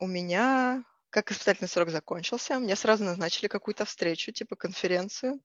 у 0.00 0.06
меня 0.06 0.82
как 1.10 1.30
испытательный 1.32 1.68
срок 1.68 1.90
закончился, 1.90 2.58
мне 2.58 2.76
сразу 2.76 3.04
назначили 3.04 3.48
какую-то 3.48 3.84
встречу, 3.84 4.32
типа 4.32 4.56
конференцию, 4.56 5.40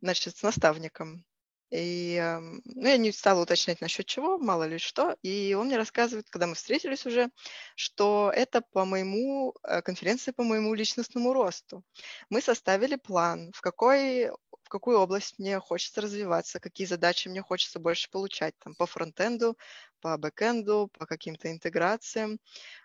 значит, 0.00 0.36
с 0.36 0.42
наставником. 0.42 1.24
И 1.70 2.16
эм, 2.16 2.62
ну, 2.64 2.88
я 2.88 2.96
не 2.96 3.12
стала 3.12 3.42
уточнять 3.42 3.80
насчет 3.80 4.06
чего, 4.06 4.38
мало 4.38 4.64
ли 4.64 4.78
что. 4.78 5.16
И 5.22 5.54
он 5.54 5.66
мне 5.66 5.76
рассказывает, 5.76 6.28
когда 6.28 6.48
мы 6.48 6.54
встретились 6.56 7.06
уже, 7.06 7.30
что 7.76 8.32
это 8.34 8.60
по 8.60 8.84
моему, 8.84 9.54
э, 9.62 9.80
конференция 9.82 10.32
по 10.32 10.42
моему 10.42 10.74
личностному 10.74 11.32
росту. 11.32 11.84
Мы 12.28 12.40
составили 12.40 12.96
план, 12.96 13.52
в 13.54 13.60
какой 13.60 14.30
в 14.64 14.68
какую 14.68 15.00
область 15.00 15.38
мне 15.38 15.58
хочется 15.58 16.00
развиваться, 16.00 16.60
какие 16.60 16.86
задачи 16.86 17.26
мне 17.26 17.42
хочется 17.42 17.80
больше 17.80 18.08
получать, 18.08 18.54
там, 18.60 18.74
по 18.76 18.86
фронтенду, 18.86 19.56
по 20.00 20.16
бэкенду, 20.16 20.90
по 20.98 21.06
каким-то 21.06 21.50
интеграциям. 21.50 22.38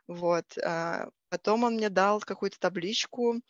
Вот. 0.07 0.57
А, 0.63 1.09
потом 1.30 1.63
он 1.63 1.76
мне 1.76 1.89
дал 1.89 2.20
какую-то 2.20 2.59
табличку, 2.59 3.41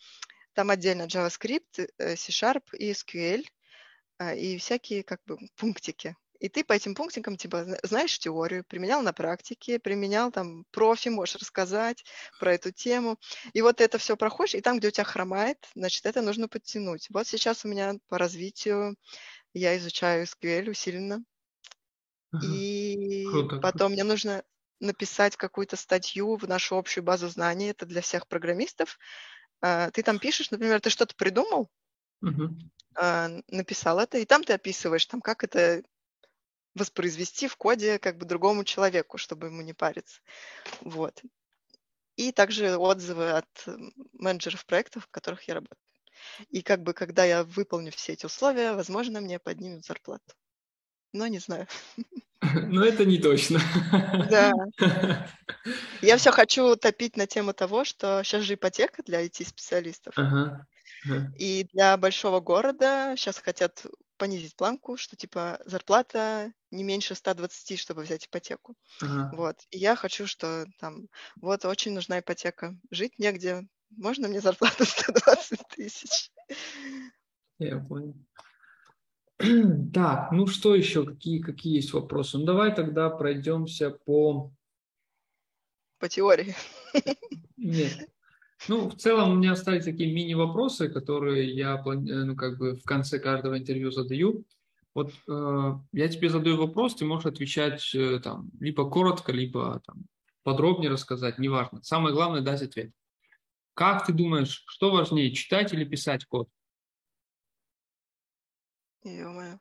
там 0.54 0.70
отдельно 0.70 1.04
JavaScript, 1.04 1.90
э, 1.98 2.16
C-Sharp 2.16 2.64
и 2.74 2.92
SQL, 2.92 3.44
а, 4.18 4.34
и 4.34 4.58
всякие 4.58 5.04
как 5.04 5.20
бы 5.26 5.38
пунктики. 5.58 6.16
И 6.40 6.50
ты 6.50 6.64
по 6.64 6.74
этим 6.74 6.96
пунктикам, 6.96 7.38
типа, 7.38 7.66
знаешь 7.84 8.20
теорию, 8.20 8.64
применял 8.66 9.02
на 9.02 9.14
практике, 9.14 9.80
применял 9.80 10.32
там 10.32 10.66
профи, 10.72 11.10
можешь 11.10 11.38
рассказать 11.38 12.04
про 12.40 12.54
эту 12.54 12.72
тему. 12.72 13.18
И 13.54 13.62
вот 13.62 13.82
это 13.82 13.98
все 13.98 14.18
проходишь, 14.18 14.56
и 14.56 14.62
там, 14.62 14.78
где 14.78 14.90
у 14.90 14.92
тебя 14.92 15.06
хромает, 15.06 15.58
значит, 15.76 16.06
это 16.06 16.22
нужно 16.22 16.48
подтянуть. 16.48 17.08
Вот 17.10 17.28
сейчас 17.28 17.66
у 17.66 17.68
меня 17.68 17.96
по 18.08 18.18
развитию 18.18 18.96
я 19.54 19.78
изучаю 19.78 20.26
SQL 20.26 20.70
усиленно. 20.70 21.24
Ага. 22.32 22.46
И 22.46 23.30
Круто. 23.32 23.60
потом 23.62 23.94
мне 23.94 24.04
нужно 24.04 24.44
написать 24.80 25.36
какую-то 25.36 25.76
статью 25.76 26.36
в 26.36 26.48
нашу 26.48 26.78
общую 26.78 27.04
базу 27.04 27.28
знаний, 27.30 27.68
это 27.68 27.86
для 27.86 28.02
всех 28.02 28.28
программистов. 28.28 29.00
А, 29.62 29.90
ты 29.92 30.04
там 30.04 30.20
пишешь, 30.20 30.52
например, 30.52 30.82
ты 30.82 30.90
что-то 30.90 31.16
придумал, 31.16 31.70
угу. 32.22 32.50
написал 33.48 34.00
это, 34.00 34.18
и 34.18 34.26
там 34.26 34.44
ты 34.44 34.54
описываешь, 34.54 35.06
там, 35.06 35.22
как 35.22 35.44
это 35.44 35.82
воспроизвести 36.76 37.48
в 37.48 37.56
коде 37.56 38.00
как 38.00 38.18
бы 38.18 38.26
другому 38.26 38.64
человеку, 38.64 39.18
чтобы 39.18 39.48
ему 39.48 39.62
не 39.62 39.74
париться. 39.74 40.22
Вот. 40.82 41.22
И 42.18 42.32
также 42.32 42.78
отзывы 42.78 43.32
от 43.32 43.68
менеджеров 44.14 44.66
проектов, 44.66 45.06
в 45.06 45.10
которых 45.10 45.48
я 45.48 45.56
работаю. 45.56 45.78
И 46.50 46.62
как 46.62 46.82
бы, 46.82 46.94
когда 46.94 47.26
я 47.26 47.44
выполню 47.44 47.92
все 47.92 48.14
эти 48.14 48.26
условия, 48.26 48.74
возможно, 48.74 49.22
мне 49.22 49.40
поднимут 49.40 49.86
зарплату. 49.86 50.36
Но 51.16 51.28
не 51.28 51.40
знаю. 51.40 51.66
Но 52.42 52.84
это 52.84 53.06
не 53.06 53.18
точно. 53.20 53.62
Да. 54.30 54.52
Я 56.02 56.18
все 56.18 56.32
хочу 56.32 56.76
топить 56.76 57.16
на 57.16 57.26
тему 57.26 57.54
того, 57.54 57.86
что 57.86 58.22
сейчас 58.24 58.44
же 58.44 58.56
ипотека 58.56 59.02
для 59.04 59.26
IT-специалистов. 59.26 60.14
Ага. 60.18 60.68
Ага. 61.06 61.32
И 61.38 61.68
для 61.72 61.96
большого 61.96 62.42
города 62.42 63.16
сейчас 63.16 63.38
хотят 63.38 63.86
понизить 64.18 64.58
планку, 64.58 64.98
что 64.98 65.16
типа 65.16 65.62
зарплата 65.66 66.52
не 66.70 66.84
меньше 66.84 67.16
120, 67.16 67.80
чтобы 67.80 68.02
взять 68.02 68.28
ипотеку. 68.28 68.76
Ага. 69.02 69.32
Вот. 69.34 69.56
И 69.72 69.78
я 69.78 69.96
хочу, 69.96 70.28
что 70.28 70.66
там, 70.80 71.08
вот 71.38 71.64
очень 71.64 71.94
нужна 71.94 72.20
ипотека. 72.20 72.76
Жить 72.92 73.20
негде. 73.20 73.66
Можно 73.92 74.28
мне 74.28 74.42
зарплату 74.42 74.84
120 74.84 75.60
тысяч? 75.70 76.30
Я 77.58 77.80
понял. 77.80 78.16
Так, 79.94 80.32
ну 80.32 80.48
что 80.48 80.76
еще, 80.76 81.06
какие, 81.06 81.40
какие 81.40 81.76
есть 81.76 81.94
вопросы? 81.94 82.38
Ну 82.38 82.46
давай 82.46 82.74
тогда 82.74 83.10
пройдемся 83.10 83.92
по... 83.92 84.52
По 86.00 86.10
теории. 86.10 86.56
Нет. 87.58 88.10
Ну, 88.68 88.90
в 88.90 88.96
целом 88.96 89.32
у 89.32 89.36
меня 89.36 89.52
остались 89.52 89.86
такие 89.86 90.12
мини-вопросы, 90.12 90.90
которые 90.90 91.54
я 91.54 91.82
ну, 91.84 92.36
как 92.36 92.58
бы 92.58 92.76
в 92.76 92.84
конце 92.84 93.20
каждого 93.20 93.58
интервью 93.58 93.92
задаю. 93.92 94.46
Вот 94.94 95.12
э, 95.28 95.74
я 95.92 96.08
тебе 96.08 96.30
задаю 96.30 96.58
вопрос, 96.58 96.96
ты 96.96 97.06
можешь 97.06 97.26
отвечать 97.26 97.94
э, 97.94 98.20
там 98.24 98.50
либо 98.62 98.90
коротко, 98.90 99.34
либо 99.34 99.82
там, 99.86 100.06
подробнее 100.44 100.90
рассказать, 100.90 101.38
неважно. 101.38 101.84
Самое 101.84 102.16
главное 102.16 102.42
дать 102.42 102.62
ответ. 102.62 102.92
Как 103.74 104.06
ты 104.06 104.14
думаешь, 104.14 104.64
что 104.68 104.92
важнее, 104.92 105.32
читать 105.32 105.74
или 105.74 105.84
писать 105.84 106.26
код? 106.26 106.48
Ё-моё. 109.06 109.60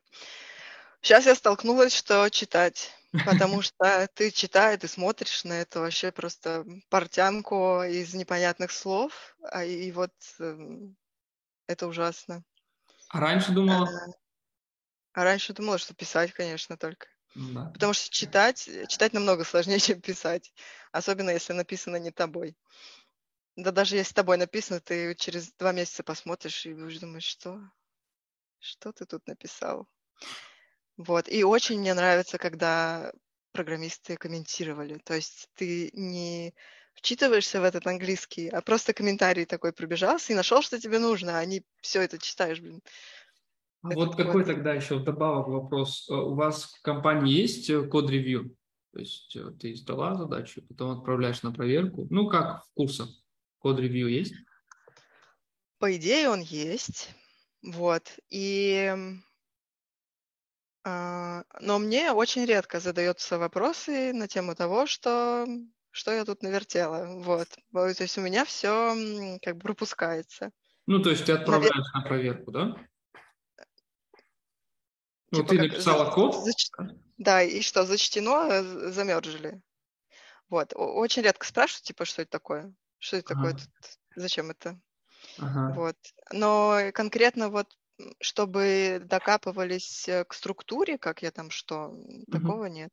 Сейчас 1.01 1.25
я 1.25 1.35
столкнулась, 1.35 1.93
что 1.95 2.29
читать. 2.29 2.91
Потому 3.23 3.61
что 3.61 4.07
ты 4.13 4.29
читаешь, 4.31 4.79
ты 4.81 4.87
смотришь 4.87 5.43
на 5.45 5.53
это 5.61 5.79
вообще 5.79 6.11
просто 6.11 6.63
портянку 6.89 7.81
из 7.83 8.13
непонятных 8.13 8.71
слов, 8.71 9.35
а 9.41 9.63
и 9.63 9.91
вот 9.91 10.11
эм, 10.39 10.95
это 11.67 11.87
ужасно. 11.87 12.43
А 13.09 13.19
раньше 13.19 13.51
думала? 13.53 13.87
А, 15.13 15.21
а 15.21 15.23
раньше 15.23 15.53
думала, 15.53 15.77
что 15.77 15.93
писать, 15.95 16.31
конечно, 16.33 16.77
только. 16.77 17.07
Да. 17.35 17.71
Потому 17.73 17.93
что 17.93 18.09
читать, 18.11 18.69
читать 18.89 19.13
намного 19.13 19.43
сложнее, 19.45 19.79
чем 19.81 20.01
писать. 20.01 20.53
Особенно, 20.91 21.31
если 21.31 21.53
написано 21.53 21.97
не 21.97 22.11
тобой. 22.11 22.57
Да 23.57 23.71
даже 23.71 23.97
если 23.97 24.13
тобой 24.13 24.37
написано, 24.37 24.79
ты 24.79 25.13
через 25.15 25.51
два 25.53 25.71
месяца 25.73 26.03
посмотришь 26.03 26.65
и 26.65 26.73
будешь 26.73 26.99
думать, 26.99 27.23
что, 27.23 27.59
что 28.59 28.91
ты 28.91 29.05
тут 29.05 29.27
написал. 29.27 29.87
Вот. 30.97 31.29
И 31.29 31.43
очень 31.43 31.79
мне 31.79 31.93
нравится, 31.93 32.37
когда 32.37 33.11
программисты 33.51 34.17
комментировали. 34.17 34.99
То 35.05 35.15
есть 35.15 35.49
ты 35.55 35.89
не 35.93 36.53
вчитываешься 36.93 37.61
в 37.61 37.63
этот 37.63 37.85
английский, 37.87 38.47
а 38.49 38.61
просто 38.61 38.93
комментарий 38.93 39.45
такой 39.45 39.73
пробежался 39.73 40.33
и 40.33 40.35
нашел, 40.35 40.61
что 40.61 40.79
тебе 40.79 40.99
нужно, 40.99 41.37
а 41.37 41.45
не 41.45 41.63
все 41.81 42.01
это 42.01 42.17
читаешь, 42.17 42.59
блин. 42.59 42.81
А 43.81 43.89
вот 43.93 44.15
какой 44.15 44.43
вот... 44.43 44.47
тогда 44.47 44.73
еще 44.73 44.95
вдобавок 44.95 45.47
вопрос. 45.47 46.09
Э, 46.09 46.13
у 46.13 46.33
вас 46.33 46.63
в 46.63 46.81
компании 46.81 47.33
есть 47.33 47.69
э, 47.69 47.83
код-ревью? 47.83 48.55
То 48.91 48.99
есть 48.99 49.35
э, 49.35 49.51
ты 49.59 49.75
сдала 49.75 50.15
задачу, 50.15 50.63
потом 50.67 50.97
отправляешь 50.97 51.43
на 51.43 51.51
проверку. 51.51 52.07
Ну, 52.09 52.27
как 52.27 52.63
в 52.65 52.73
курсах? 52.73 53.09
Код-ревью 53.59 54.07
есть? 54.07 54.33
По 55.77 55.95
идее, 55.95 56.29
он 56.29 56.41
есть. 56.41 57.11
Вот. 57.65 58.19
И 58.29 58.95
а, 60.83 61.43
но 61.59 61.79
мне 61.79 62.11
очень 62.11 62.45
редко 62.45 62.79
задаются 62.79 63.39
вопросы 63.39 64.13
на 64.13 64.27
тему 64.27 64.55
того, 64.55 64.85
что 64.85 65.47
что 65.89 66.11
я 66.11 66.25
тут 66.25 66.43
навертела. 66.43 67.07
Вот. 67.21 67.47
То 67.73 67.87
есть 67.87 68.17
у 68.17 68.21
меня 68.21 68.45
все 68.45 69.39
как 69.41 69.55
бы 69.55 69.61
пропускается. 69.61 70.51
Ну, 70.85 71.01
то 71.01 71.09
есть 71.09 71.25
ты 71.25 71.31
отправляешь 71.31 71.73
Навер... 71.73 71.93
на 71.93 72.01
проверку, 72.01 72.51
да? 72.51 72.75
Ну, 75.31 75.39
типа 75.39 75.49
ты 75.49 75.57
написала 75.57 76.05
за... 76.05 76.11
код? 76.11 76.35
Зач... 76.35 76.69
Да, 77.17 77.41
и 77.41 77.61
что, 77.61 77.85
зачтено, 77.85 78.47
э, 78.51 78.91
замержили. 78.91 79.61
Вот. 80.49 80.73
Очень 80.75 81.23
редко 81.23 81.47
спрашивают, 81.47 81.85
типа, 81.85 82.05
что 82.05 82.21
это 82.21 82.31
такое? 82.31 82.73
Что 82.99 83.17
это 83.17 83.33
ага. 83.33 83.49
такое? 83.49 83.63
Тут? 83.63 83.99
Зачем 84.15 84.51
это? 84.51 84.79
Ага. 85.39 85.73
Вот. 85.75 85.97
Но 86.31 86.79
конкретно 86.93 87.49
вот 87.49 87.67
чтобы 88.19 89.01
докапывались 89.05 90.07
э, 90.07 90.25
к 90.25 90.33
структуре, 90.33 90.97
как 90.97 91.21
я 91.21 91.31
там 91.31 91.49
что, 91.49 91.87
угу. 91.87 92.25
такого 92.31 92.65
нет. 92.65 92.91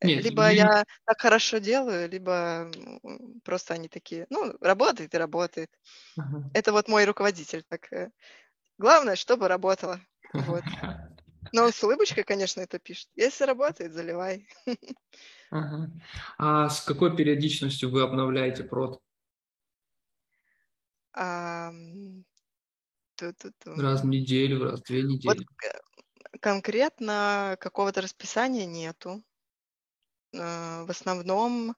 Э, 0.00 0.06
нет. 0.06 0.24
Либо 0.24 0.42
я... 0.50 0.50
я 0.50 0.84
так 1.04 1.20
хорошо 1.20 1.58
делаю, 1.58 2.08
либо 2.08 2.70
просто 3.44 3.74
они 3.74 3.88
такие, 3.88 4.26
ну, 4.30 4.56
работает 4.60 5.14
и 5.14 5.18
работает. 5.18 5.70
Ага. 6.16 6.50
Это 6.54 6.72
вот 6.72 6.88
мой 6.88 7.04
руководитель. 7.04 7.64
Так, 7.68 7.92
э, 7.92 8.10
главное, 8.78 9.16
чтобы 9.16 9.48
работало. 9.48 10.00
Вот. 10.32 10.62
Но 11.52 11.64
он 11.64 11.72
с 11.72 11.82
улыбочкой, 11.84 12.24
конечно, 12.24 12.60
это 12.60 12.78
пишет. 12.78 13.08
Если 13.14 13.44
работает, 13.44 13.92
заливай. 13.92 14.48
Ага. 15.50 15.88
А 16.36 16.68
с 16.68 16.80
какой 16.80 17.16
периодичностью 17.16 17.88
вы 17.88 18.02
обновляете 18.02 18.64
прод? 18.64 19.00
А, 21.14 21.70
Раз 23.76 24.02
в 24.02 24.06
неделю, 24.06 24.64
раз 24.64 24.80
в 24.80 24.84
две 24.84 25.02
недели. 25.02 25.46
Вот 25.46 26.40
конкретно 26.40 27.56
какого-то 27.60 28.00
расписания 28.00 28.66
нету. 28.66 29.22
Э, 30.32 30.84
в 30.84 30.90
основном, 30.90 31.74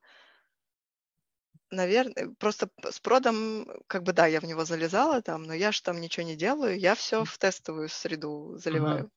наверное, 1.71 2.35
просто 2.39 2.71
с 2.91 3.01
продом, 3.01 3.67
как 3.87 4.03
бы 4.03 4.13
да, 4.13 4.27
я 4.27 4.41
в 4.41 4.45
него 4.45 4.65
залезала 4.65 5.23
там, 5.23 5.43
но 5.45 5.55
я 5.55 5.73
же 5.73 5.83
там 5.83 6.01
ничего 6.01 6.25
не 6.27 6.37
делаю, 6.37 6.79
я 6.79 6.95
все 6.95 7.25
в 7.25 7.39
тестовую 7.39 7.89
среду 7.89 8.57
заливаю. 8.57 9.05
Ага. 9.05 9.11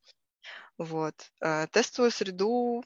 Вот. 0.78 1.32
Э, 1.42 1.68
тестовую 1.72 2.12
среду 2.12 2.84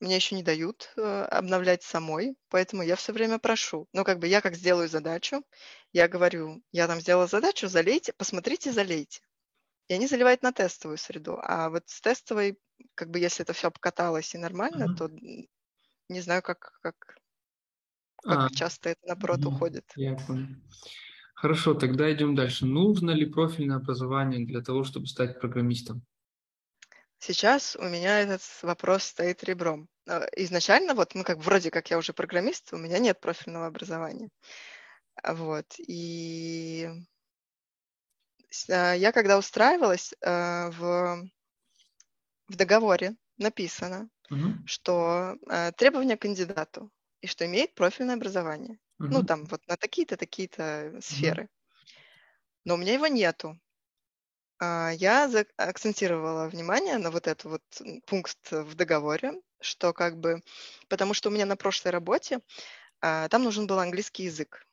мне 0.00 0.16
еще 0.16 0.36
не 0.36 0.42
дают 0.42 0.92
э, 0.96 1.00
обновлять 1.00 1.82
самой, 1.82 2.36
поэтому 2.48 2.82
я 2.82 2.96
все 2.96 3.12
время 3.12 3.38
прошу. 3.38 3.88
Ну, 3.92 4.04
как 4.04 4.18
бы 4.18 4.26
я 4.26 4.40
как 4.40 4.54
сделаю 4.54 4.88
задачу, 4.88 5.42
я 5.92 6.08
говорю, 6.08 6.62
я 6.72 6.86
там 6.86 7.00
сделала 7.00 7.26
задачу, 7.26 7.68
залейте, 7.68 8.12
посмотрите, 8.16 8.72
залейте. 8.72 9.20
И 9.88 9.94
они 9.94 10.06
заливают 10.06 10.42
на 10.42 10.52
тестовую 10.52 10.98
среду. 10.98 11.38
А 11.42 11.70
вот 11.70 11.82
с 11.86 12.00
тестовой, 12.00 12.58
как 12.94 13.10
бы 13.10 13.18
если 13.18 13.42
это 13.42 13.54
все 13.54 13.70
покаталось 13.70 14.34
и 14.34 14.38
нормально, 14.38 14.84
mm-hmm. 14.84 14.96
то 14.96 15.10
не 16.08 16.20
знаю, 16.20 16.42
как, 16.42 16.78
как, 16.82 16.94
как 18.22 18.38
а, 18.38 18.50
часто 18.50 18.90
это 18.90 19.00
наоборот 19.06 19.40
mm-hmm. 19.40 19.54
уходит. 19.54 19.84
Я 19.96 20.14
понял. 20.14 20.46
Хорошо, 21.34 21.74
тогда 21.74 22.12
идем 22.12 22.34
дальше. 22.34 22.66
Нужно 22.66 23.12
ли 23.12 23.24
профильное 23.24 23.76
образование 23.76 24.44
для 24.44 24.60
того, 24.60 24.84
чтобы 24.84 25.06
стать 25.06 25.40
программистом? 25.40 26.02
Сейчас 27.18 27.74
у 27.76 27.82
меня 27.82 28.20
этот 28.20 28.42
вопрос 28.62 29.04
стоит 29.04 29.42
ребром. 29.44 29.88
А, 30.08 30.26
изначально, 30.36 30.94
вот, 30.94 31.14
ну, 31.14 31.24
как 31.24 31.38
вроде 31.38 31.70
как 31.70 31.90
я 31.90 31.98
уже 31.98 32.12
программист, 32.12 32.72
у 32.72 32.76
меня 32.76 32.98
нет 32.98 33.20
профильного 33.20 33.66
образования. 33.66 34.30
А, 35.22 35.34
вот, 35.34 35.66
и 35.78 36.88
а, 38.70 38.92
я 38.92 39.12
когда 39.12 39.36
устраивалась, 39.36 40.14
в, 40.20 41.28
в 42.48 42.56
договоре 42.56 43.16
написано, 43.36 44.08
угу. 44.30 44.54
что 44.66 45.36
требования 45.76 46.16
к 46.16 46.22
кандидату, 46.22 46.90
и 47.20 47.26
что 47.26 47.44
имеет 47.46 47.74
профильное 47.74 48.14
образование. 48.14 48.78
Угу. 49.00 49.08
Ну, 49.08 49.22
там 49.24 49.44
вот 49.46 49.66
на 49.66 49.76
такие-то, 49.76 50.16
такие-то 50.16 50.98
сферы. 51.00 51.44
Угу. 51.44 51.50
Но 52.64 52.74
у 52.74 52.76
меня 52.76 52.94
его 52.94 53.06
нету. 53.06 53.58
А, 54.60 54.90
я 54.90 55.30
акцентировала 55.56 56.48
внимание 56.48 56.98
на 56.98 57.10
вот 57.10 57.26
этот 57.26 57.44
вот 57.44 57.62
пункт 58.06 58.38
в 58.50 58.74
договоре, 58.74 59.34
что 59.60 59.92
как 59.92 60.18
бы, 60.18 60.42
потому 60.88 61.14
что 61.14 61.28
у 61.28 61.32
меня 61.32 61.46
на 61.46 61.56
прошлой 61.56 61.90
работе 61.90 62.40
а, 63.00 63.28
там 63.28 63.44
нужен 63.44 63.66
был 63.66 63.78
английский 63.78 64.24
язык, 64.24 64.66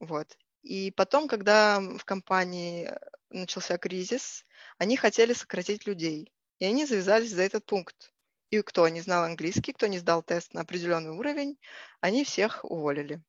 вот. 0.00 0.36
И 0.62 0.92
потом, 0.92 1.26
когда 1.26 1.80
в 1.80 2.04
компании 2.04 2.86
э, 2.86 2.98
начался 3.30 3.78
кризис, 3.78 4.44
они 4.78 4.96
хотели 4.96 5.32
сократить 5.32 5.86
людей, 5.86 6.32
и 6.60 6.64
они 6.64 6.86
завязались 6.86 7.32
за 7.32 7.42
этот 7.42 7.66
пункт. 7.66 8.12
И 8.50 8.62
кто 8.62 8.86
не 8.88 9.00
знал 9.00 9.24
английский, 9.24 9.72
кто 9.72 9.88
не 9.88 9.98
сдал 9.98 10.22
тест 10.22 10.54
на 10.54 10.60
определенный 10.60 11.10
уровень, 11.10 11.58
они 12.00 12.22
всех 12.22 12.64
уволили. 12.64 13.20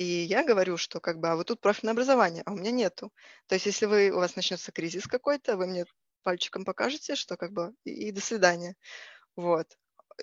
И 0.00 0.22
я 0.22 0.42
говорю, 0.42 0.78
что 0.78 0.98
как 0.98 1.18
бы, 1.18 1.28
а 1.28 1.36
вот 1.36 1.48
тут 1.48 1.60
профильное 1.60 1.92
образование, 1.92 2.42
а 2.46 2.52
у 2.52 2.56
меня 2.56 2.70
нету. 2.70 3.12
То 3.48 3.56
есть 3.56 3.66
если 3.66 3.84
вы, 3.84 4.10
у 4.10 4.16
вас 4.16 4.34
начнется 4.34 4.72
кризис 4.72 5.06
какой-то, 5.06 5.58
вы 5.58 5.66
мне 5.66 5.84
пальчиком 6.22 6.64
покажете, 6.64 7.16
что 7.16 7.36
как 7.36 7.52
бы 7.52 7.74
и, 7.84 8.08
и 8.08 8.10
до 8.10 8.22
свидания. 8.22 8.76
Вот. 9.36 9.66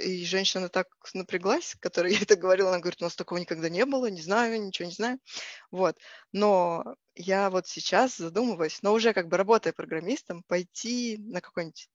И 0.03 0.25
женщина 0.25 0.69
так 0.69 0.87
напряглась, 1.13 1.75
которой 1.79 2.11
я 2.15 2.21
это 2.23 2.35
говорила, 2.35 2.69
она 2.69 2.79
говорит, 2.79 3.03
у 3.03 3.05
нас 3.05 3.15
такого 3.15 3.37
никогда 3.37 3.69
не 3.69 3.85
было, 3.85 4.07
не 4.07 4.19
знаю, 4.19 4.59
ничего 4.59 4.87
не 4.87 4.95
знаю. 4.95 5.19
Вот. 5.69 5.95
Но 6.31 6.95
я 7.13 7.51
вот 7.51 7.67
сейчас 7.67 8.17
задумываюсь, 8.17 8.81
но 8.81 8.93
уже 8.93 9.13
как 9.13 9.27
бы 9.27 9.37
работая 9.37 9.73
программистом, 9.73 10.41
пойти 10.47 11.17
на 11.19 11.39
какой-нибудь 11.39 11.87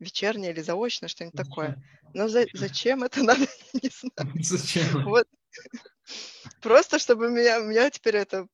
вечернее 0.00 0.50
или 0.50 0.60
заочное, 0.60 1.08
что-нибудь 1.08 1.36
такое. 1.36 1.80
Но 2.14 2.26
за, 2.26 2.46
зачем 2.52 3.04
это 3.04 3.22
надо, 3.22 3.42
я 3.42 3.80
не 3.80 3.90
знаю. 3.90 4.34
Зачем? 4.42 5.04
Вот. 5.04 5.28
Просто 6.60 6.98
чтобы 6.98 7.30
меня, 7.30 7.60
у 7.60 7.64
меня 7.64 7.90
теперь 7.90 8.16
это 8.16 8.46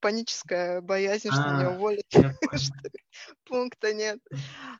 паническая 0.00 0.80
боязнь, 0.80 1.30
что 1.30 1.42
меня 1.42 1.68
а, 1.68 1.74
уволят, 1.74 2.06
пункта 3.44 3.92
нет. 3.92 4.18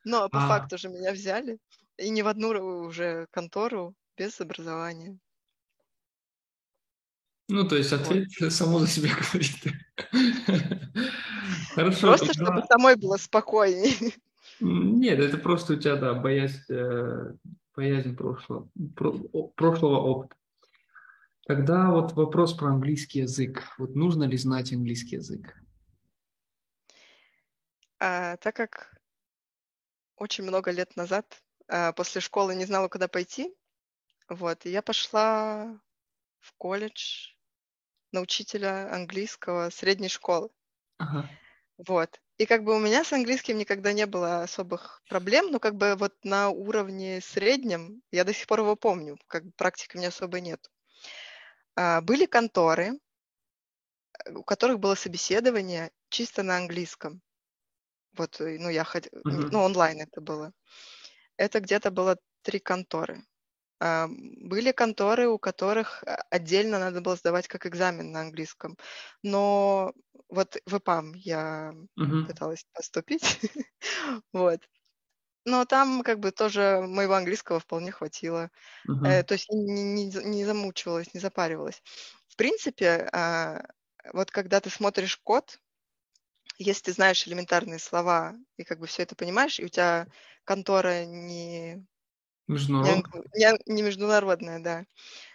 Но 0.05 0.29
по 0.29 0.45
а. 0.45 0.49
факту 0.49 0.79
же 0.79 0.89
меня 0.89 1.13
взяли, 1.13 1.59
и 1.99 2.09
не 2.11 2.23
в 2.23 2.29
одну 2.29 2.51
уже 2.87 3.27
контору 3.31 3.95
без 4.17 4.41
образования. 4.41 5.19
Ну, 7.51 7.67
то 7.67 7.77
есть 7.77 7.93
ответ 7.93 8.29
вот. 8.41 8.53
само 8.53 8.79
за 8.79 8.87
себя 8.87 9.11
говорит. 9.11 9.57
Хорошо. 11.75 12.09
Просто 12.09 12.33
чтобы 12.33 12.63
самой 12.69 12.97
было 12.97 13.17
спокойнее. 13.17 14.13
Нет, 14.61 15.19
это 15.19 15.37
просто 15.39 15.73
у 15.73 15.77
тебя, 15.77 15.97
да, 15.97 16.15
боязнь, 16.15 16.63
э, 16.69 17.33
боязнь 17.75 18.15
прошлого, 18.15 18.69
прошлого 19.57 19.97
опыта. 19.97 20.37
Тогда 21.47 21.91
вот 21.91 22.13
вопрос 22.13 22.53
про 22.55 22.69
английский 22.69 23.21
язык. 23.21 23.75
Вот 23.79 23.95
нужно 23.95 24.25
ли 24.25 24.37
знать 24.37 24.73
английский 24.73 25.17
язык? 25.17 25.57
А, 27.99 28.37
так 28.39 28.57
как 28.57 29.01
очень 30.17 30.45
много 30.45 30.71
лет 30.71 30.97
назад 30.97 31.43
а, 31.69 31.93
после 31.93 32.21
школы 32.21 32.55
не 32.55 32.65
знала, 32.65 32.89
куда 32.89 33.09
пойти, 33.09 33.55
вот, 34.29 34.65
я 34.65 34.83
пошла 34.83 35.81
в 36.41 36.55
колледж 36.59 37.35
на 38.13 38.21
учителя 38.21 38.93
английского 38.95 39.71
средней 39.71 40.09
школы. 40.09 40.51
Ага. 40.99 41.29
Вот. 41.79 42.21
И 42.39 42.47
как 42.47 42.65
бы 42.65 42.75
у 42.75 42.79
меня 42.79 43.05
с 43.05 43.13
английским 43.13 43.59
никогда 43.59 43.93
не 43.93 44.07
было 44.07 44.43
особых 44.43 45.03
проблем, 45.09 45.51
но 45.51 45.59
как 45.59 45.77
бы 45.77 45.95
вот 45.97 46.15
на 46.25 46.49
уровне 46.51 47.21
среднем, 47.21 48.03
я 48.11 48.25
до 48.25 48.33
сих 48.33 48.47
пор 48.47 48.61
его 48.61 48.77
помню, 48.77 49.19
как 49.27 49.45
бы 49.45 49.53
практики 49.53 49.97
у 49.97 49.99
меня 49.99 50.09
особо 50.09 50.41
нет. 50.41 50.71
А, 51.77 52.01
были 52.01 52.27
конторы, 52.27 52.99
э, 54.25 54.33
у 54.33 54.43
которых 54.43 54.79
было 54.79 54.95
собеседование 54.95 55.91
чисто 56.09 56.43
на 56.43 56.57
английском. 56.57 57.21
Вот, 58.17 58.41
э, 58.41 58.59
ну, 58.59 58.69
я 58.69 58.85
ходила, 58.85 59.21
uh-huh. 59.23 59.49
ну, 59.53 59.61
онлайн 59.61 60.01
это 60.01 60.21
было. 60.21 60.53
Это 61.37 61.61
где-то 61.61 61.91
было 61.91 62.19
три 62.43 62.59
конторы. 62.59 63.25
А, 63.81 64.09
были 64.09 64.73
конторы, 64.73 65.29
у 65.29 65.39
которых 65.39 66.05
отдельно 66.31 66.79
надо 66.79 67.01
было 67.01 67.17
сдавать 67.17 67.49
как 67.49 67.67
экзамен 67.67 68.13
на 68.13 68.21
английском. 68.21 68.77
Но 69.23 69.93
вот 70.29 70.57
в 70.67 70.77
ИПАМ 70.77 71.15
я 71.15 71.73
uh-huh. 71.99 72.27
пыталась 72.27 72.65
поступить. 72.73 73.41
вот. 74.33 74.61
Но 75.45 75.65
там 75.65 76.03
как 76.03 76.21
бы 76.21 76.33
тоже 76.33 76.81
моего 76.87 77.15
английского 77.15 77.61
вполне 77.61 77.93
хватило. 77.93 78.51
Э, 79.03 79.23
то 79.25 79.35
есть 79.35 79.49
не, 79.51 79.85
не, 79.85 80.07
не 80.07 80.45
замучивалась, 80.47 81.15
не 81.15 81.21
запаривалась. 81.21 81.83
В 82.29 82.37
принципе, 82.37 83.09
э, 83.13 83.63
вот 84.13 84.31
когда 84.31 84.61
ты 84.61 84.71
смотришь 84.71 85.19
код, 85.19 85.61
если 86.59 86.85
ты 86.85 86.93
знаешь 86.93 87.27
элементарные 87.27 87.79
слова 87.81 88.35
и 88.57 88.65
как 88.65 88.79
бы 88.81 88.87
все 88.87 89.03
это 89.05 89.17
понимаешь, 89.17 89.59
и 89.61 89.65
у 89.65 89.69
тебя 89.69 90.09
контора 90.45 91.05
не 91.05 91.87
Международная. 92.47 93.25
Не, 93.35 93.59
не 93.67 93.83
международная, 93.83 94.61
да. 94.61 94.85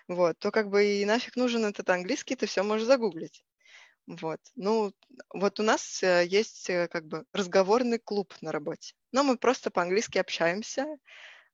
Вот, 0.08 0.39
то 0.39 0.51
как 0.51 0.70
бы 0.70 0.86
и 0.86 1.06
нафиг 1.06 1.36
нужен 1.38 1.66
этот 1.66 1.89
английский, 1.89 2.36
ты 2.36 2.47
все 2.47 2.64
можешь 2.64 2.88
загуглить. 2.88 3.45
Вот. 4.08 4.39
Ну, 4.56 4.93
вот 5.34 5.60
у 5.60 5.64
нас 5.64 6.03
э, 6.03 6.26
есть 6.28 6.70
э, 6.70 6.88
как 6.88 7.06
бы 7.08 7.26
разговорный 7.34 7.99
клуб 7.99 8.34
на 8.41 8.51
работе. 8.51 8.93
Но 9.12 9.24
мы 9.24 9.38
просто 9.38 9.72
по-английски 9.72 10.20
общаемся. 10.20 10.86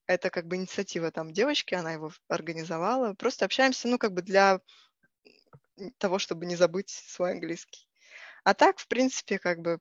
Это 0.08 0.30
как 0.30 0.48
бы 0.48 0.58
инициатива 0.58 1.12
там 1.12 1.32
девочки, 1.32 1.76
она 1.76 1.94
его 1.94 2.12
организовала. 2.28 3.14
Просто 3.14 3.46
общаемся, 3.46 3.88
ну, 3.88 3.98
как 3.98 4.14
бы 4.14 4.22
для 4.22 4.60
того, 5.98 6.20
чтобы 6.20 6.46
не 6.46 6.56
забыть 6.56 6.90
свой 6.90 7.32
английский. 7.32 7.88
А 8.44 8.54
так, 8.54 8.80
в 8.80 8.88
принципе, 8.88 9.40
как 9.40 9.60
бы, 9.60 9.80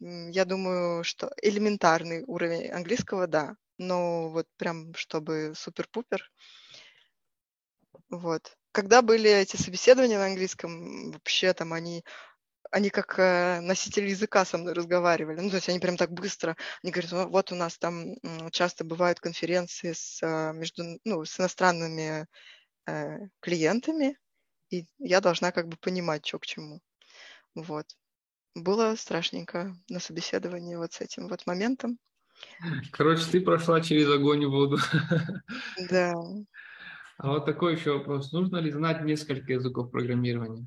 я 0.00 0.44
думаю, 0.44 1.04
что 1.04 1.32
элементарный 1.42 2.24
уровень 2.26 2.70
английского, 2.70 3.26
да 3.26 3.56
но 3.80 4.28
вот 4.28 4.46
прям 4.58 4.94
чтобы 4.94 5.52
супер-пупер. 5.56 6.30
Вот. 8.10 8.58
Когда 8.72 9.02
были 9.02 9.30
эти 9.30 9.56
собеседования 9.56 10.18
на 10.18 10.26
английском, 10.26 11.12
вообще 11.12 11.52
там 11.52 11.72
они 11.72 12.04
они 12.70 12.90
как 12.90 13.18
э, 13.18 13.60
носители 13.60 14.10
языка 14.10 14.44
со 14.44 14.56
мной 14.58 14.74
разговаривали. 14.74 15.40
Ну, 15.40 15.50
то 15.50 15.56
есть 15.56 15.68
они 15.68 15.80
прям 15.80 15.96
так 15.96 16.12
быстро. 16.12 16.56
Они 16.82 16.92
говорят, 16.92 17.10
вот 17.12 17.52
у 17.52 17.56
нас 17.56 17.78
там 17.78 18.14
часто 18.52 18.84
бывают 18.84 19.20
конференции 19.20 19.92
с, 19.92 20.22
э, 20.22 20.52
между, 20.52 20.84
ну, 21.04 21.24
с 21.24 21.40
иностранными 21.40 22.26
э, 22.86 23.18
клиентами, 23.40 24.16
и 24.70 24.86
я 24.98 25.20
должна 25.20 25.50
как 25.52 25.68
бы 25.68 25.76
понимать, 25.76 26.24
что 26.26 26.38
к 26.38 26.46
чему. 26.46 26.80
Вот. 27.54 27.86
Было 28.54 28.94
страшненько 28.96 29.74
на 29.88 30.00
собеседовании 30.00 30.76
вот 30.76 30.92
с 30.92 31.00
этим 31.00 31.28
вот 31.28 31.46
моментом. 31.46 31.98
Короче, 32.92 33.24
ты 33.30 33.40
прошла 33.40 33.80
через 33.80 34.08
огонь 34.08 34.42
и 34.42 34.46
воду. 34.46 34.78
Да. 35.90 36.14
А 37.22 37.28
вот 37.28 37.44
такой 37.44 37.74
еще 37.74 37.98
вопрос. 37.98 38.32
Нужно 38.32 38.56
ли 38.56 38.70
знать 38.70 39.02
несколько 39.02 39.52
языков 39.52 39.90
программирования? 39.90 40.66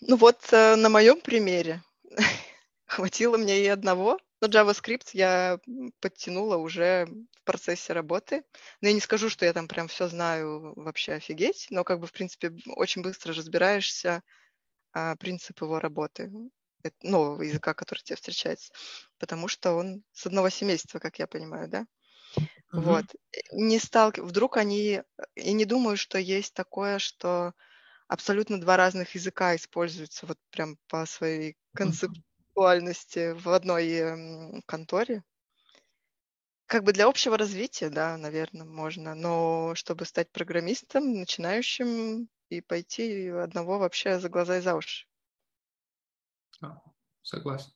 Ну 0.00 0.16
вот 0.16 0.40
э, 0.52 0.74
на 0.74 0.88
моем 0.88 1.20
примере 1.20 1.84
хватило 2.86 3.36
мне 3.36 3.64
и 3.64 3.68
одного, 3.68 4.18
но 4.40 4.48
JavaScript 4.48 5.10
я 5.12 5.60
подтянула 6.00 6.56
уже 6.56 7.06
в 7.06 7.44
процессе 7.44 7.92
работы. 7.92 8.42
Но 8.80 8.88
я 8.88 8.94
не 8.94 9.00
скажу, 9.00 9.30
что 9.30 9.46
я 9.46 9.52
там 9.52 9.68
прям 9.68 9.86
все 9.86 10.08
знаю 10.08 10.72
вообще 10.74 11.12
офигеть, 11.12 11.68
но 11.70 11.84
как 11.84 12.00
бы, 12.00 12.08
в 12.08 12.12
принципе, 12.12 12.52
очень 12.74 13.02
быстро 13.02 13.32
разбираешься 13.34 14.24
а, 14.92 15.14
принцип 15.14 15.60
его 15.62 15.78
работы 15.78 16.32
нового 17.02 17.42
языка, 17.42 17.72
который 17.72 18.00
тебе 18.00 18.16
встречается, 18.16 18.72
потому 19.18 19.46
что 19.46 19.74
он 19.74 20.02
с 20.12 20.26
одного 20.26 20.48
семейства, 20.48 20.98
как 20.98 21.20
я 21.20 21.28
понимаю, 21.28 21.68
да? 21.68 21.86
Uh-huh. 22.72 22.80
Вот. 22.80 23.04
Не 23.52 23.78
стал... 23.78 24.12
Вдруг 24.16 24.56
они... 24.56 25.02
И 25.34 25.52
не 25.52 25.64
думаю, 25.64 25.96
что 25.96 26.18
есть 26.18 26.54
такое, 26.54 26.98
что 26.98 27.52
абсолютно 28.08 28.60
два 28.60 28.76
разных 28.76 29.14
языка 29.14 29.56
используются 29.56 30.26
вот 30.26 30.38
прям 30.50 30.78
по 30.88 31.06
своей 31.06 31.56
концептуальности 31.74 33.32
в 33.32 33.48
одной 33.48 34.62
конторе. 34.66 35.22
Как 36.66 36.84
бы 36.84 36.92
для 36.92 37.06
общего 37.06 37.36
развития, 37.36 37.90
да, 37.90 38.16
наверное, 38.16 38.64
можно, 38.64 39.16
но 39.16 39.74
чтобы 39.74 40.04
стать 40.04 40.30
программистом, 40.30 41.14
начинающим 41.14 42.28
и 42.48 42.60
пойти 42.60 43.28
одного 43.28 43.78
вообще 43.78 44.20
за 44.20 44.28
глаза 44.28 44.58
и 44.58 44.60
за 44.60 44.76
уши. 44.76 45.06
А, 46.60 46.80
согласен. 47.22 47.72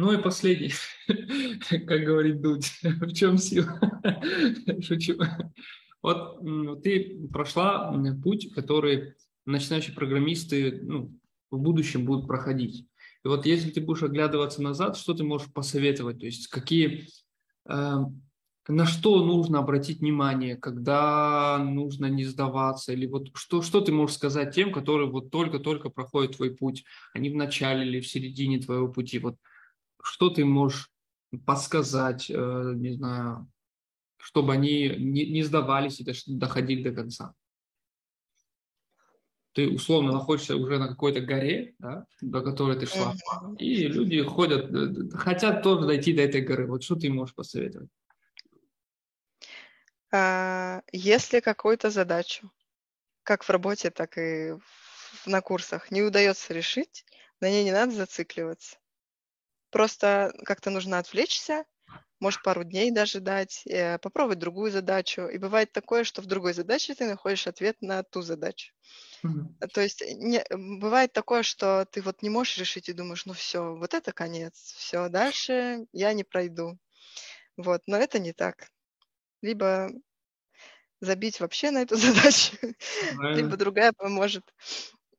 Ну 0.00 0.12
и 0.12 0.16
последний, 0.16 0.72
как 1.68 2.04
говорит 2.04 2.40
Дудь, 2.40 2.72
в 2.82 3.12
чем 3.12 3.36
сила? 3.36 3.78
Шучу. 4.80 5.18
Вот 6.00 6.82
ты 6.82 7.28
прошла 7.30 7.94
путь, 8.24 8.50
который 8.54 9.12
начинающие 9.44 9.94
программисты 9.94 10.80
ну, 10.82 11.14
в 11.50 11.58
будущем 11.58 12.06
будут 12.06 12.26
проходить. 12.26 12.86
И 13.26 13.28
вот 13.28 13.44
если 13.44 13.68
ты 13.70 13.82
будешь 13.82 14.02
оглядываться 14.02 14.62
назад, 14.62 14.96
что 14.96 15.12
ты 15.12 15.22
можешь 15.22 15.52
посоветовать? 15.52 16.18
То 16.20 16.24
есть 16.24 16.48
какие 16.48 17.06
э, 17.68 17.96
на 18.68 18.86
что 18.86 19.22
нужно 19.22 19.58
обратить 19.58 20.00
внимание, 20.00 20.56
когда 20.56 21.58
нужно 21.58 22.06
не 22.06 22.24
сдаваться, 22.24 22.94
или 22.94 23.04
вот 23.04 23.28
что, 23.34 23.60
что 23.60 23.82
ты 23.82 23.92
можешь 23.92 24.16
сказать 24.16 24.54
тем, 24.54 24.72
которые 24.72 25.10
вот 25.10 25.30
только-только 25.30 25.90
проходят 25.90 26.36
твой 26.36 26.56
путь, 26.56 26.84
они 27.12 27.28
в 27.28 27.36
начале 27.36 27.86
или 27.86 28.00
в 28.00 28.08
середине 28.08 28.60
твоего 28.60 28.88
пути, 28.88 29.18
вот 29.18 29.36
что 30.02 30.30
ты 30.30 30.44
можешь 30.44 30.90
подсказать, 31.46 32.30
э, 32.30 32.72
не 32.76 32.92
знаю, 32.92 33.50
чтобы 34.16 34.52
они 34.52 34.88
не, 34.98 35.26
не 35.30 35.42
сдавались 35.42 36.00
и 36.00 36.06
доходили 36.26 36.82
до 36.82 36.94
конца? 36.94 37.34
Ты 39.52 39.68
условно 39.68 40.12
находишься 40.12 40.56
уже 40.56 40.78
на 40.78 40.88
какой-то 40.88 41.20
горе, 41.20 41.74
да, 41.78 42.06
до 42.20 42.40
которой 42.40 42.78
ты 42.78 42.86
шла, 42.86 43.14
и 43.58 43.88
люди 43.88 44.22
ходят, 44.22 44.70
э, 44.72 45.16
хотят 45.16 45.62
тоже 45.62 45.86
дойти 45.86 46.12
до 46.12 46.22
этой 46.22 46.40
горы. 46.40 46.66
Вот 46.66 46.84
что 46.84 46.94
ты 46.94 47.10
можешь 47.10 47.34
посоветовать? 47.34 47.90
А, 50.12 50.82
если 50.92 51.40
какую-то 51.40 51.90
задачу, 51.90 52.50
как 53.22 53.42
в 53.42 53.50
работе, 53.50 53.90
так 53.90 54.18
и 54.18 54.56
на 55.26 55.40
курсах, 55.40 55.90
не 55.90 56.02
удается 56.02 56.52
решить, 56.52 57.04
на 57.40 57.48
ней 57.48 57.64
не 57.64 57.72
надо 57.72 57.92
зацикливаться. 57.92 58.79
Просто 59.70 60.32
как-то 60.44 60.70
нужно 60.70 60.98
отвлечься, 60.98 61.64
может, 62.20 62.42
пару 62.42 62.64
дней 62.64 62.90
даже 62.90 63.20
дать, 63.20 63.62
э, 63.66 63.98
попробовать 63.98 64.38
другую 64.38 64.70
задачу. 64.70 65.22
И 65.22 65.38
бывает 65.38 65.72
такое, 65.72 66.04
что 66.04 66.20
в 66.20 66.26
другой 66.26 66.52
задаче 66.52 66.94
ты 66.94 67.06
находишь 67.06 67.46
ответ 67.46 67.80
на 67.80 68.02
ту 68.02 68.20
задачу. 68.20 68.72
Mm-hmm. 69.24 69.68
То 69.68 69.80
есть 69.80 70.02
не, 70.18 70.44
бывает 70.50 71.12
такое, 71.14 71.42
что 71.42 71.86
ты 71.90 72.02
вот 72.02 72.20
не 72.22 72.28
можешь 72.28 72.58
решить 72.58 72.90
и 72.90 72.92
думаешь, 72.92 73.24
ну 73.24 73.32
все, 73.32 73.74
вот 73.74 73.94
это 73.94 74.12
конец, 74.12 74.54
все, 74.76 75.08
дальше 75.08 75.86
я 75.92 76.12
не 76.12 76.24
пройду. 76.24 76.78
Вот, 77.56 77.82
но 77.86 77.96
это 77.96 78.18
не 78.18 78.32
так 78.32 78.68
либо 79.42 79.90
забить 81.00 81.40
вообще 81.40 81.70
на 81.70 81.82
эту 81.82 81.96
задачу, 81.96 82.56
либо 83.20 83.56
другая 83.56 83.92
поможет, 83.92 84.44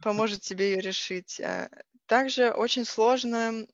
поможет 0.02 0.42
тебе 0.42 0.74
ее 0.74 0.82
решить. 0.82 1.40
А, 1.42 1.70
также 2.06 2.52
очень 2.52 2.86
сложно, 2.86 3.66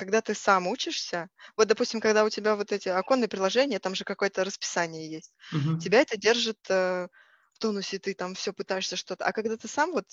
когда 0.00 0.22
ты 0.22 0.34
сам 0.34 0.66
учишься. 0.66 1.28
Вот, 1.58 1.68
допустим, 1.68 2.00
когда 2.00 2.24
у 2.24 2.30
тебя 2.30 2.56
вот 2.56 2.72
эти 2.72 2.88
оконные 2.88 3.28
приложения, 3.28 3.78
там 3.78 3.94
же 3.94 4.04
какое-то 4.04 4.44
расписание 4.44 5.10
есть. 5.10 5.34
Угу. 5.52 5.78
Тебя 5.78 6.00
это 6.00 6.16
держит 6.16 6.58
э, 6.70 7.08
в 7.52 7.58
тонусе, 7.58 7.98
ты 7.98 8.14
там 8.14 8.34
все 8.34 8.54
пытаешься 8.54 8.96
что-то. 8.96 9.26
А 9.26 9.32
когда 9.32 9.58
ты 9.58 9.68
сам 9.68 9.92
вот, 9.92 10.06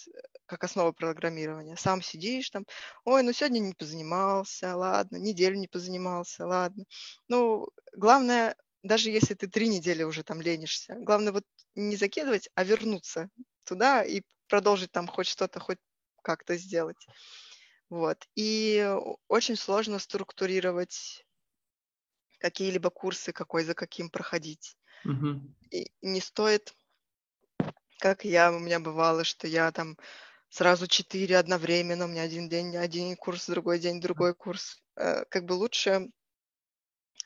как 0.46 0.66
основа 0.66 0.92
программирования, 0.92 1.78
сам 1.78 2.02
сидишь 2.02 2.50
там, 2.50 2.66
ой, 3.06 3.24
ну 3.24 3.32
сегодня 3.32 3.60
не 3.60 3.74
позанимался, 3.74 4.76
ладно, 4.76 5.16
неделю 5.16 5.56
не 5.56 5.70
позанимался, 5.70 6.46
ладно. 6.46 6.84
Ну, 7.30 7.70
главное 7.96 8.58
даже 8.84 9.10
если 9.10 9.36
ты 9.36 9.48
три 9.48 9.70
недели 9.70 10.04
уже 10.04 10.24
там 10.24 10.42
ленишься, 10.42 10.96
главное 11.00 11.32
вот 11.32 11.44
не 11.76 11.96
закидывать, 11.96 12.50
а 12.56 12.66
вернуться 12.66 13.30
туда 13.64 14.04
и 14.04 14.22
продолжить 14.50 14.92
там 14.92 15.08
хоть 15.08 15.28
что-то, 15.28 15.62
хоть 15.62 15.80
как-то 16.24 16.58
сделать. 16.58 17.08
Вот. 17.90 18.28
И 18.36 18.96
очень 19.28 19.56
сложно 19.56 20.00
структурировать 20.00 21.26
какие-либо 22.40 22.90
курсы, 22.90 23.32
какой 23.32 23.64
за 23.64 23.74
каким 23.74 24.10
проходить. 24.10 24.78
Угу. 25.06 25.42
И 25.72 25.92
не 26.02 26.22
стоит, 26.22 26.74
как 28.00 28.26
я, 28.26 28.52
у 28.52 28.60
меня 28.60 28.80
бывало, 28.80 29.24
что 29.24 29.48
я 29.48 29.72
там 29.72 29.98
сразу 30.50 30.88
четыре 30.88 31.38
одновременно, 31.38 32.06
у 32.06 32.08
меня 32.08 32.24
один 32.24 32.50
день 32.50 32.76
один 32.76 33.16
курс, 33.16 33.48
другой 33.48 33.80
день 33.80 34.00
другой 34.02 34.34
курс. 34.34 34.82
Э, 34.96 35.26
как 35.26 35.46
бы 35.46 35.54
лучше 35.54 36.10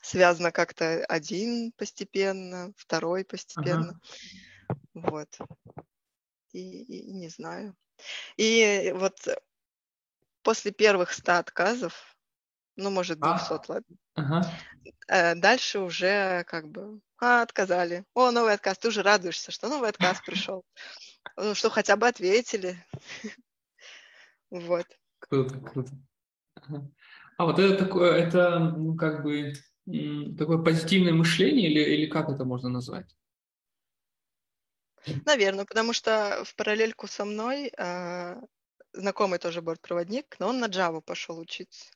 связано 0.02 0.50
как-то 0.50 1.04
один 1.06 1.72
постепенно, 1.72 2.72
второй 2.76 3.24
постепенно. 3.24 4.00
Ага. 4.64 5.10
Вот. 5.10 5.38
И, 6.52 6.82
и 6.82 7.12
не 7.12 7.28
знаю. 7.28 7.76
И 8.36 8.92
вот 8.96 9.16
после 10.42 10.72
первых 10.72 11.12
ста 11.12 11.38
отказов, 11.38 12.16
ну, 12.76 12.90
может, 12.90 13.20
200, 13.20 13.52
а? 13.52 13.60
ладно, 13.68 13.96
ага. 14.14 14.52
Э, 15.08 15.34
дальше 15.34 15.78
уже 15.80 16.44
как 16.44 16.68
бы, 16.68 17.00
а, 17.18 17.42
отказали. 17.42 18.04
О, 18.14 18.30
новый 18.30 18.54
отказ. 18.54 18.78
Ты 18.78 18.88
уже 18.88 19.02
радуешься, 19.02 19.52
что 19.52 19.68
новый 19.68 19.90
отказ 19.90 20.20
пришел. 20.26 20.64
Ну, 21.36 21.54
что 21.54 21.70
хотя 21.70 21.96
бы 21.96 22.06
ответили. 22.08 22.76
Вот. 24.50 24.84
Круто, 25.18 25.58
круто. 25.60 25.92
А 27.38 27.46
вот 27.46 27.58
это 27.58 27.82
такое, 27.82 28.18
это, 28.18 28.58
ну, 28.58 28.94
как 28.94 29.22
бы, 29.22 29.54
такое 30.36 30.58
позитивное 30.58 31.14
мышление 31.14 31.70
или, 31.70 31.80
или 31.80 32.06
как 32.06 32.28
это 32.28 32.44
можно 32.44 32.68
назвать? 32.68 33.16
Наверное, 35.24 35.64
потому 35.64 35.94
что 35.94 36.42
в 36.44 36.54
параллельку 36.54 37.06
со 37.06 37.24
мной 37.24 37.72
э, 37.74 38.40
знакомый 38.92 39.38
тоже 39.38 39.62
бортпроводник, 39.62 40.36
но 40.38 40.48
он 40.48 40.60
на 40.60 40.66
Java 40.66 41.00
пошел 41.00 41.38
учиться. 41.38 41.90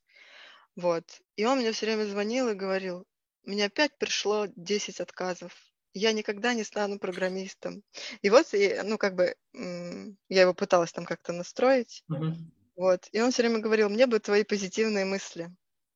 Вот. 0.77 1.05
И 1.37 1.45
он 1.45 1.59
мне 1.59 1.73
все 1.73 1.87
время 1.87 2.05
звонил 2.05 2.49
и 2.49 2.55
говорил, 2.55 3.07
мне 3.45 3.65
опять 3.67 3.97
пришло 3.99 4.47
10 4.57 5.01
отказов. 5.01 5.53
Я 5.95 6.13
никогда 6.13 6.53
не 6.53 6.65
стану 6.65 6.99
программистом. 6.99 7.83
И 8.21 8.29
вот, 8.29 8.53
и, 8.53 8.81
ну, 8.85 8.99
как 8.99 9.15
бы, 9.15 9.35
я 9.55 10.43
его 10.43 10.53
пыталась 10.53 10.93
там 10.93 11.07
как-то 11.07 11.33
настроить. 11.33 12.05
Uh-huh. 12.11 12.35
Вот. 12.77 13.09
И 13.13 13.21
он 13.21 13.31
все 13.31 13.43
время 13.43 13.61
говорил, 13.61 13.89
мне 13.89 14.07
бы 14.07 14.19
твои 14.19 14.45
позитивные 14.45 15.07
мысли. 15.07 15.51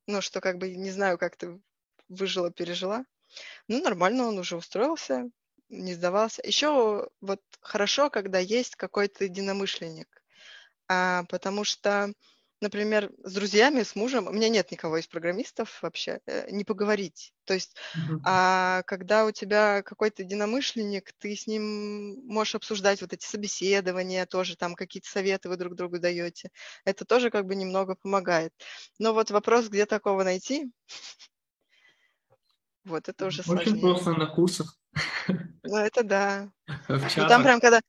Ну, 0.07 0.21
что 0.21 0.41
как 0.41 0.57
бы, 0.57 0.75
не 0.75 0.89
знаю, 0.89 1.19
как 1.19 1.37
ты 1.37 1.61
выжила, 2.09 2.51
пережила. 2.51 3.05
Ну, 3.67 3.81
нормально, 3.81 4.27
он 4.27 4.39
уже 4.39 4.57
устроился, 4.57 5.29
не 5.69 5.93
сдавался. 5.93 6.41
Еще 6.45 7.09
вот 7.21 7.41
хорошо, 7.59 8.09
когда 8.09 8.39
есть 8.39 8.75
какой-то 8.75 9.25
единомышленник, 9.25 10.20
а, 10.91 11.23
потому 11.29 11.63
что, 11.63 12.11
например, 12.59 13.11
с 13.23 13.33
друзьями, 13.33 13.83
с 13.83 13.95
мужем, 13.95 14.27
у 14.27 14.31
меня 14.33 14.49
нет 14.49 14.69
никого 14.69 14.97
из 14.97 15.07
программистов 15.07 15.81
вообще, 15.81 16.19
э, 16.25 16.51
не 16.51 16.65
поговорить. 16.65 17.31
То 17.45 17.53
есть, 17.53 17.77
mm-hmm. 17.95 18.19
а 18.25 18.83
когда 18.83 19.25
у 19.25 19.31
тебя 19.31 19.83
какой-то 19.83 20.23
единомышленник, 20.23 21.13
ты 21.17 21.33
с 21.33 21.47
ним 21.47 22.25
можешь 22.25 22.55
обсуждать 22.55 22.99
вот 22.99 23.13
эти 23.13 23.25
собеседования, 23.25 24.25
тоже 24.25 24.57
там 24.57 24.75
какие-то 24.75 25.09
советы 25.09 25.47
вы 25.47 25.55
друг 25.55 25.75
другу 25.75 25.97
даете. 25.97 26.49
Это 26.83 27.05
тоже 27.05 27.29
как 27.29 27.45
бы 27.45 27.55
немного 27.55 27.95
помогает. 27.95 28.51
Но 28.99 29.13
вот 29.13 29.31
вопрос, 29.31 29.69
где 29.69 29.85
такого 29.85 30.25
найти, 30.25 30.69
вот 32.83 33.07
это 33.07 33.27
уже 33.27 33.43
Очень 33.43 33.53
сложнее. 33.53 33.81
просто 33.81 34.11
на 34.11 34.25
курсах. 34.25 34.77
Ну, 35.63 35.77
это 35.77 36.03
да. 36.03 36.51
Ну, 36.89 37.27
там 37.29 37.43
прям, 37.43 37.61
когда 37.61 37.79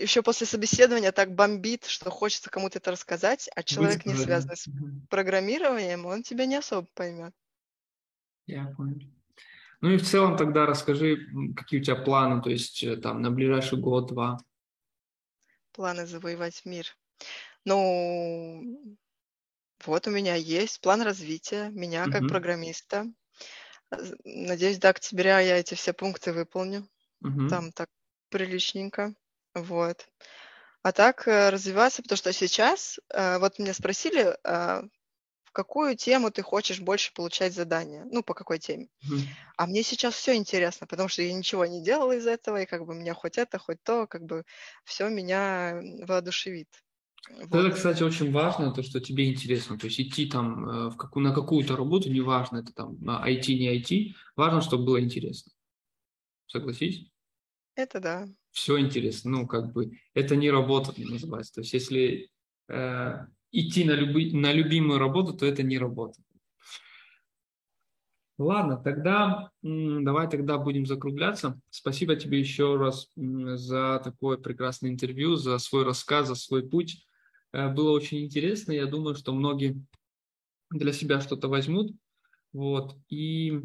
еще 0.00 0.22
после 0.22 0.46
собеседования 0.46 1.12
так 1.12 1.34
бомбит, 1.34 1.84
что 1.84 2.10
хочется 2.10 2.50
кому-то 2.50 2.78
это 2.78 2.90
рассказать, 2.90 3.48
а 3.54 3.62
человек, 3.62 4.06
не 4.06 4.14
связанный 4.14 4.56
с 4.56 4.68
программированием, 5.10 6.06
он 6.06 6.22
тебя 6.22 6.46
не 6.46 6.56
особо 6.56 6.86
поймет. 6.94 7.34
Я 8.46 8.66
понял. 8.76 9.00
Ну 9.80 9.90
и 9.90 9.98
в 9.98 10.06
целом 10.06 10.36
тогда 10.36 10.66
расскажи, 10.66 11.28
какие 11.56 11.80
у 11.80 11.82
тебя 11.82 11.96
планы, 11.96 12.42
то 12.42 12.50
есть 12.50 12.82
э, 12.82 12.96
там 12.96 13.22
на 13.22 13.30
ближайший 13.30 13.78
год-два. 13.78 14.38
Планы 15.72 16.06
завоевать 16.06 16.64
мир. 16.64 16.86
Ну, 17.64 18.96
вот 19.84 20.06
у 20.06 20.10
меня 20.10 20.34
есть 20.34 20.80
план 20.80 21.02
развития 21.02 21.70
меня 21.70 22.06
как 22.06 22.22
угу. 22.22 22.28
программиста. 22.28 23.06
Надеюсь, 24.24 24.78
до 24.78 24.88
октября 24.88 25.38
я 25.40 25.58
эти 25.58 25.74
все 25.74 25.92
пункты 25.92 26.32
выполню. 26.32 26.88
Угу. 27.22 27.48
Там 27.48 27.72
так 27.72 27.88
приличненько. 28.30 29.14
Вот. 29.62 30.06
А 30.82 30.92
так 30.92 31.26
э, 31.26 31.50
развиваться, 31.50 32.02
потому 32.02 32.16
что 32.16 32.32
сейчас, 32.32 32.98
э, 33.10 33.38
вот 33.38 33.58
меня 33.58 33.74
спросили, 33.74 34.36
э, 34.42 34.82
в 35.44 35.52
какую 35.52 35.96
тему 35.96 36.30
ты 36.30 36.42
хочешь 36.42 36.80
больше 36.80 37.12
получать 37.12 37.52
задания, 37.52 38.06
ну, 38.10 38.22
по 38.22 38.32
какой 38.32 38.58
теме. 38.58 38.88
Mm. 39.10 39.20
А 39.56 39.66
мне 39.66 39.82
сейчас 39.82 40.14
все 40.14 40.36
интересно, 40.36 40.86
потому 40.86 41.08
что 41.08 41.22
я 41.22 41.32
ничего 41.32 41.66
не 41.66 41.82
делала 41.82 42.12
из 42.12 42.26
этого, 42.26 42.62
и 42.62 42.66
как 42.66 42.86
бы 42.86 42.94
меня 42.94 43.14
хоть 43.14 43.38
это, 43.38 43.58
хоть 43.58 43.82
то, 43.82 44.06
как 44.06 44.24
бы 44.24 44.44
все 44.84 45.08
меня 45.08 45.80
воодушевит. 46.06 46.68
Вот. 47.28 47.54
Это, 47.54 47.74
кстати, 47.74 48.02
очень 48.02 48.30
важно, 48.30 48.72
то, 48.72 48.82
что 48.82 49.00
тебе 49.00 49.30
интересно. 49.30 49.78
То 49.78 49.88
есть 49.88 50.00
идти 50.00 50.26
там 50.26 50.90
в 50.90 50.96
какую, 50.96 51.24
на 51.24 51.34
какую-то 51.34 51.76
работу, 51.76 52.08
неважно, 52.08 52.58
это 52.58 52.72
там 52.72 52.96
IT, 52.96 53.46
не 53.48 53.78
IT, 53.78 54.14
важно, 54.36 54.62
чтобы 54.62 54.84
было 54.84 55.00
интересно. 55.00 55.52
Согласись? 56.46 57.10
Это 57.74 58.00
да. 58.00 58.28
Все 58.58 58.80
интересно. 58.80 59.30
Ну, 59.30 59.46
как 59.46 59.72
бы, 59.72 59.92
это 60.14 60.34
не 60.34 60.50
работа 60.50 60.92
называется. 60.96 61.54
То 61.54 61.60
есть 61.60 61.72
если 61.72 62.28
э, 62.68 63.26
идти 63.52 63.84
на, 63.84 63.92
люби, 63.92 64.32
на 64.36 64.52
любимую 64.52 64.98
работу, 64.98 65.32
то 65.32 65.46
это 65.46 65.62
не 65.62 65.78
работа. 65.78 66.20
Ладно, 68.36 68.76
тогда 68.76 69.52
давай 69.62 70.28
тогда 70.28 70.58
будем 70.58 70.86
закругляться. 70.86 71.60
Спасибо 71.70 72.16
тебе 72.16 72.40
еще 72.40 72.76
раз 72.76 73.12
за 73.14 74.00
такое 74.02 74.38
прекрасное 74.38 74.90
интервью, 74.90 75.36
за 75.36 75.56
свой 75.58 75.84
рассказ, 75.84 76.26
за 76.26 76.34
свой 76.34 76.68
путь. 76.68 77.06
Э, 77.52 77.72
было 77.72 77.92
очень 77.92 78.24
интересно. 78.24 78.72
Я 78.72 78.86
думаю, 78.86 79.14
что 79.14 79.32
многие 79.32 79.80
для 80.70 80.92
себя 80.92 81.20
что-то 81.20 81.46
возьмут. 81.46 81.92
Вот. 82.52 82.96
И 83.08 83.60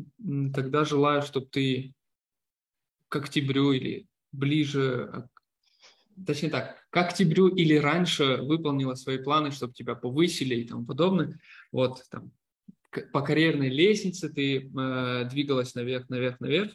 тогда 0.53 0.85
желаю, 0.85 1.23
чтобы 1.23 1.47
ты 1.47 1.95
к 3.09 3.15
октябрю 3.15 3.71
или 3.71 4.07
ближе, 4.33 5.29
точнее 6.25 6.49
так, 6.49 6.85
к 6.89 6.97
октябрю 6.97 7.47
или 7.47 7.75
раньше 7.75 8.37
выполнила 8.41 8.95
свои 8.95 9.17
планы, 9.17 9.51
чтобы 9.51 9.73
тебя 9.73 9.95
повысили 9.95 10.55
и 10.55 10.67
тому 10.67 10.85
подобное. 10.85 11.39
Вот, 11.71 12.03
там, 12.09 12.31
по 13.11 13.21
карьерной 13.21 13.69
лестнице 13.69 14.29
ты 14.29 14.69
э, 14.69 15.29
двигалась 15.29 15.75
наверх, 15.75 16.09
наверх, 16.09 16.39
наверх. 16.39 16.71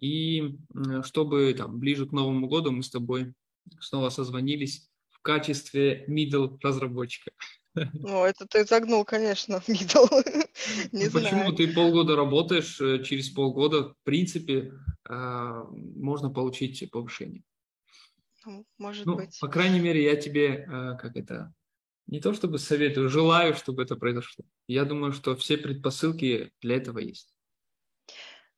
И 0.00 0.56
э, 0.74 1.02
чтобы 1.04 1.52
там 1.54 1.78
ближе 1.78 2.06
к 2.06 2.12
Новому 2.12 2.48
году 2.48 2.70
мы 2.70 2.82
с 2.82 2.90
тобой 2.90 3.34
снова 3.80 4.10
созвонились 4.10 4.88
в 5.10 5.20
качестве 5.20 6.04
middle 6.08 6.58
разработчика. 6.62 7.32
Ну, 7.74 8.24
это 8.24 8.46
ты 8.46 8.64
загнул, 8.64 9.04
конечно, 9.04 9.62
middle. 9.68 10.08
Не 10.92 11.10
Почему? 11.10 11.52
Ты 11.52 11.72
полгода 11.72 12.16
работаешь, 12.16 12.80
э, 12.80 13.02
через 13.02 13.30
полгода, 13.30 13.90
в 13.90 13.96
принципе, 14.02 14.72
э, 15.08 15.64
можно 15.72 16.30
получить 16.30 16.90
повышение. 16.90 17.42
Ну, 18.44 18.66
может 18.78 19.06
ну, 19.06 19.16
быть. 19.16 19.38
По 19.40 19.48
крайней 19.48 19.80
мере, 19.80 20.02
я 20.02 20.16
тебе, 20.16 20.66
э, 20.66 20.96
как 20.98 21.16
это, 21.16 21.52
не 22.06 22.20
то 22.20 22.32
чтобы 22.34 22.58
советую, 22.58 23.08
желаю, 23.08 23.54
чтобы 23.54 23.82
это 23.82 23.96
произошло. 23.96 24.44
Я 24.66 24.84
думаю, 24.84 25.12
что 25.12 25.36
все 25.36 25.56
предпосылки 25.56 26.52
для 26.60 26.76
этого 26.76 26.98
есть. 26.98 27.34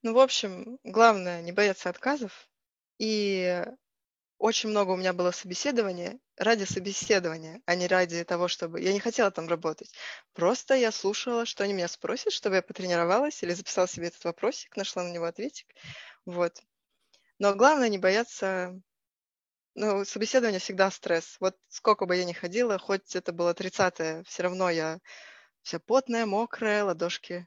Ну, 0.03 0.14
в 0.14 0.18
общем, 0.18 0.78
главное 0.84 1.42
не 1.42 1.53
бояться 1.53 1.88
отказов 1.88 2.48
и 2.98 3.64
очень 4.43 4.70
много 4.70 4.90
у 4.90 4.97
меня 4.97 5.12
было 5.12 5.30
собеседования 5.30 6.18
ради 6.36 6.64
собеседования, 6.64 7.62
а 7.64 7.76
не 7.76 7.86
ради 7.86 8.24
того, 8.24 8.49
чтобы... 8.49 8.80
Я 8.80 8.93
не 8.93 8.99
хотела 8.99 9.30
там 9.30 9.47
работать. 9.47 9.95
Просто 10.32 10.74
я 10.74 10.90
слушала, 10.90 11.47
что 11.47 11.62
они 11.62 11.74
меня 11.74 11.86
спросят, 11.86 12.32
чтобы 12.32 12.57
я 12.57 12.62
потренировалась 12.62 13.40
или 13.45 13.53
записала 13.55 13.86
себе 13.86 14.09
этот 14.09 14.24
вопросик, 14.24 14.76
нашла 14.76 15.05
на 15.05 15.12
него 15.12 15.26
ответик. 15.26 15.68
Вот. 16.26 16.61
Но 17.38 17.55
главное 17.55 17.88
не 17.88 17.99
бояться... 17.99 18.76
Ну, 19.76 20.05
собеседование 20.05 20.59
всегда 20.59 20.90
стресс. 20.90 21.36
Вот 21.38 21.57
сколько 21.68 22.05
бы 22.05 22.16
я 22.16 22.24
ни 22.24 22.32
ходила, 22.32 22.78
хоть 22.78 23.14
это 23.14 23.32
было 23.32 23.55
30-е, 23.55 24.24
все 24.24 24.43
равно 24.43 24.70
я 24.70 24.99
вся 25.62 25.78
потная, 25.78 26.26
мокрая, 26.26 26.82
ладошки 26.82 27.47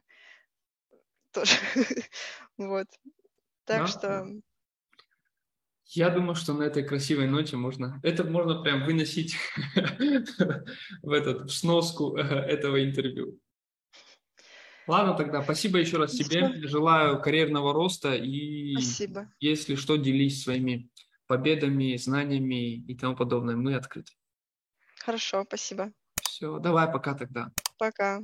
тоже. 1.30 1.56
Вот. 2.56 2.88
Так 3.66 3.86
что 3.86 4.26
я 5.88 6.10
думаю, 6.10 6.34
что 6.34 6.52
на 6.52 6.64
этой 6.64 6.82
красивой 6.82 7.26
ноте 7.26 7.56
можно, 7.56 8.00
это 8.02 8.24
можно 8.24 8.62
прям 8.62 8.84
выносить 8.84 9.36
в 11.02 11.12
этот 11.12 11.50
в 11.50 11.54
сноску 11.54 12.16
э, 12.16 12.22
этого 12.22 12.84
интервью. 12.84 13.38
Ладно 14.86 15.14
тогда, 15.14 15.42
спасибо 15.42 15.78
еще 15.78 15.96
раз 15.96 16.12
тебе. 16.12 16.68
Желаю 16.68 17.20
карьерного 17.20 17.72
роста 17.72 18.14
и 18.14 18.74
спасибо. 18.74 19.28
если 19.40 19.74
что, 19.74 19.96
делись 19.96 20.42
своими 20.42 20.90
победами, 21.26 21.96
знаниями 21.96 22.76
и 22.76 22.96
тому 22.96 23.16
подобное. 23.16 23.56
Мы 23.56 23.74
открыты. 23.74 24.12
Хорошо, 25.00 25.44
спасибо. 25.44 25.92
Все, 26.22 26.58
давай 26.58 26.90
пока 26.90 27.14
тогда. 27.14 27.50
Пока. 27.78 28.20